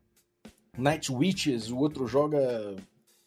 [0.77, 2.75] Night Witches, o outro joga,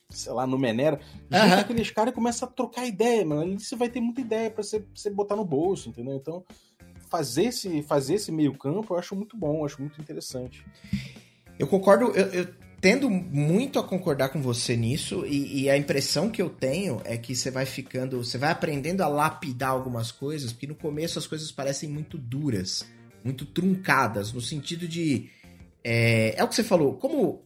[0.09, 1.01] sei lá, no Menera.
[1.31, 1.61] Junta uhum.
[1.61, 3.43] aqueles caras e começa a trocar ideia, mano.
[3.43, 6.15] Ali você vai ter muita ideia para você, você botar no bolso, entendeu?
[6.15, 6.45] Então,
[7.11, 10.65] fazer esse, fazer esse meio campo eu acho muito bom, eu acho muito interessante.
[11.59, 12.55] Eu concordo, eu, eu
[12.87, 17.17] tendo muito a concordar com você nisso, e, e, a impressão que eu tenho é
[17.17, 21.27] que você vai ficando, você vai aprendendo a lapidar algumas coisas, porque no começo as
[21.27, 22.87] coisas parecem muito duras,
[23.25, 25.29] muito truncadas, no sentido de.
[25.83, 27.43] É, é o que você falou, como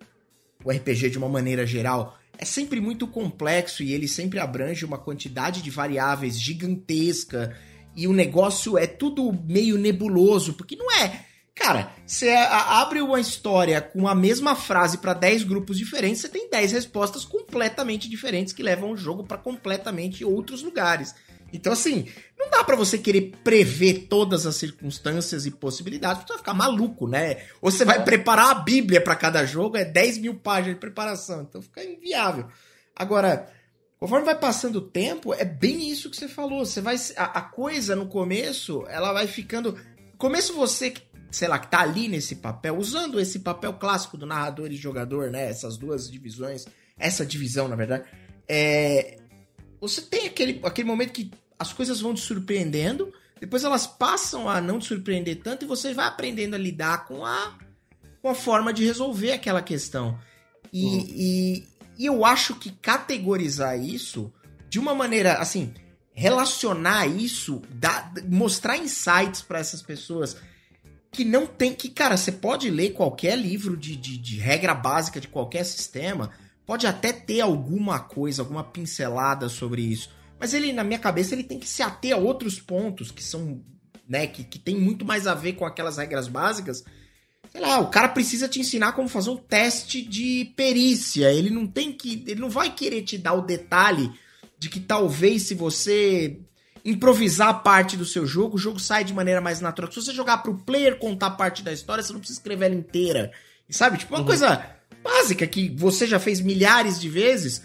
[0.63, 4.99] o RPG de uma maneira geral é sempre muito complexo e ele sempre abrange uma
[4.99, 7.57] quantidade de variáveis gigantesca,
[7.97, 11.30] e o negócio é tudo meio nebuloso, porque não é
[11.61, 16.49] Cara, você abre uma história com a mesma frase para 10 grupos diferentes, você tem
[16.49, 21.15] 10 respostas completamente diferentes que levam o jogo para completamente outros lugares.
[21.53, 22.09] Então, assim,
[22.39, 26.55] não dá para você querer prever todas as circunstâncias e possibilidades, porque você vai ficar
[26.55, 27.43] maluco, né?
[27.61, 31.43] Ou você vai preparar a Bíblia para cada jogo, é 10 mil páginas de preparação,
[31.43, 32.49] então fica inviável.
[32.97, 33.53] Agora,
[33.99, 36.65] conforme vai passando o tempo, é bem isso que você falou.
[36.65, 36.97] Você vai.
[37.19, 39.79] A, a coisa no começo, ela vai ficando.
[40.17, 44.27] Começo você que sei lá, que tá ali nesse papel, usando esse papel clássico do
[44.27, 45.49] narrador e jogador, né?
[45.49, 46.67] Essas duas divisões,
[46.99, 48.05] essa divisão, na verdade.
[48.49, 49.19] É,
[49.81, 54.61] você tem aquele, aquele momento que as coisas vão te surpreendendo, depois elas passam a
[54.61, 57.57] não te surpreender tanto e você vai aprendendo a lidar com a,
[58.21, 60.19] com a forma de resolver aquela questão.
[60.73, 61.07] E, hum.
[61.09, 64.33] e, e eu acho que categorizar isso
[64.69, 65.73] de uma maneira assim
[66.21, 70.37] relacionar isso, dar, mostrar insights para essas pessoas,
[71.11, 71.75] que não tem.
[71.75, 76.31] Que, cara, você pode ler qualquer livro de, de, de, regra básica de qualquer sistema,
[76.65, 80.11] pode até ter alguma coisa, alguma pincelada sobre isso.
[80.39, 83.61] Mas ele, na minha cabeça, ele tem que se ater a outros pontos que são.
[84.09, 86.85] né, que, que tem muito mais a ver com aquelas regras básicas.
[87.51, 91.33] sei lá, o cara precisa te ensinar como fazer um teste de perícia.
[91.33, 92.25] Ele não tem que.
[92.27, 94.11] Ele não vai querer te dar o detalhe
[94.59, 96.39] de que talvez se você
[96.85, 99.91] improvisar parte do seu jogo, o jogo sai de maneira mais natural.
[99.91, 103.31] Se você jogar pro player contar parte da história, você não precisa escrever ela inteira.
[103.69, 103.99] Sabe?
[103.99, 104.27] Tipo, uma uhum.
[104.27, 104.65] coisa
[105.03, 107.63] básica que você já fez milhares de vezes,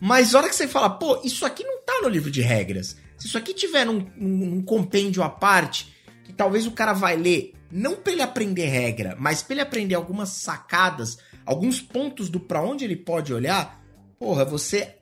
[0.00, 2.96] mas hora que você fala, pô, isso aqui não tá no livro de regras.
[3.16, 7.54] Se isso aqui tiver num, num compêndio à parte, que talvez o cara vai ler,
[7.70, 12.62] não pra ele aprender regra, mas pra ele aprender algumas sacadas, alguns pontos do para
[12.62, 13.82] onde ele pode olhar,
[14.18, 14.96] porra, você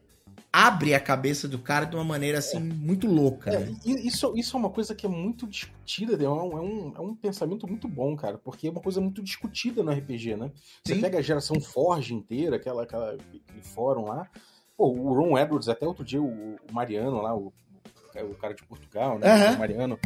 [0.52, 3.50] abre a cabeça do cara de uma maneira assim muito louca.
[3.50, 3.76] É, né?
[3.84, 7.16] isso, isso é uma coisa que é muito discutida, é um, é, um, é um
[7.16, 10.52] pensamento muito bom, cara, porque é uma coisa muito discutida no RPG, né?
[10.84, 11.00] Você Sim.
[11.00, 14.28] pega a geração Forge inteira, aquela, aquela, aquele fórum lá.
[14.76, 17.52] Pô, o Ron Edwards, até outro dia, o, o Mariano lá, o,
[18.14, 19.48] o cara de Portugal, né?
[19.48, 19.54] Uhum.
[19.54, 19.98] O Mariano,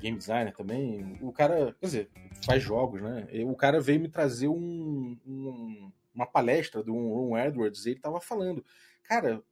[0.00, 1.16] game designer também.
[1.20, 2.10] O cara, quer dizer,
[2.44, 3.28] faz jogos, né?
[3.46, 8.20] O cara veio me trazer um, um uma palestra do Ron Edwards e ele tava
[8.20, 8.64] falando,
[9.04, 9.42] cara,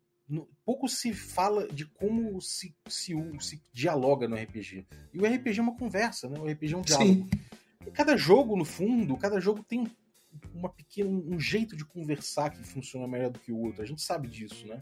[0.65, 4.87] pouco se fala de como se, se, se, dialoga no RPG.
[5.13, 6.39] E o RPG é uma conversa, né?
[6.39, 7.29] O RPG é um diálogo.
[7.87, 9.87] E cada jogo, no fundo, cada jogo tem
[10.55, 13.83] uma pequena, um jeito de conversar que funciona melhor do que o outro.
[13.83, 14.81] A gente sabe disso, né?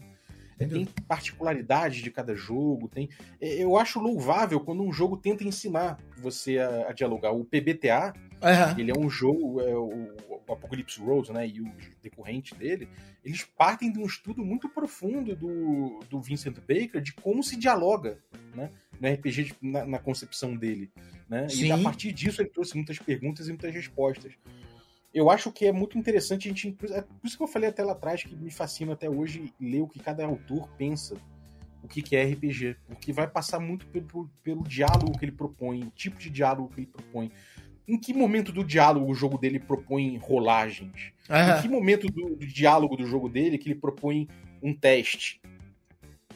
[0.57, 3.09] Tem particularidades de cada jogo, tem.
[3.39, 7.31] É, eu acho louvável quando um jogo tenta ensinar você a, a dialogar.
[7.31, 8.79] O PBTA, uhum.
[8.79, 10.13] ele é um jogo, é, o,
[10.47, 11.71] o Apocalypse Road, né, e o
[12.01, 12.87] decorrente dele,
[13.23, 18.17] eles partem de um estudo muito profundo do, do Vincent Baker de como se dialoga,
[18.53, 18.69] né,
[18.99, 20.91] no RPG, na, na concepção dele,
[21.29, 21.65] né, Sim.
[21.65, 24.33] e a partir disso ele trouxe muitas perguntas e muitas respostas.
[25.13, 27.83] Eu acho que é muito interessante a gente, é por isso que eu falei até
[27.83, 31.15] lá atrás que me fascina até hoje ler o que cada autor pensa
[31.83, 35.91] o que é RPG, porque vai passar muito pelo, pelo diálogo que ele propõe, o
[35.91, 37.29] tipo de diálogo que ele propõe
[37.87, 41.11] em que momento do diálogo o jogo dele propõe rolagens?
[41.29, 41.57] Uhum.
[41.57, 44.27] Em que momento do, do, diálogo do jogo dele que ele propõe
[44.61, 45.41] um teste?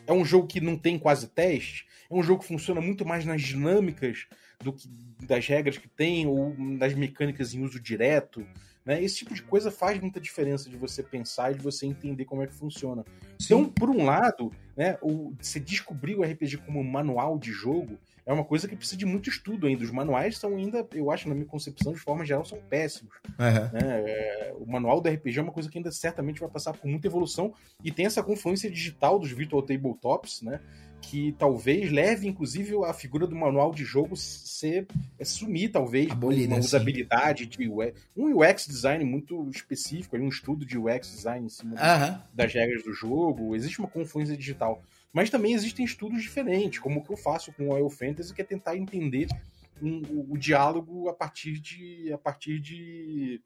[0.06, 1.86] É um jogo que não tem quase teste?
[2.10, 4.28] É um jogo que funciona muito mais nas dinâmicas
[4.62, 4.90] do que
[5.26, 8.46] das regras que tem ou das mecânicas em uso direto?
[8.88, 9.04] Né?
[9.04, 12.42] Esse tipo de coisa faz muita diferença de você pensar e de você entender como
[12.42, 13.04] é que funciona.
[13.38, 13.46] Sim.
[13.46, 18.00] Então, por um lado, né, o, você descobrir o RPG como um manual de jogo
[18.26, 19.84] é uma coisa que precisa de muito estudo ainda.
[19.84, 23.14] Os manuais são ainda, eu acho, na minha concepção, de forma geral, são péssimos.
[23.28, 23.80] Uhum.
[23.80, 24.04] Né?
[24.06, 27.08] É, o manual do RPG é uma coisa que ainda certamente vai passar por muita
[27.08, 27.54] evolução
[27.84, 30.62] e tem essa confluência digital dos virtual tabletops, né?
[31.02, 34.88] Que talvez leve, inclusive, a figura do manual de jogo ser
[35.18, 40.66] é, sumir, talvez, Abolida, uma usabilidade de UX, um UX design muito específico, um estudo
[40.66, 41.76] de UX design em cima
[42.34, 43.56] das regras do jogo.
[43.56, 44.84] Existe uma confluência digital.
[45.14, 48.42] Mas também existem estudos diferentes, como o que eu faço com o Oil Fantasy, que
[48.42, 49.28] é tentar entender
[49.82, 53.42] um, o, o, diálogo a partir de a partir de,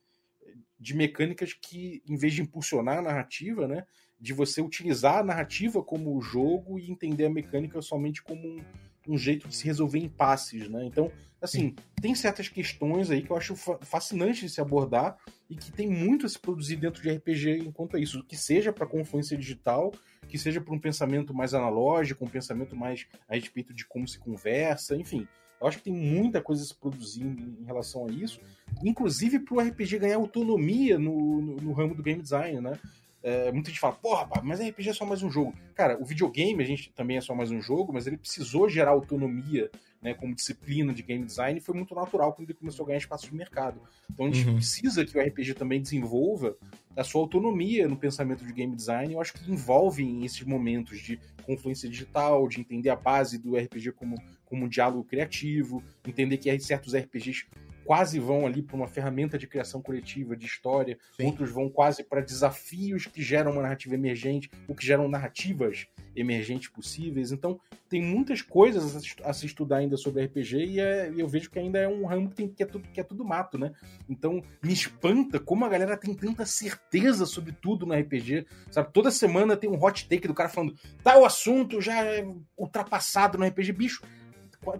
[0.80, 3.86] de mecânicas que, em vez de impulsionar a narrativa, né,
[4.22, 8.62] de você utilizar a narrativa como jogo e entender a mecânica somente como um,
[9.08, 10.86] um jeito de se resolver impasses, né?
[10.86, 11.12] Então,
[11.42, 11.76] assim, Sim.
[12.00, 15.18] tem certas questões aí que eu acho fascinante de se abordar
[15.50, 18.72] e que tem muito a se produzir dentro de RPG enquanto a isso, que seja
[18.72, 19.92] para confluência digital,
[20.28, 24.20] que seja para um pensamento mais analógico, um pensamento mais a respeito de como se
[24.20, 25.28] conversa, enfim.
[25.60, 28.40] Eu acho que tem muita coisa se produzindo em relação a isso,
[28.84, 32.80] inclusive para o RPG ganhar autonomia no, no, no ramo do game design, né?
[33.24, 35.54] É, muita gente fala, porra, mas RPG é só mais um jogo.
[35.76, 38.92] Cara, o videogame a gente também é só mais um jogo, mas ele precisou gerar
[38.92, 39.70] autonomia
[40.02, 42.98] né, como disciplina de game design e foi muito natural quando ele começou a ganhar
[42.98, 43.80] espaço de mercado.
[44.12, 44.56] Então a gente uhum.
[44.56, 46.58] precisa que o RPG também desenvolva
[46.96, 49.14] a sua autonomia no pensamento de game design.
[49.14, 53.92] Eu acho que envolve esses momentos de confluência digital, de entender a base do RPG
[53.92, 54.16] como,
[54.46, 57.46] como um diálogo criativo, entender que certos RPGs
[57.86, 61.26] quase vão ali para uma ferramenta de criação coletiva, de história, Sim.
[61.28, 66.70] outros vão quase para desafios que geram uma narrativa emergente, ou que geram narrativas emergentes
[66.70, 67.32] possíveis.
[67.32, 67.60] Então,
[67.90, 71.80] tem muitas coisas a se estudar ainda sobre RPG e é, eu vejo que ainda
[71.80, 73.74] é um ramo que, tem, que, é tudo, que é tudo mato, né?
[74.10, 78.92] Então, me espanta como a galera tem tanta certeza sobre tudo no RPG, sabe?
[78.94, 82.26] Toda semana tem um hot take do cara falando, tal assunto já é
[82.58, 84.02] ultrapassado no RPG, bicho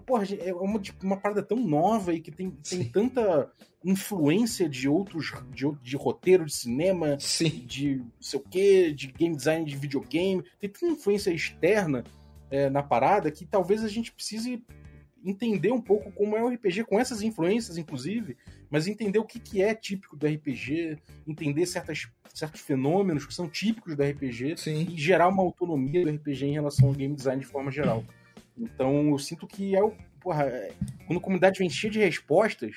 [0.06, 3.50] Porra, é uma, tipo, uma parada tão nova e que tem, tem tanta
[3.84, 5.32] influência de outros.
[5.50, 7.64] de, de roteiro de cinema, Sim.
[7.66, 10.44] de sei o quê, de game design de videogame.
[10.60, 12.04] Tem tanta influência externa
[12.50, 14.62] é, na parada que talvez a gente precise
[15.24, 18.36] entender um pouco como é o RPG, com essas influências, inclusive,
[18.70, 23.48] mas entender o que, que é típico do RPG, entender certas, certos fenômenos que são
[23.48, 24.88] típicos do RPG Sim.
[24.90, 28.04] e gerar uma autonomia do RPG em relação ao game design de forma geral.
[28.62, 29.92] Então eu sinto que é o.
[30.20, 30.72] Porra, é,
[31.06, 32.76] quando a comunidade vem cheia de respostas,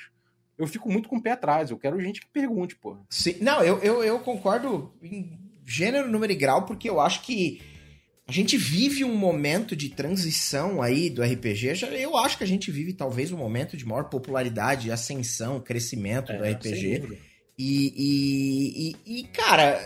[0.58, 1.70] eu fico muito com o pé atrás.
[1.70, 2.96] Eu quero gente que pergunte, pô.
[3.08, 7.60] Sim, não, eu, eu, eu concordo em gênero, número e grau, porque eu acho que
[8.28, 11.74] a gente vive um momento de transição aí do RPG.
[12.00, 16.36] Eu acho que a gente vive talvez um momento de maior popularidade, ascensão, crescimento é,
[16.36, 17.20] do RPG.
[17.56, 19.80] E, e, e, e, cara,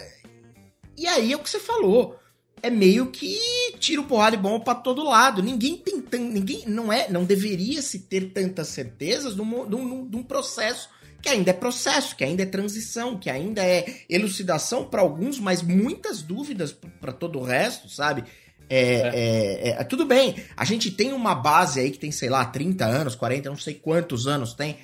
[0.97, 2.20] e aí é o que você falou.
[2.63, 3.39] É meio que
[3.79, 5.43] tira o porrada de bomba pra todo lado.
[5.43, 9.69] Ninguém tem ninguém não é, não deveria se ter tantas certezas um,
[10.09, 10.89] de um processo
[11.21, 15.63] que ainda é processo, que ainda é transição, que ainda é elucidação para alguns, mas
[15.63, 18.25] muitas dúvidas para todo o resto, sabe?
[18.69, 19.11] É, é.
[19.15, 22.85] É, é, tudo bem, a gente tem uma base aí que tem, sei lá, 30
[22.87, 24.79] anos, 40, não sei quantos anos tem,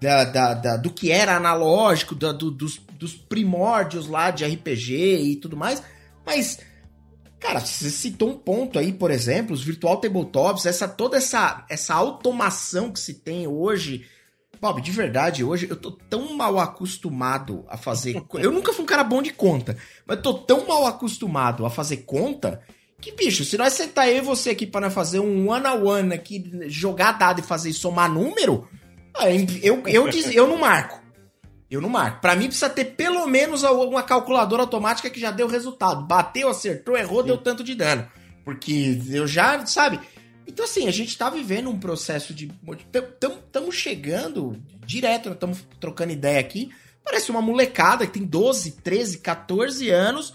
[0.00, 5.22] da, da, da do que era analógico, da, do, dos, dos primórdios lá de RPG
[5.22, 5.82] e tudo mais,
[6.26, 6.58] mas,
[7.40, 11.94] cara, você citou um ponto aí, por exemplo, os virtual tabletops, essa, toda essa, essa
[11.94, 14.06] automação que se tem hoje
[14.60, 18.20] Bob, de verdade, hoje eu tô tão mal acostumado a fazer.
[18.34, 21.70] eu nunca fui um cara bom de conta, mas eu tô tão mal acostumado a
[21.70, 22.60] fazer conta
[23.00, 27.12] que, bicho, se nós sentar eu e você aqui para fazer um one-on-one aqui, jogar
[27.12, 28.68] dado e fazer somar número,
[29.62, 31.00] eu, eu, diz, eu não marco.
[31.70, 32.20] Eu não marco.
[32.20, 36.06] Pra mim precisa ter pelo menos uma calculadora automática que já deu resultado.
[36.06, 37.26] Bateu, acertou, errou, Sim.
[37.26, 38.08] deu tanto de dano.
[38.44, 40.00] Porque eu já, sabe?
[40.46, 42.50] Então, assim, a gente tá vivendo um processo de.
[43.22, 46.70] Estamos chegando direto, estamos trocando ideia aqui.
[47.04, 50.32] Parece uma molecada que tem 12, 13, 14 anos.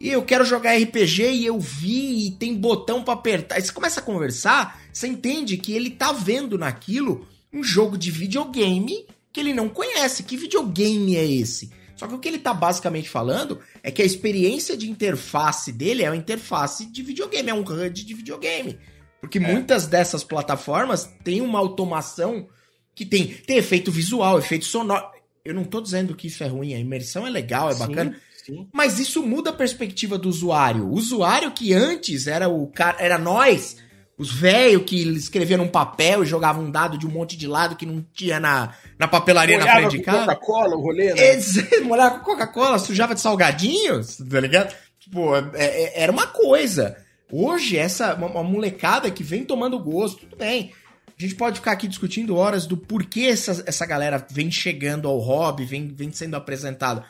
[0.00, 3.56] E eu quero jogar RPG e eu vi e tem botão para apertar.
[3.56, 8.10] Aí você começa a conversar, você entende que ele tá vendo naquilo um jogo de
[8.10, 10.22] videogame que ele não conhece.
[10.22, 11.70] Que videogame é esse?
[11.96, 16.02] Só que o que ele tá basicamente falando é que a experiência de interface dele
[16.02, 18.78] é uma interface de videogame, é um HUD de videogame.
[19.20, 19.40] Porque é.
[19.40, 22.48] muitas dessas plataformas têm uma automação
[22.94, 25.04] que tem, tem efeito visual, efeito sonoro.
[25.44, 28.16] Eu não tô dizendo que isso é ruim, a imersão é legal, é sim, bacana.
[28.46, 28.68] Sim.
[28.72, 30.86] Mas isso muda a perspectiva do usuário.
[30.86, 33.76] O usuário que antes era o cara, era nós,
[34.20, 37.74] os velhos que escreviam num papel e jogavam um dado de um monte de lado
[37.74, 40.26] que não tinha na, na papelaria Molhava na frente de casa.
[40.26, 41.38] Coca-Cola, o rolê, né?
[41.84, 44.76] Molhava com Coca-Cola, sujava de salgadinhos, tá ligado?
[44.98, 46.98] Tipo, é, é, era uma coisa.
[47.32, 50.70] Hoje, essa uma, uma molecada que vem tomando gosto, tudo bem.
[51.18, 55.16] A gente pode ficar aqui discutindo horas do porquê essa, essa galera vem chegando ao
[55.16, 57.06] hobby, vem, vem sendo apresentada.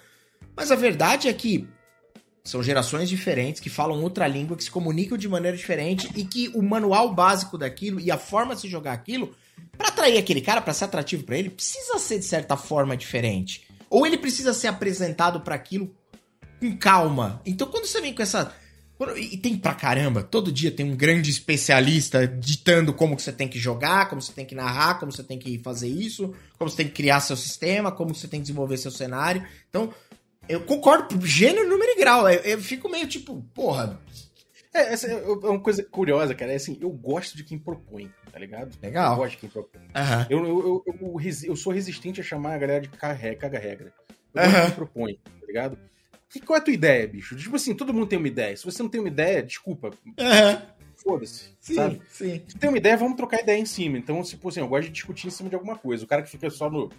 [0.54, 1.68] Mas a verdade é que
[2.44, 6.48] são gerações diferentes que falam outra língua, que se comunicam de maneira diferente e que
[6.54, 9.34] o manual básico daquilo e a forma de se jogar aquilo,
[9.76, 13.66] para atrair aquele cara, para ser atrativo para ele, precisa ser de certa forma diferente.
[13.88, 15.94] Ou ele precisa ser apresentado para aquilo
[16.58, 17.40] com calma.
[17.44, 18.54] Então quando você vem com essa
[19.16, 23.48] e tem pra caramba, todo dia tem um grande especialista ditando como que você tem
[23.48, 26.76] que jogar, como você tem que narrar, como você tem que fazer isso, como você
[26.76, 29.42] tem que criar seu sistema, como você tem que desenvolver seu cenário.
[29.70, 29.90] Então,
[30.50, 32.28] eu concordo, gênero, número e grau.
[32.28, 34.00] Eu, eu fico meio tipo, porra.
[34.72, 36.52] É, essa é uma coisa curiosa, cara.
[36.52, 38.76] É assim, eu gosto de quem propõe, tá ligado?
[38.82, 39.12] Legal.
[39.12, 39.82] Eu gosto de quem propõe.
[39.82, 40.26] Uhum.
[40.28, 43.92] Eu, eu, eu, eu, sou resistente a chamar a galera de caga-regra.
[44.34, 45.78] Eu gosto de quem propõe, tá ligado?
[46.28, 47.36] Que, qual é a tua ideia, bicho?
[47.36, 48.56] Tipo assim, todo mundo tem uma ideia.
[48.56, 49.90] Se você não tem uma ideia, desculpa.
[50.06, 50.80] Uhum.
[51.02, 51.56] Foda-se.
[51.58, 52.00] Sim, sabe?
[52.08, 52.42] sim.
[52.46, 53.98] Se tem uma ideia, vamos trocar ideia em cima.
[53.98, 56.04] Então, tipo assim, eu gosto de discutir em cima de alguma coisa.
[56.04, 56.90] O cara que fica só no.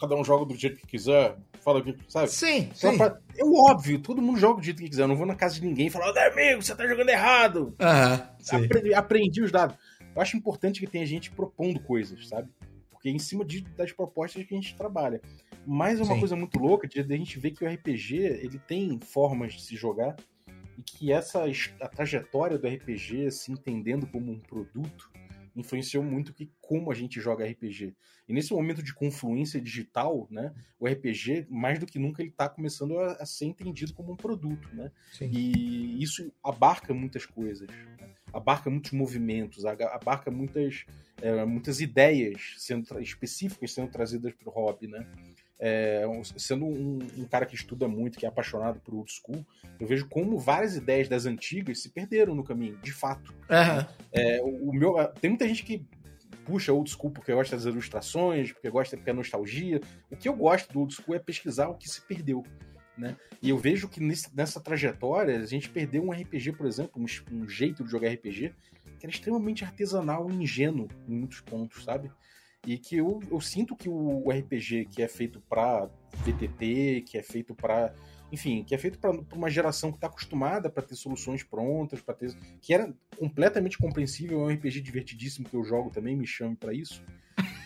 [0.00, 2.28] Cada um joga do jeito que quiser, fala o que sabe?
[2.28, 2.96] Sim, sim.
[2.96, 3.18] Pra...
[3.36, 5.02] É óbvio, todo mundo joga do jeito que quiser.
[5.02, 7.76] Eu não vou na casa de ninguém e falar, amigo, você tá jogando errado.
[7.78, 9.76] Uhum, aprendi, aprendi os dados.
[10.14, 12.48] Eu acho importante que tenha gente propondo coisas, sabe?
[12.90, 15.20] Porque é em cima de, das propostas que a gente trabalha.
[15.66, 16.20] Mas é uma Sim.
[16.20, 19.62] coisa muito louca de, de a gente ver que o RPG ele tem formas de
[19.62, 20.16] se jogar
[20.78, 21.44] e que essa
[21.80, 25.09] a trajetória do RPG se entendendo como um produto
[25.60, 27.94] influenciou muito que como a gente joga RPG.
[28.28, 32.48] E nesse momento de confluência digital, né, o RPG mais do que nunca ele está
[32.48, 34.90] começando a, a, ser entendido como um produto, né?
[35.12, 35.30] Sim.
[35.32, 38.14] E isso abarca muitas coisas, né?
[38.32, 40.84] abarca muitos movimentos, abarca muitas
[41.20, 45.06] é, muitas ideias sendo específicas sendo trazidas para o hobby, né?
[45.60, 46.04] É,
[46.38, 49.44] sendo um, um, cara que estuda muito, que é apaixonado por old school,
[49.78, 53.32] eu vejo como várias ideias das antigas se perderam no caminho, de fato.
[53.32, 53.86] Uhum.
[54.10, 55.84] É, o, o, meu, tem muita gente que
[56.46, 59.80] puxa old school porque gosta das ilustrações, porque gosta porque é nostalgia.
[60.10, 62.42] O que eu gosto do old school é pesquisar o que se perdeu.
[62.96, 63.16] Né?
[63.42, 67.06] E eu vejo que nesse, nessa trajetória a gente perdeu um RPG, por exemplo, um,
[67.34, 68.54] um jeito de jogar RPG
[68.98, 72.10] que era extremamente artesanal e ingênuo em muitos pontos, sabe?
[72.66, 75.88] E que eu, eu sinto que o, RPG que é feito para
[76.24, 77.94] PTT, que é feito para
[78.32, 82.14] enfim, que é feito para uma geração que está acostumada para ter soluções prontas, para
[82.14, 86.54] ter que era completamente compreensível, é um RPG divertidíssimo que eu jogo também, me chame
[86.54, 87.02] para isso.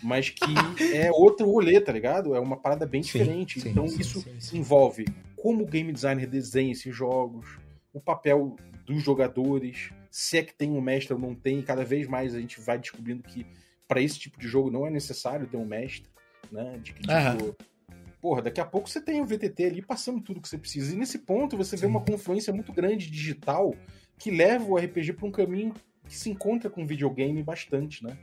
[0.03, 0.43] mas que
[0.97, 2.35] é outro rolê, tá ligado?
[2.35, 3.61] É uma parada bem diferente.
[3.61, 5.05] Sim, então sim, isso sim, envolve
[5.45, 7.59] como o game designer desenha esses jogos,
[7.93, 8.57] o papel
[8.87, 12.35] dos jogadores, se é que tem um mestre ou não tem, e cada vez mais
[12.35, 13.47] a gente vai descobrindo que
[13.87, 16.11] para esse tipo de jogo não é necessário ter um mestre,
[16.51, 16.79] né?
[16.83, 17.57] De que tipo,
[18.21, 20.95] porra, daqui a pouco você tem o VTT ali passando tudo que você precisa.
[20.95, 23.75] E nesse ponto você vê uma confluência muito grande digital
[24.19, 25.75] que leva o RPG para um caminho
[26.07, 28.17] que se encontra com o videogame bastante, né?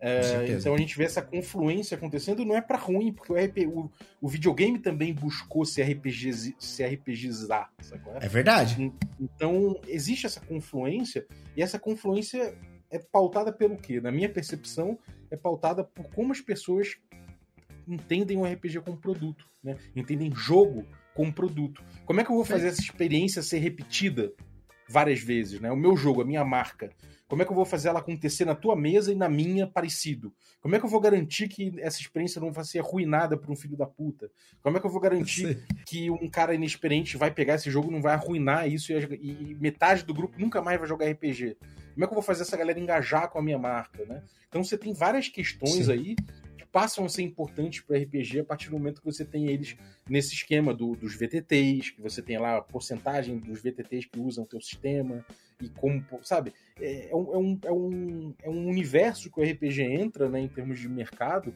[0.00, 3.66] É, então a gente vê essa confluência acontecendo, não é para ruim, porque o, RP,
[3.66, 3.90] o,
[4.20, 7.72] o, videogame também buscou se, RPG, se RPGizar.
[8.20, 8.26] É?
[8.26, 8.92] é verdade.
[9.18, 11.26] Então existe essa confluência,
[11.56, 12.56] e essa confluência
[12.90, 14.00] é pautada pelo quê?
[14.00, 14.98] Na minha percepção,
[15.30, 16.96] é pautada por como as pessoas
[17.86, 19.76] entendem o RPG como produto, né?
[19.96, 20.84] entendem jogo
[21.14, 21.82] como produto.
[22.04, 24.32] Como é que eu vou fazer essa experiência ser repetida
[24.88, 25.60] várias vezes?
[25.60, 25.70] Né?
[25.70, 26.90] O meu jogo, a minha marca.
[27.28, 30.32] Como é que eu vou fazer ela acontecer na tua mesa e na minha parecido?
[30.62, 33.56] Como é que eu vou garantir que essa experiência não vai ser arruinada por um
[33.56, 34.30] filho da puta?
[34.62, 37.92] Como é que eu vou garantir que um cara inexperiente vai pegar esse jogo e
[37.92, 41.58] não vai arruinar isso e, e, metade do grupo nunca mais vai jogar RPG?
[41.92, 44.22] Como é que eu vou fazer essa galera engajar com a minha marca, né?
[44.48, 45.92] Então você tem várias questões Sim.
[45.92, 46.16] aí
[46.72, 49.76] passam a ser importantes para RPG a partir do momento que você tem eles
[50.08, 54.44] nesse esquema do, dos VTTs, que você tem lá a porcentagem dos VTTs que usam
[54.44, 55.24] o teu sistema
[55.60, 56.52] e como, sabe?
[56.80, 60.40] É, é, um, é, um, é, um, é um universo que o RPG entra, né,
[60.40, 61.54] em termos de mercado,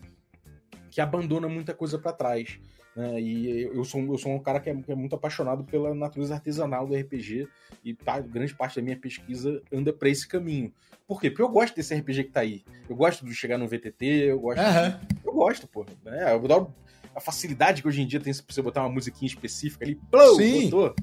[0.90, 2.58] que abandona muita coisa para trás.
[2.94, 3.20] Né?
[3.20, 6.34] E eu sou, eu sou um cara que é, que é, muito apaixonado pela natureza
[6.34, 7.48] artesanal do RPG
[7.84, 10.72] e tá, grande parte da minha pesquisa anda para esse caminho.
[11.06, 11.30] Por quê?
[11.30, 12.64] Porque eu gosto desse RPG que tá aí.
[12.88, 14.60] Eu gosto de chegar no VTT, eu gosto.
[14.60, 14.90] Uhum.
[14.90, 15.26] De...
[15.26, 15.84] Eu gosto, pô.
[16.04, 16.32] Né?
[16.32, 16.74] Eu adoro
[17.14, 20.36] a facilidade que hoje em dia tem pra você botar uma musiquinha específica ali, plou,
[20.36, 20.70] Sim.
[20.70, 20.94] botou,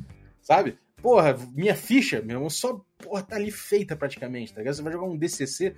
[0.42, 0.76] sabe?
[1.02, 4.76] Porra, minha ficha, meu irmão, só porra, tá ali feita praticamente, tá ligado?
[4.76, 5.76] Você vai jogar um DCC,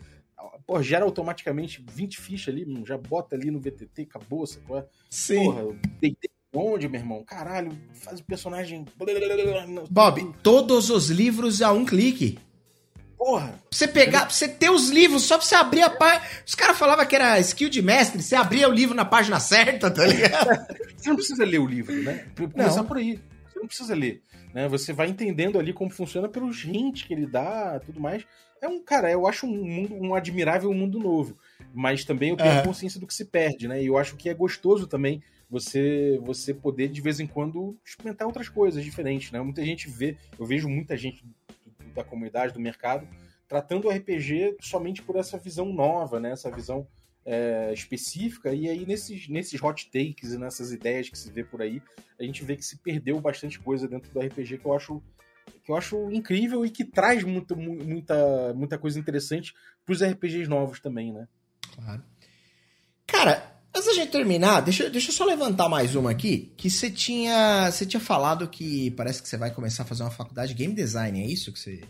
[0.66, 4.88] Pô, gera automaticamente 20 fichas ali, já bota ali no VTT, acabou, sacou?
[5.10, 5.46] Sim.
[5.46, 7.24] Porra, deitei onde, meu irmão?
[7.24, 8.86] Caralho, faz o personagem.
[9.90, 12.38] Bob, todos os livros a um clique.
[13.18, 13.54] Porra.
[13.70, 16.26] você pegar, pra você ter os livros, só pra você abrir a página.
[16.44, 19.92] Os caras falavam que era skill de mestre, você abria o livro na página certa,
[19.92, 20.50] tá ligado?
[20.98, 22.26] você não precisa ler o livro, né?
[22.34, 22.88] Pra começar não.
[22.88, 23.20] por aí.
[23.48, 24.24] Você não precisa ler.
[24.56, 24.68] Né?
[24.68, 28.26] Você vai entendendo ali como funciona pelos hints que ele dá tudo mais
[28.62, 31.36] é um, cara, eu acho um mundo, um admirável mundo novo.
[31.74, 32.64] Mas também eu tenho é.
[32.64, 33.82] consciência do que se perde, né?
[33.82, 38.28] E eu acho que é gostoso também você você poder, de vez em quando, experimentar
[38.28, 39.42] outras coisas diferentes, né?
[39.42, 41.26] Muita gente vê, eu vejo muita gente
[41.94, 43.08] da comunidade, do mercado,
[43.48, 46.32] tratando o RPG somente por essa visão nova, né?
[46.32, 46.88] Essa visão
[47.26, 51.62] é, específica, e aí nesses, nesses hot takes e nessas ideias que se vê por
[51.62, 51.82] aí,
[52.20, 55.02] a gente vê que se perdeu bastante coisa dentro do RPG que eu acho
[55.64, 59.54] que eu acho incrível e que traz muita, muita, muita coisa interessante
[59.86, 61.28] para os RPGs novos também, né?
[61.76, 62.04] Claro.
[63.08, 66.90] Cara, antes da gente terminar, deixa, deixa eu só levantar mais uma aqui, que você
[66.90, 70.64] tinha, você tinha falado que parece que você vai começar a fazer uma faculdade de
[70.64, 71.82] game design, é isso que você...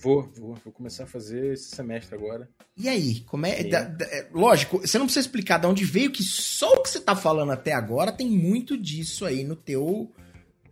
[0.00, 2.48] Vou, vou, vou começar a fazer esse semestre agora.
[2.76, 6.12] E aí, como é, da, da, é, Lógico, você não precisa explicar de onde veio,
[6.12, 10.08] que só o que você tá falando até agora tem muito disso aí no teu.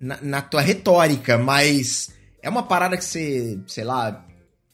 [0.01, 2.15] na, na tua retórica, mas
[2.47, 4.25] é uma parada que você, sei lá,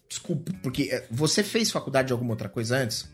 [0.06, 3.10] desculpa, porque é, você fez faculdade de alguma outra coisa antes?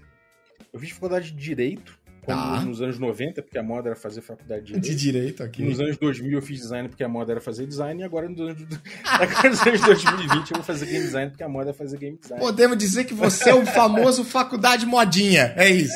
[0.73, 2.61] Eu fiz faculdade de Direito, tá.
[2.63, 4.85] nos anos 90, porque a moda era fazer faculdade de Direito.
[4.85, 5.63] De Direito, aqui.
[5.63, 8.41] Nos anos 2000 eu fiz Design porque a moda era fazer Design, e agora nos
[8.41, 8.67] anos,
[9.07, 12.19] agora nos anos 2020 eu vou fazer Game Design porque a moda é fazer Game
[12.21, 12.43] Design.
[12.43, 15.95] Podemos dizer que você é o famoso faculdade modinha, é isso.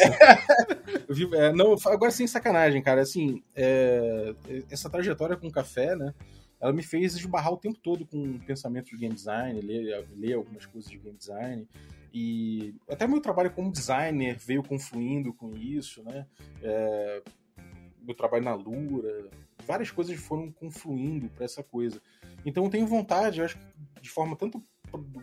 [1.35, 4.33] é, não, agora sem sacanagem, cara, assim, é,
[4.71, 6.15] essa trajetória com café, né,
[6.63, 10.65] ela me fez esbarrar o tempo todo com pensamento de game design, ler, ler algumas
[10.65, 11.69] coisas de game design.
[12.15, 16.25] E até meu trabalho como designer veio confluindo com isso, né?
[16.63, 17.23] É,
[18.01, 19.29] meu trabalho na Lura,
[19.67, 22.01] várias coisas foram confluindo para essa coisa.
[22.47, 24.63] Então eu tenho vontade, eu acho que de forma tanto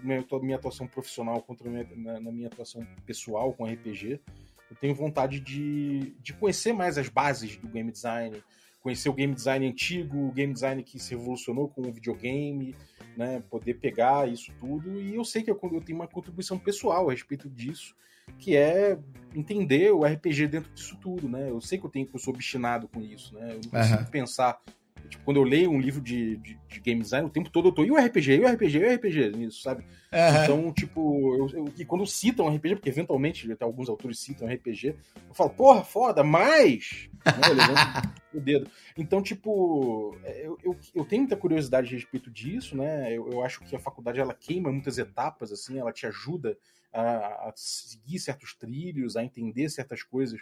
[0.03, 4.19] na minha atuação profissional quanto na minha, na, na minha atuação pessoal com RPG,
[4.69, 8.43] eu tenho vontade de, de conhecer mais as bases do game design,
[8.79, 12.75] conhecer o game design antigo, o game design que se revolucionou com o videogame,
[13.17, 14.99] né, poder pegar isso tudo.
[15.01, 17.95] E eu sei que eu, eu tenho uma contribuição pessoal a respeito disso,
[18.37, 18.97] que é
[19.35, 21.49] entender o RPG dentro disso tudo, né?
[21.49, 23.51] Eu sei que eu tenho que eu sou obstinado com isso, né?
[23.51, 24.05] Eu não consigo uhum.
[24.05, 24.61] pensar
[25.07, 27.71] Tipo, quando eu leio um livro de, de, de, game design, o tempo todo eu
[27.71, 29.83] tô, e o RPG, e o RPG, e o RPG nisso, sabe?
[30.11, 30.43] Uhum.
[30.43, 34.95] Então, tipo, eu, eu, e quando citam RPG, porque eventualmente até alguns autores citam RPG,
[35.27, 37.09] eu falo, porra, foda, mas.
[37.25, 38.69] Né, o dedo.
[38.97, 43.15] Então, tipo, é, eu, eu, eu, tenho muita curiosidade a respeito disso, né?
[43.15, 46.57] Eu, eu acho que a faculdade ela queima muitas etapas, assim, ela te ajuda
[46.93, 50.39] a, a seguir certos trilhos, a entender certas coisas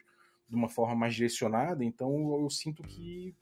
[0.50, 3.36] de uma forma mais direcionada, então eu sinto que,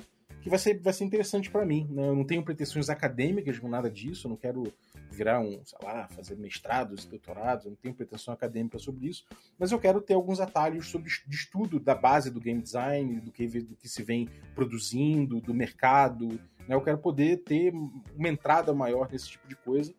[0.46, 1.88] que vai, ser, vai ser interessante para mim.
[1.90, 2.08] Né?
[2.08, 4.72] Eu não tenho pretensões acadêmicas com nada disso, eu não quero
[5.10, 9.26] virar um, sei lá, fazer mestrados, doutorados, eu não tenho pretensão acadêmica sobre isso,
[9.58, 13.32] mas eu quero ter alguns atalhos sobre de estudo da base do game design, do
[13.32, 16.28] que, do que se vem produzindo, do mercado.
[16.68, 16.76] Né?
[16.76, 17.74] Eu quero poder ter
[18.16, 19.96] uma entrada maior nesse tipo de coisa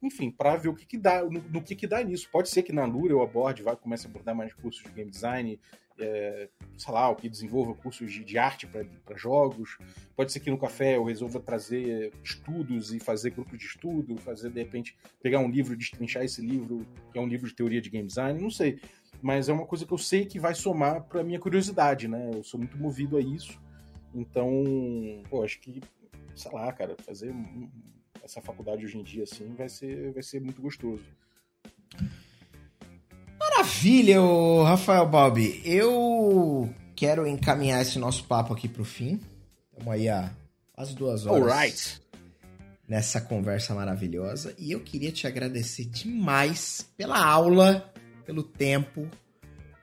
[0.00, 2.26] enfim, para ver o que, que dá, no, no, que, que dá nisso.
[2.32, 5.10] Pode ser que na Lura eu aborde, vai, comece a abordar mais cursos de game
[5.10, 5.60] design,
[5.98, 9.78] é, sei lá, o que desenvolva cursos de, de arte para jogos.
[10.16, 14.50] Pode ser que no café eu resolva trazer estudos e fazer grupo de estudo, fazer
[14.50, 17.90] de repente pegar um livro, destrinchar esse livro, que é um livro de teoria de
[17.90, 18.80] game design, não sei.
[19.20, 22.30] Mas é uma coisa que eu sei que vai somar para minha curiosidade, né?
[22.32, 23.60] Eu sou muito movido a isso.
[24.14, 24.64] Então,
[25.28, 25.80] pô, acho que,
[26.34, 27.34] sei lá, cara, fazer
[28.22, 31.04] essa faculdade hoje em dia assim vai ser, vai ser muito gostoso.
[33.78, 34.18] Maravilha,
[34.64, 35.62] Rafael Balbi.
[35.64, 39.20] Eu quero encaminhar esse nosso papo aqui para o fim.
[39.70, 40.32] Estamos aí há
[40.72, 42.00] quase duas horas Alright.
[42.88, 44.52] nessa conversa maravilhosa.
[44.58, 47.88] E eu queria te agradecer demais pela aula,
[48.26, 49.08] pelo tempo,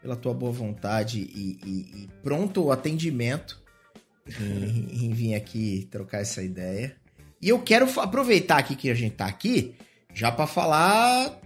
[0.02, 3.64] pela tua boa vontade e, e, e pronto atendimento
[4.42, 6.98] em, em vir aqui trocar essa ideia.
[7.42, 9.74] E eu quero aproveitar aqui que a gente tá aqui,
[10.14, 11.45] já para falar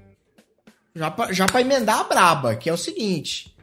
[0.95, 3.55] já pra, já pra emendar a braba, que é o seguinte.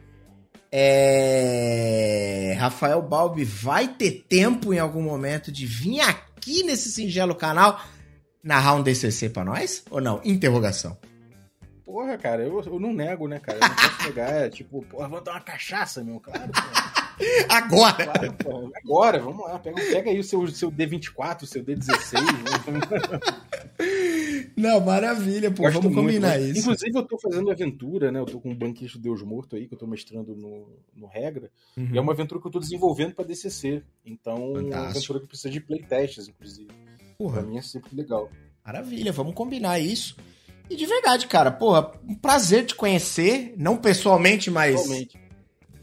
[0.71, 2.55] É...
[2.59, 7.81] Rafael Balbi vai ter tempo em algum momento de vir aqui nesse singelo canal
[8.43, 9.83] narrar um DCC pra nós?
[9.89, 10.21] Ou não?
[10.23, 10.97] Interrogação.
[11.85, 13.59] Porra, cara, eu, eu não nego, né, cara?
[13.59, 14.33] Eu não posso negar.
[14.33, 16.51] É tipo, porra, vou dar uma cachaça, meu, claro.
[17.49, 18.05] Agora!
[18.05, 19.59] Claro, agora, vamos lá.
[19.59, 22.21] Pega, pega aí o seu, seu D24, o seu D16.
[24.55, 25.63] Não, maravilha, pô.
[25.63, 26.61] Gosto vamos muito, combinar isso.
[26.61, 28.19] Inclusive, eu tô fazendo aventura, né?
[28.19, 31.51] Eu tô com um banquete Deus Morto aí, que eu tô mestrando no, no Regra.
[31.75, 31.89] Uhum.
[31.93, 33.83] E é uma aventura que eu tô desenvolvendo pra DCC.
[34.05, 34.73] Então, Fantástico.
[34.73, 36.69] é uma aventura que precisa de playtests, inclusive.
[37.17, 37.41] Porra.
[37.41, 38.29] Pra mim é sempre legal.
[38.65, 40.15] Maravilha, vamos combinar isso.
[40.69, 44.75] E de verdade, cara, porra, um prazer te conhecer, não pessoalmente, mas.
[44.75, 45.26] Pessoalmente.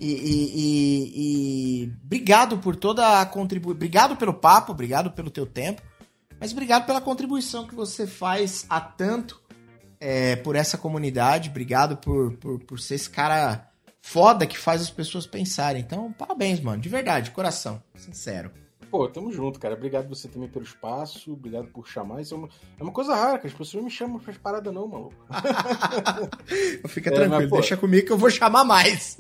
[0.05, 3.77] E, e, e, obrigado por toda a contribuição.
[3.77, 5.81] Obrigado pelo papo, obrigado pelo teu tempo.
[6.39, 9.41] Mas obrigado pela contribuição que você faz há tanto
[9.99, 11.49] é, por essa comunidade.
[11.49, 13.71] Obrigado por, por, por ser esse cara
[14.03, 15.81] foda que faz as pessoas pensarem.
[15.81, 16.83] Então, parabéns, mano.
[16.83, 17.83] De verdade, coração.
[17.97, 18.51] Sincero.
[18.95, 19.75] Pô, tamo junto, cara.
[19.75, 21.33] Obrigado você também pelo espaço.
[21.33, 22.21] Obrigado por chamar.
[22.21, 22.49] Isso é uma,
[22.79, 25.17] é uma coisa rara, que as pessoas não me chamam pra parada, não, maluco.
[26.87, 29.17] Fica é, tranquilo, mas, pô, deixa comigo que eu vou chamar mais.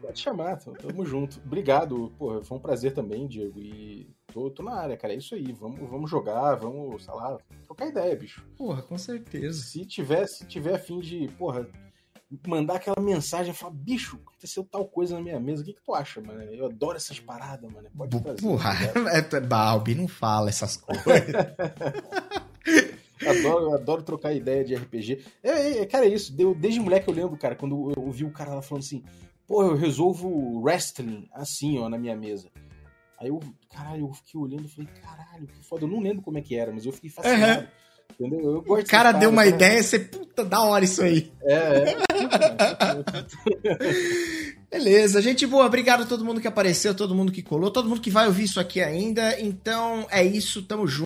[0.00, 1.40] Pode chamar, tamo junto.
[1.44, 2.12] Obrigado.
[2.16, 3.58] Pô, foi um prazer também, Diego.
[3.58, 5.12] E tô, tô na área, cara.
[5.12, 5.50] É isso aí.
[5.50, 8.46] Vamos, vamos jogar, vamos, sei lá, trocar ideia, bicho.
[8.56, 9.60] Porra, com certeza.
[9.60, 11.66] Se tiver, se tiver a fim de, porra,
[12.46, 15.82] mandar aquela mensagem e falar, bicho, aconteceu tal coisa na minha mesa, o que, que
[15.82, 16.42] tu acha, mano?
[16.42, 17.88] Eu adoro essas paradas, mano.
[17.96, 18.42] Pode fazer.
[18.42, 18.74] Porra,
[19.22, 21.06] tá é, Balbi, não fala essas coisas.
[23.26, 25.24] adoro, adoro trocar ideia de RPG.
[25.42, 26.32] É, é, cara, é isso.
[26.54, 29.04] Desde moleque eu lembro, cara, quando eu ouvi o cara lá falando assim,
[29.46, 32.50] pô, eu resolvo wrestling assim, ó, na minha mesa.
[33.18, 33.40] Aí eu,
[33.70, 35.84] caralho, eu fiquei olhando e falei, caralho, que foda.
[35.84, 37.62] Eu não lembro como é que era, mas eu fiquei fascinado.
[37.62, 37.68] Uhum.
[38.18, 38.64] Entendeu?
[38.66, 39.54] O cara deu uma cara.
[39.54, 41.30] ideia, você, puta, da hora isso aí.
[41.42, 41.96] É, é.
[44.70, 45.66] Beleza, gente boa.
[45.66, 48.44] Obrigado a todo mundo que apareceu, todo mundo que colou, todo mundo que vai ouvir
[48.44, 49.40] isso aqui ainda.
[49.40, 51.04] Então é isso, tamo junto.